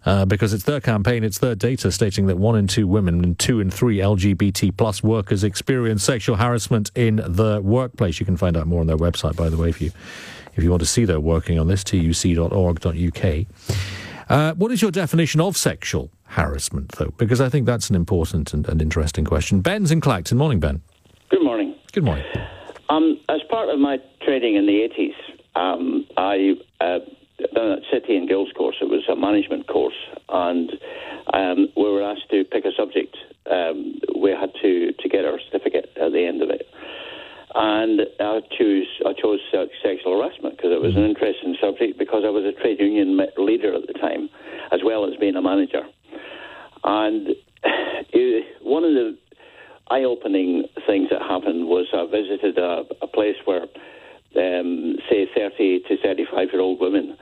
[0.06, 3.38] Uh, because it's their campaign, it's their data stating that one in two women and
[3.38, 8.18] two in three LGBT plus workers experience sexual harassment in the workplace.
[8.18, 9.90] You can find out more on their website, by the way, if you
[10.58, 13.46] if you want to see their working on this, tuc.org.uk.
[14.28, 17.14] Uh, what is your definition of sexual harassment, though?
[17.16, 19.60] Because I think that's an important and, and interesting question.
[19.60, 20.36] Ben's in Clacton.
[20.36, 20.82] Morning, Ben.
[21.30, 21.76] Good morning.
[21.92, 22.26] Good morning.
[22.90, 25.14] Um, as part of my training in the 80s,
[25.54, 26.98] um, I uh,
[27.54, 28.76] done a City and Guilds course.
[28.80, 29.94] It was a management course,
[30.28, 30.72] and
[31.32, 33.16] um, we were asked to pick a subject.
[33.48, 36.66] Um, we had to, to get our certificate at the end of it
[37.54, 42.30] and I chose I chose sexual harassment because it was an interesting subject because I
[42.30, 44.28] was a trade union leader at the time,
[44.70, 45.82] as well as being a manager.
[46.84, 47.28] And
[47.64, 49.16] it, one of the
[49.90, 55.96] eye-opening things that happened was I visited a, a place where, um, say, 30 to
[55.96, 57.16] 35-year-old women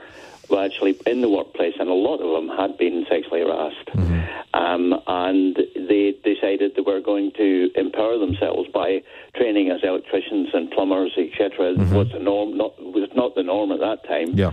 [0.49, 3.87] were actually in the workplace, and a lot of them had been sexually harassed.
[3.89, 4.21] Mm-hmm.
[4.55, 9.03] Um, and they decided they were going to empower themselves by
[9.35, 11.75] training as electricians and plumbers, etc.
[11.75, 11.95] Mm-hmm.
[11.95, 12.57] Was the norm?
[12.57, 14.35] Not was not the norm at that time.
[14.35, 14.53] Yeah.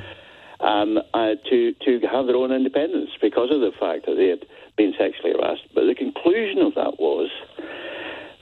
[0.60, 4.46] Um, uh, to to have their own independence because of the fact that they had
[4.78, 5.68] been sexually harassed.
[5.74, 7.30] But the conclusion of that was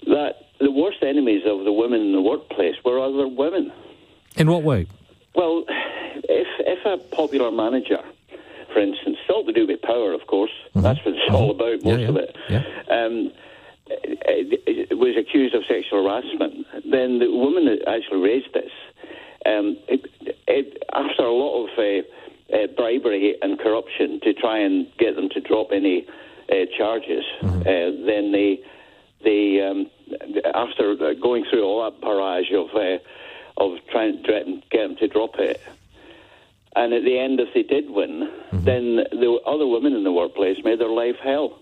[0.08, 3.72] that the worst enemies of the women in the workplace were other women.
[4.38, 4.88] In what way?
[5.36, 8.00] Well, if if a popular manager,
[8.74, 10.52] for instance, it's all to do with power, of course.
[10.70, 10.82] Mm-hmm.
[10.82, 11.36] That's what it's mm-hmm.
[11.36, 12.08] all about, most yeah, yeah.
[12.10, 12.36] of it.
[12.50, 12.64] Yeah.
[12.90, 13.32] Um,
[14.98, 16.66] was accused of sexual harassment.
[16.90, 18.72] Then the woman that actually raised this,
[19.46, 20.06] um, it,
[20.48, 25.30] it, after a lot of uh, uh, bribery and corruption to try and get them
[25.30, 26.06] to drop any
[26.50, 27.62] uh, charges, mm-hmm.
[27.62, 28.60] Uh, then they
[29.24, 29.88] they um,
[30.54, 32.98] after going through all that barrage of uh,
[33.62, 35.62] of trying to get them to drop it.
[36.76, 38.64] And at the end, if they did win, mm-hmm.
[38.64, 41.60] then the other women in the workplace made their life hell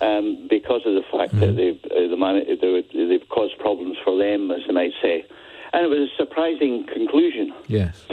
[0.00, 1.40] um, because of the fact mm-hmm.
[1.40, 5.24] that they've, uh, the man- they've caused problems for them, as they might say.
[5.72, 7.52] And it was a surprising conclusion.
[7.66, 8.04] Yes.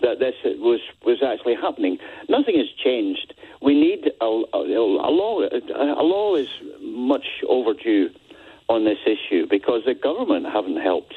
[0.00, 1.96] That this was was actually happening.
[2.28, 3.32] Nothing has changed.
[3.62, 5.40] We need a, a, a law.
[5.40, 6.48] A law is
[6.82, 8.10] much overdue
[8.68, 11.14] on this issue because the government haven't helped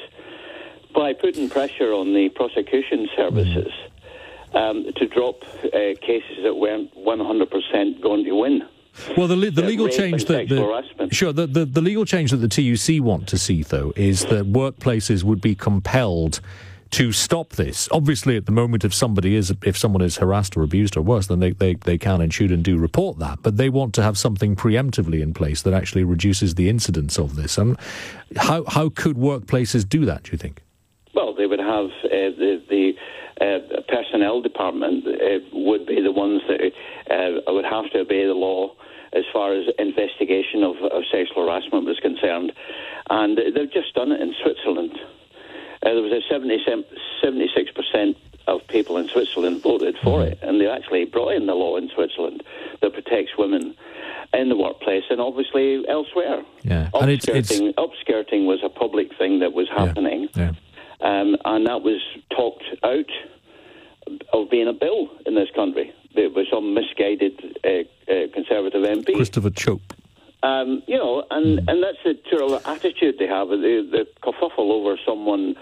[0.98, 3.72] by putting pressure on the prosecution services
[4.52, 8.68] um, to drop uh, cases that weren't 100% going to win.
[9.16, 12.48] Well, the, the legal change that the, sure the, the, the legal change that the
[12.48, 16.40] TUC want to see though is that workplaces would be compelled
[16.90, 17.88] to stop this.
[17.92, 21.28] Obviously, at the moment, if somebody is if someone is harassed or abused or worse,
[21.28, 23.38] then they, they, they can and should and do report that.
[23.42, 27.36] But they want to have something preemptively in place that actually reduces the incidence of
[27.36, 27.56] this.
[27.56, 27.78] And
[28.36, 30.24] how how could workplaces do that?
[30.24, 30.62] Do you think?
[31.18, 32.92] Well, they would have uh, the, the
[33.40, 36.70] uh, personnel department uh, would be the ones that
[37.10, 38.70] uh, would have to obey the law
[39.12, 42.52] as far as investigation of, of sexual harassment was concerned.
[43.10, 44.96] And they've just done it in Switzerland.
[45.82, 48.14] Uh, there was a 76%
[48.46, 51.90] of people in Switzerland voted for it, and they actually brought in the law in
[51.92, 52.44] Switzerland
[52.80, 53.74] that protects women
[54.34, 56.44] in the workplace and obviously elsewhere.
[56.62, 57.60] Yeah, upskirting, and it's, it's...
[57.76, 60.28] upskirting was a public thing that was happening.
[60.36, 60.42] Yeah.
[60.42, 60.52] yeah.
[61.00, 62.00] Um, and that was
[62.30, 63.10] talked out
[64.32, 65.92] of being a bill in this country.
[66.14, 67.68] There was some misguided uh,
[68.10, 69.14] uh, Conservative MP.
[69.14, 69.94] Christopher Chope.
[70.42, 71.64] Um, you know, and, mm.
[71.70, 73.56] and that's the sort of attitude they have, the,
[73.90, 75.56] the kerfuffle over someone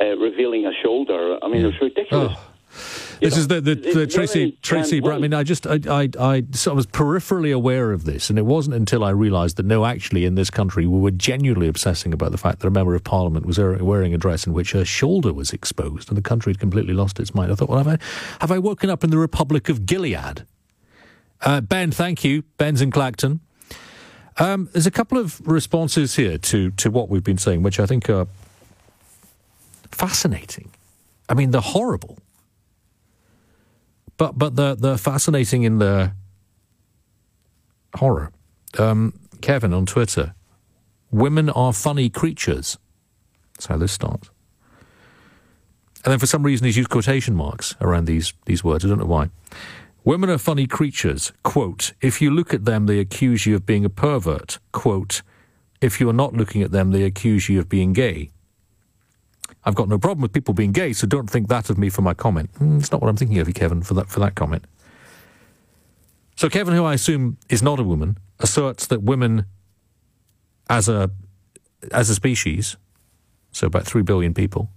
[0.00, 1.38] uh, revealing a shoulder.
[1.42, 2.32] I mean, it's ridiculous.
[2.34, 3.03] Oh.
[3.20, 5.02] This is the, the, the Tracy Tracy.
[5.04, 8.46] I mean, I just I, I I, I was peripherally aware of this, and it
[8.46, 12.32] wasn't until I realised that no, actually, in this country, we were genuinely obsessing about
[12.32, 15.32] the fact that a member of Parliament was wearing a dress in which her shoulder
[15.32, 17.52] was exposed, and the country had completely lost its mind.
[17.52, 17.98] I thought, well, have I
[18.40, 20.44] have I woken up in the Republic of Gilead?
[21.40, 22.42] Uh, ben, thank you.
[22.56, 23.40] Ben's in Clacton.
[24.38, 27.86] Um, there's a couple of responses here to to what we've been saying, which I
[27.86, 28.26] think are
[29.90, 30.70] fascinating.
[31.28, 32.18] I mean, they're horrible
[34.16, 36.14] but but they're, fascinating in their
[37.96, 38.30] horror.
[38.78, 40.34] Um, Kevin on Twitter,
[41.10, 42.78] women are funny creatures.
[43.54, 44.30] That's how this starts.
[46.04, 48.84] And then for some reason he's used quotation marks around these, these words.
[48.84, 49.30] I don't know why.
[50.04, 51.32] Women are funny creatures.
[51.42, 54.58] Quote, if you look at them, they accuse you of being a pervert.
[54.72, 55.22] Quote,
[55.80, 58.30] if you're not looking at them, they accuse you of being gay.
[59.64, 62.02] I've got no problem with people being gay, so don't think that of me for
[62.02, 62.52] my comment.
[62.54, 64.64] Mm, it's not what I'm thinking of you, Kevin, for that, for that comment.
[66.36, 69.46] So Kevin, who I assume is not a woman, asserts that women
[70.68, 71.10] as a,
[71.92, 72.76] as a species,
[73.52, 74.68] so about three billion people,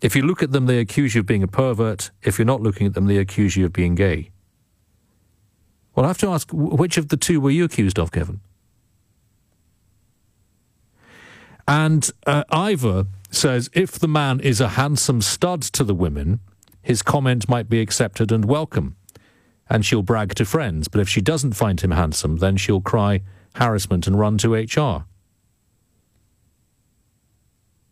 [0.00, 2.10] if you look at them, they accuse you of being a pervert.
[2.22, 4.30] If you're not looking at them, they accuse you of being gay.
[5.94, 8.40] Well, I have to ask, which of the two were you accused of, Kevin?
[11.70, 16.40] And uh, Ivor says if the man is a handsome stud to the women,
[16.82, 18.96] his comment might be accepted and welcome,
[19.68, 20.88] and she'll brag to friends.
[20.88, 23.22] But if she doesn't find him handsome, then she'll cry
[23.54, 25.04] harassment and run to HR.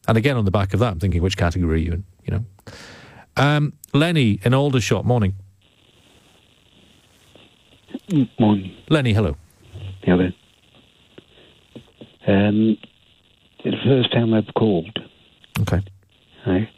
[0.09, 2.05] And again, on the back of that, I'm thinking, which category are you in?
[2.25, 2.45] You know,
[3.37, 5.05] um, Lenny in Aldershot.
[5.05, 5.37] Morning.
[8.41, 8.77] Morning.
[8.91, 9.37] Lenny, hello.
[10.03, 10.31] Hello.
[12.27, 12.77] Um,
[13.71, 14.99] the first time I've called.
[15.61, 15.81] Okay.
[16.47, 16.69] Right.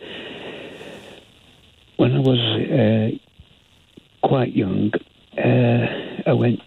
[1.97, 4.93] When I was uh, quite young,
[5.37, 6.61] uh, I went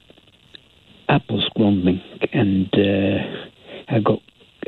[1.10, 2.02] apple scrumbling
[2.32, 4.20] and uh, I got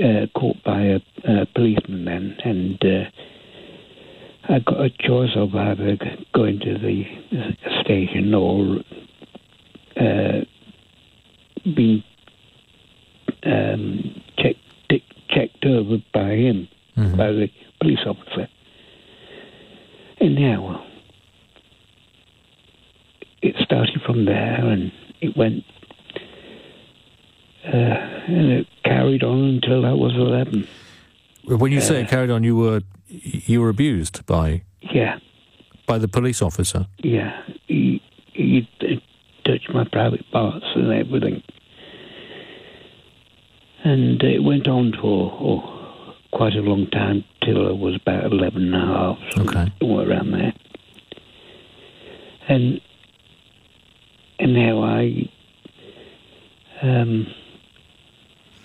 [0.04, 3.10] uh, caught by a, a, policeman then, and uh,
[4.50, 5.98] I got a choice of either
[6.34, 7.06] going to the
[7.82, 8.80] station or
[9.98, 10.42] uh,
[11.76, 12.04] being
[13.46, 14.22] um,
[15.36, 16.68] checked over by him,
[16.98, 17.18] mm-hmm.
[17.18, 17.50] by the
[17.82, 18.48] police officer.
[20.20, 20.86] And now
[23.42, 24.92] it started from there, and
[25.22, 25.64] it went
[27.68, 27.78] uh,
[28.28, 30.68] and it carried on until I was eleven.
[31.46, 35.20] When you say it uh, carried on, you were you were abused by yeah
[35.88, 36.88] by the police officer.
[37.00, 38.02] Yeah, he
[38.34, 38.68] he
[39.46, 41.44] touched my private parts and everything,
[43.86, 48.74] and it went on for oh, quite a long time till I was about eleven
[48.74, 50.54] and a half, okay, somewhere around there,
[52.50, 52.82] and
[54.40, 55.30] and now I
[56.82, 57.28] um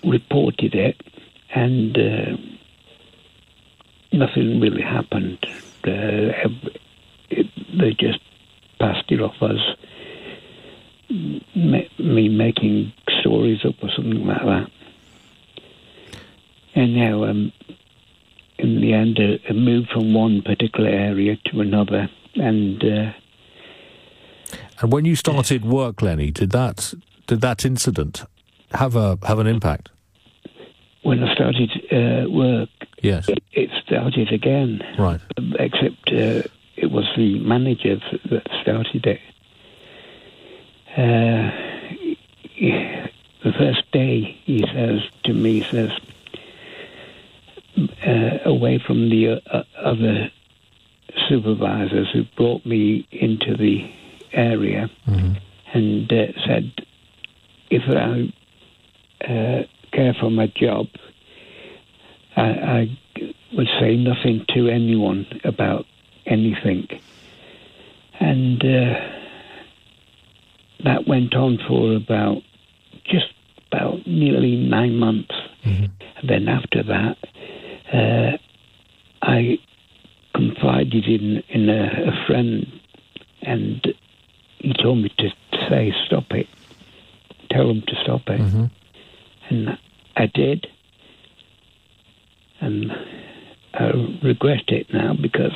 [0.03, 0.99] reported it,
[1.53, 2.37] and uh,
[4.11, 5.37] nothing really happened.
[5.85, 6.33] Uh,
[7.29, 7.47] it,
[7.79, 8.19] they just
[8.79, 9.59] passed it off as
[11.09, 14.71] me making stories up or something like that.
[16.75, 17.51] And now, um,
[18.57, 22.83] in the end, uh, I moved from one particular area to another, and.
[22.83, 23.11] Uh,
[24.81, 26.93] and when you started work, Lenny, did that
[27.27, 28.23] did that incident
[28.73, 29.89] have a have an impact?
[31.03, 32.69] When I started uh, work,
[33.01, 34.81] yes, it, it, started again.
[34.97, 35.19] Right.
[35.59, 37.97] Except uh, it was the manager
[38.29, 39.19] that started it.
[40.95, 41.51] Uh,
[43.43, 45.91] the first day, he says to me, he says,
[48.05, 50.31] uh, away from the uh, other
[51.29, 53.91] supervisors who brought me into the
[54.33, 55.33] area, mm-hmm.
[55.73, 56.71] and uh, said,
[57.69, 58.33] if I
[59.25, 59.63] uh,
[59.93, 60.87] care for my job,
[62.35, 62.97] I, I
[63.53, 65.85] would say nothing to anyone about
[66.25, 66.87] anything.
[68.19, 68.99] And uh,
[70.83, 72.41] that went on for about
[73.05, 73.33] just
[73.67, 75.33] about nearly nine months.
[75.65, 75.85] Mm-hmm.
[76.17, 77.17] And then after that,
[77.93, 78.37] uh,
[79.21, 79.59] I
[80.35, 82.65] confided in in a, a, friend,
[83.41, 83.87] and
[84.59, 85.29] he told me to
[85.69, 86.47] say, "Stop it.
[87.49, 88.65] Tell them to stop it." Mm-hmm.
[89.49, 89.77] And
[90.15, 90.67] I did.
[92.59, 92.91] And
[93.73, 93.89] I
[94.21, 95.53] regret it now because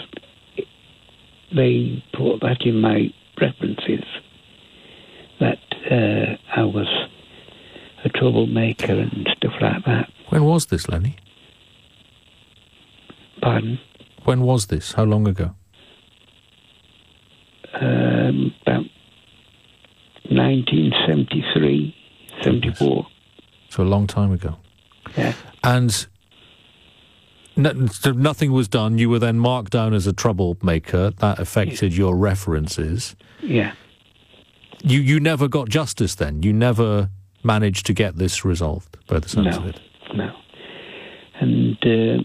[1.56, 4.04] they put that in my references
[5.40, 5.60] that
[5.92, 6.88] uh, I was
[8.04, 10.12] a troublemaker and stuff like that.
[10.30, 11.16] When was this, Lenny?
[13.46, 13.80] Pardon?
[14.24, 14.94] When was this?
[14.94, 15.54] How long ago?
[17.80, 18.86] Um, about
[20.32, 21.96] 1973,
[22.42, 23.06] 74.
[23.70, 24.56] So a long time ago.
[25.16, 25.34] Yeah.
[25.64, 26.08] And
[27.56, 27.72] no,
[28.16, 28.98] nothing was done.
[28.98, 31.12] You were then marked down as a troublemaker.
[31.12, 33.16] That affected your references.
[33.44, 33.74] Yeah.
[34.82, 36.42] You you never got justice then.
[36.42, 37.12] You never
[37.44, 39.80] managed to get this resolved by the sounds no, of it.
[40.16, 40.36] No.
[41.40, 42.24] And uh,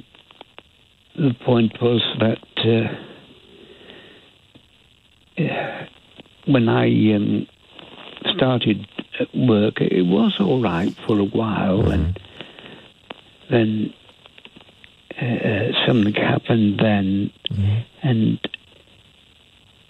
[1.21, 2.39] the point was that
[5.39, 5.85] uh,
[6.47, 7.47] when I um,
[8.35, 8.87] started
[9.35, 11.93] work, it was all right for a while, mm-hmm.
[11.93, 12.19] and
[13.51, 13.95] then
[15.21, 17.31] uh, something happened then,
[18.03, 18.39] and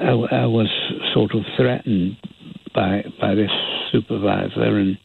[0.01, 0.69] I, I was
[1.15, 2.16] sort of threatened
[2.74, 3.52] by by this
[3.93, 4.98] supervisor, and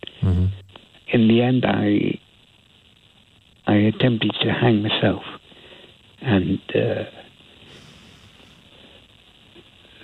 [1.08, 2.20] in the end, I
[3.68, 5.24] I attempted to hang myself,
[6.26, 7.04] and uh,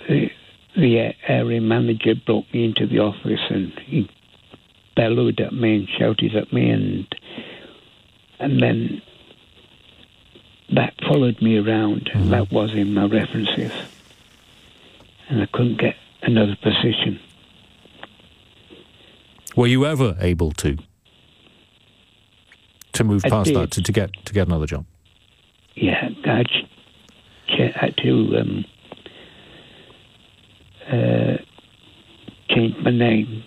[0.08, 0.30] the
[0.76, 4.08] the area manager brought me into the office, and he
[4.96, 7.06] bellowed at me and shouted at me, and
[8.38, 9.02] and then
[10.74, 12.10] that followed me around.
[12.14, 13.72] That was in my references,
[15.28, 17.20] and I couldn't get another position.
[19.56, 20.78] Were you ever able to
[22.92, 23.56] to move I past did.
[23.56, 24.86] that to, to get to get another job?
[25.74, 28.64] Yeah, I ch- had to um,
[30.86, 31.36] uh,
[32.50, 33.44] change my name.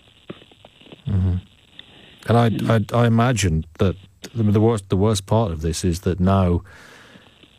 [2.27, 3.95] And I, I, I imagine that
[4.33, 6.63] the, the worst, the worst part of this is that now,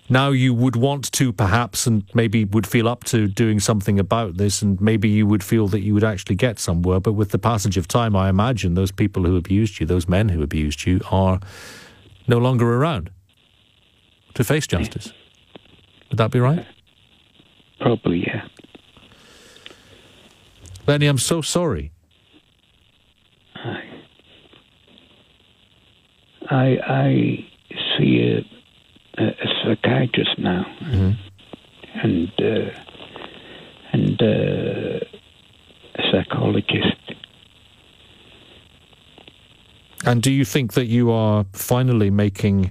[0.09, 4.37] now you would want to perhaps, and maybe would feel up to doing something about
[4.37, 6.99] this, and maybe you would feel that you would actually get somewhere.
[6.99, 10.31] But with the passage of time, I imagine those people who abused you, those men
[10.31, 11.39] who abused you, are
[12.27, 13.11] no longer around
[14.37, 15.13] to face justice.
[16.11, 16.65] Would that be right?
[17.81, 18.47] Probably, yeah.
[20.87, 21.91] Lenny, I'm so sorry.
[26.49, 27.49] I I
[27.99, 28.43] see
[29.19, 29.33] a, a,
[29.65, 30.65] psychiatrist now,
[31.95, 32.71] and uh,
[33.93, 35.01] and uh,
[35.97, 36.97] a psychologist.
[40.05, 42.71] And do you think that you are finally making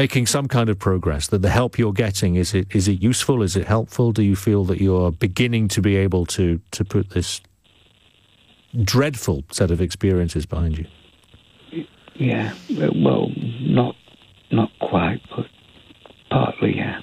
[0.00, 1.26] making some kind of progress?
[1.28, 3.42] That the help you're getting is it is it useful?
[3.42, 4.12] Is it helpful?
[4.12, 7.42] Do you feel that you're beginning to be able to to put this
[8.82, 10.86] dreadful set of experiences behind you?
[12.14, 12.54] Yeah,
[13.06, 13.28] well,
[13.60, 13.94] not
[14.50, 15.46] not quite, but
[16.30, 17.00] partly, yeah.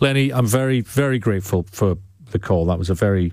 [0.00, 1.96] Lenny, I'm very very grateful for
[2.30, 2.66] the call.
[2.66, 3.32] That was a very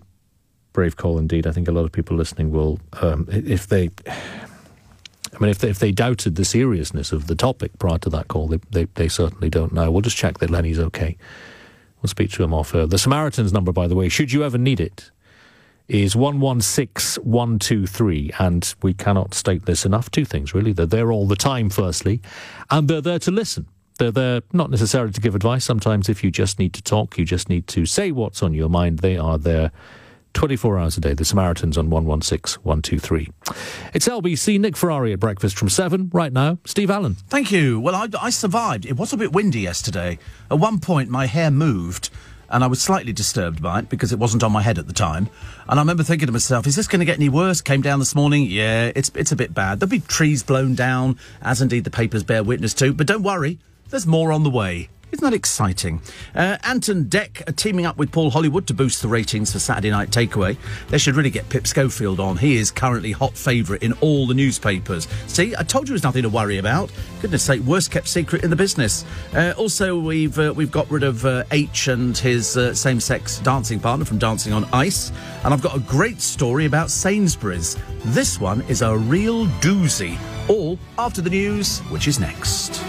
[0.73, 1.45] brave call indeed.
[1.45, 3.91] I think a lot of people listening will, um, if they.
[5.35, 8.29] I mean, if they, if they doubted the seriousness of the topic prior to that
[8.29, 9.91] call, they, they, they certainly don't know.
[9.91, 11.17] We'll just check that Lenny's okay.
[12.01, 12.85] We'll speak to him off air.
[12.85, 15.11] The Samaritans number, by the way, should you ever need it,
[15.87, 18.31] is 116123.
[18.39, 20.09] And we cannot state this enough.
[20.09, 20.73] Two things, really.
[20.73, 22.21] They're there all the time, firstly,
[22.69, 23.67] and they're there to listen.
[23.97, 25.63] They're there not necessarily to give advice.
[25.63, 28.69] Sometimes, if you just need to talk, you just need to say what's on your
[28.69, 29.71] mind, they are there
[30.35, 31.13] 24 hours a day.
[31.13, 33.31] The Samaritans on 116123.
[33.93, 36.11] It's LBC, Nick Ferrari at breakfast from 7.
[36.13, 37.15] Right now, Steve Allen.
[37.29, 37.79] Thank you.
[37.79, 38.85] Well, I, I survived.
[38.85, 40.19] It was a bit windy yesterday.
[40.51, 42.09] At one point, my hair moved,
[42.49, 44.93] and I was slightly disturbed by it because it wasn't on my head at the
[44.93, 45.29] time.
[45.67, 47.61] And I remember thinking to myself, is this going to get any worse?
[47.61, 48.45] Came down this morning.
[48.47, 49.79] Yeah, it's, it's a bit bad.
[49.79, 52.93] There'll be trees blown down, as indeed the papers bear witness to.
[52.93, 53.59] But don't worry,
[53.89, 54.89] there's more on the way.
[55.15, 56.01] Isn't that exciting?
[56.35, 59.59] Uh, Ant and Dec are teaming up with Paul Hollywood to boost the ratings for
[59.59, 60.57] Saturday Night Takeaway.
[60.89, 62.35] They should really get Pip Schofield on.
[62.35, 65.07] He is currently hot favourite in all the newspapers.
[65.27, 66.91] See, I told you there's nothing to worry about.
[67.21, 69.05] Goodness sake, worst kept secret in the business.
[69.33, 73.79] Uh, also, we've uh, we've got rid of uh, H and his uh, same-sex dancing
[73.79, 75.13] partner from Dancing on Ice,
[75.45, 77.77] and I've got a great story about Sainsbury's.
[78.07, 80.19] This one is a real doozy.
[80.49, 82.83] All after the news, which is next.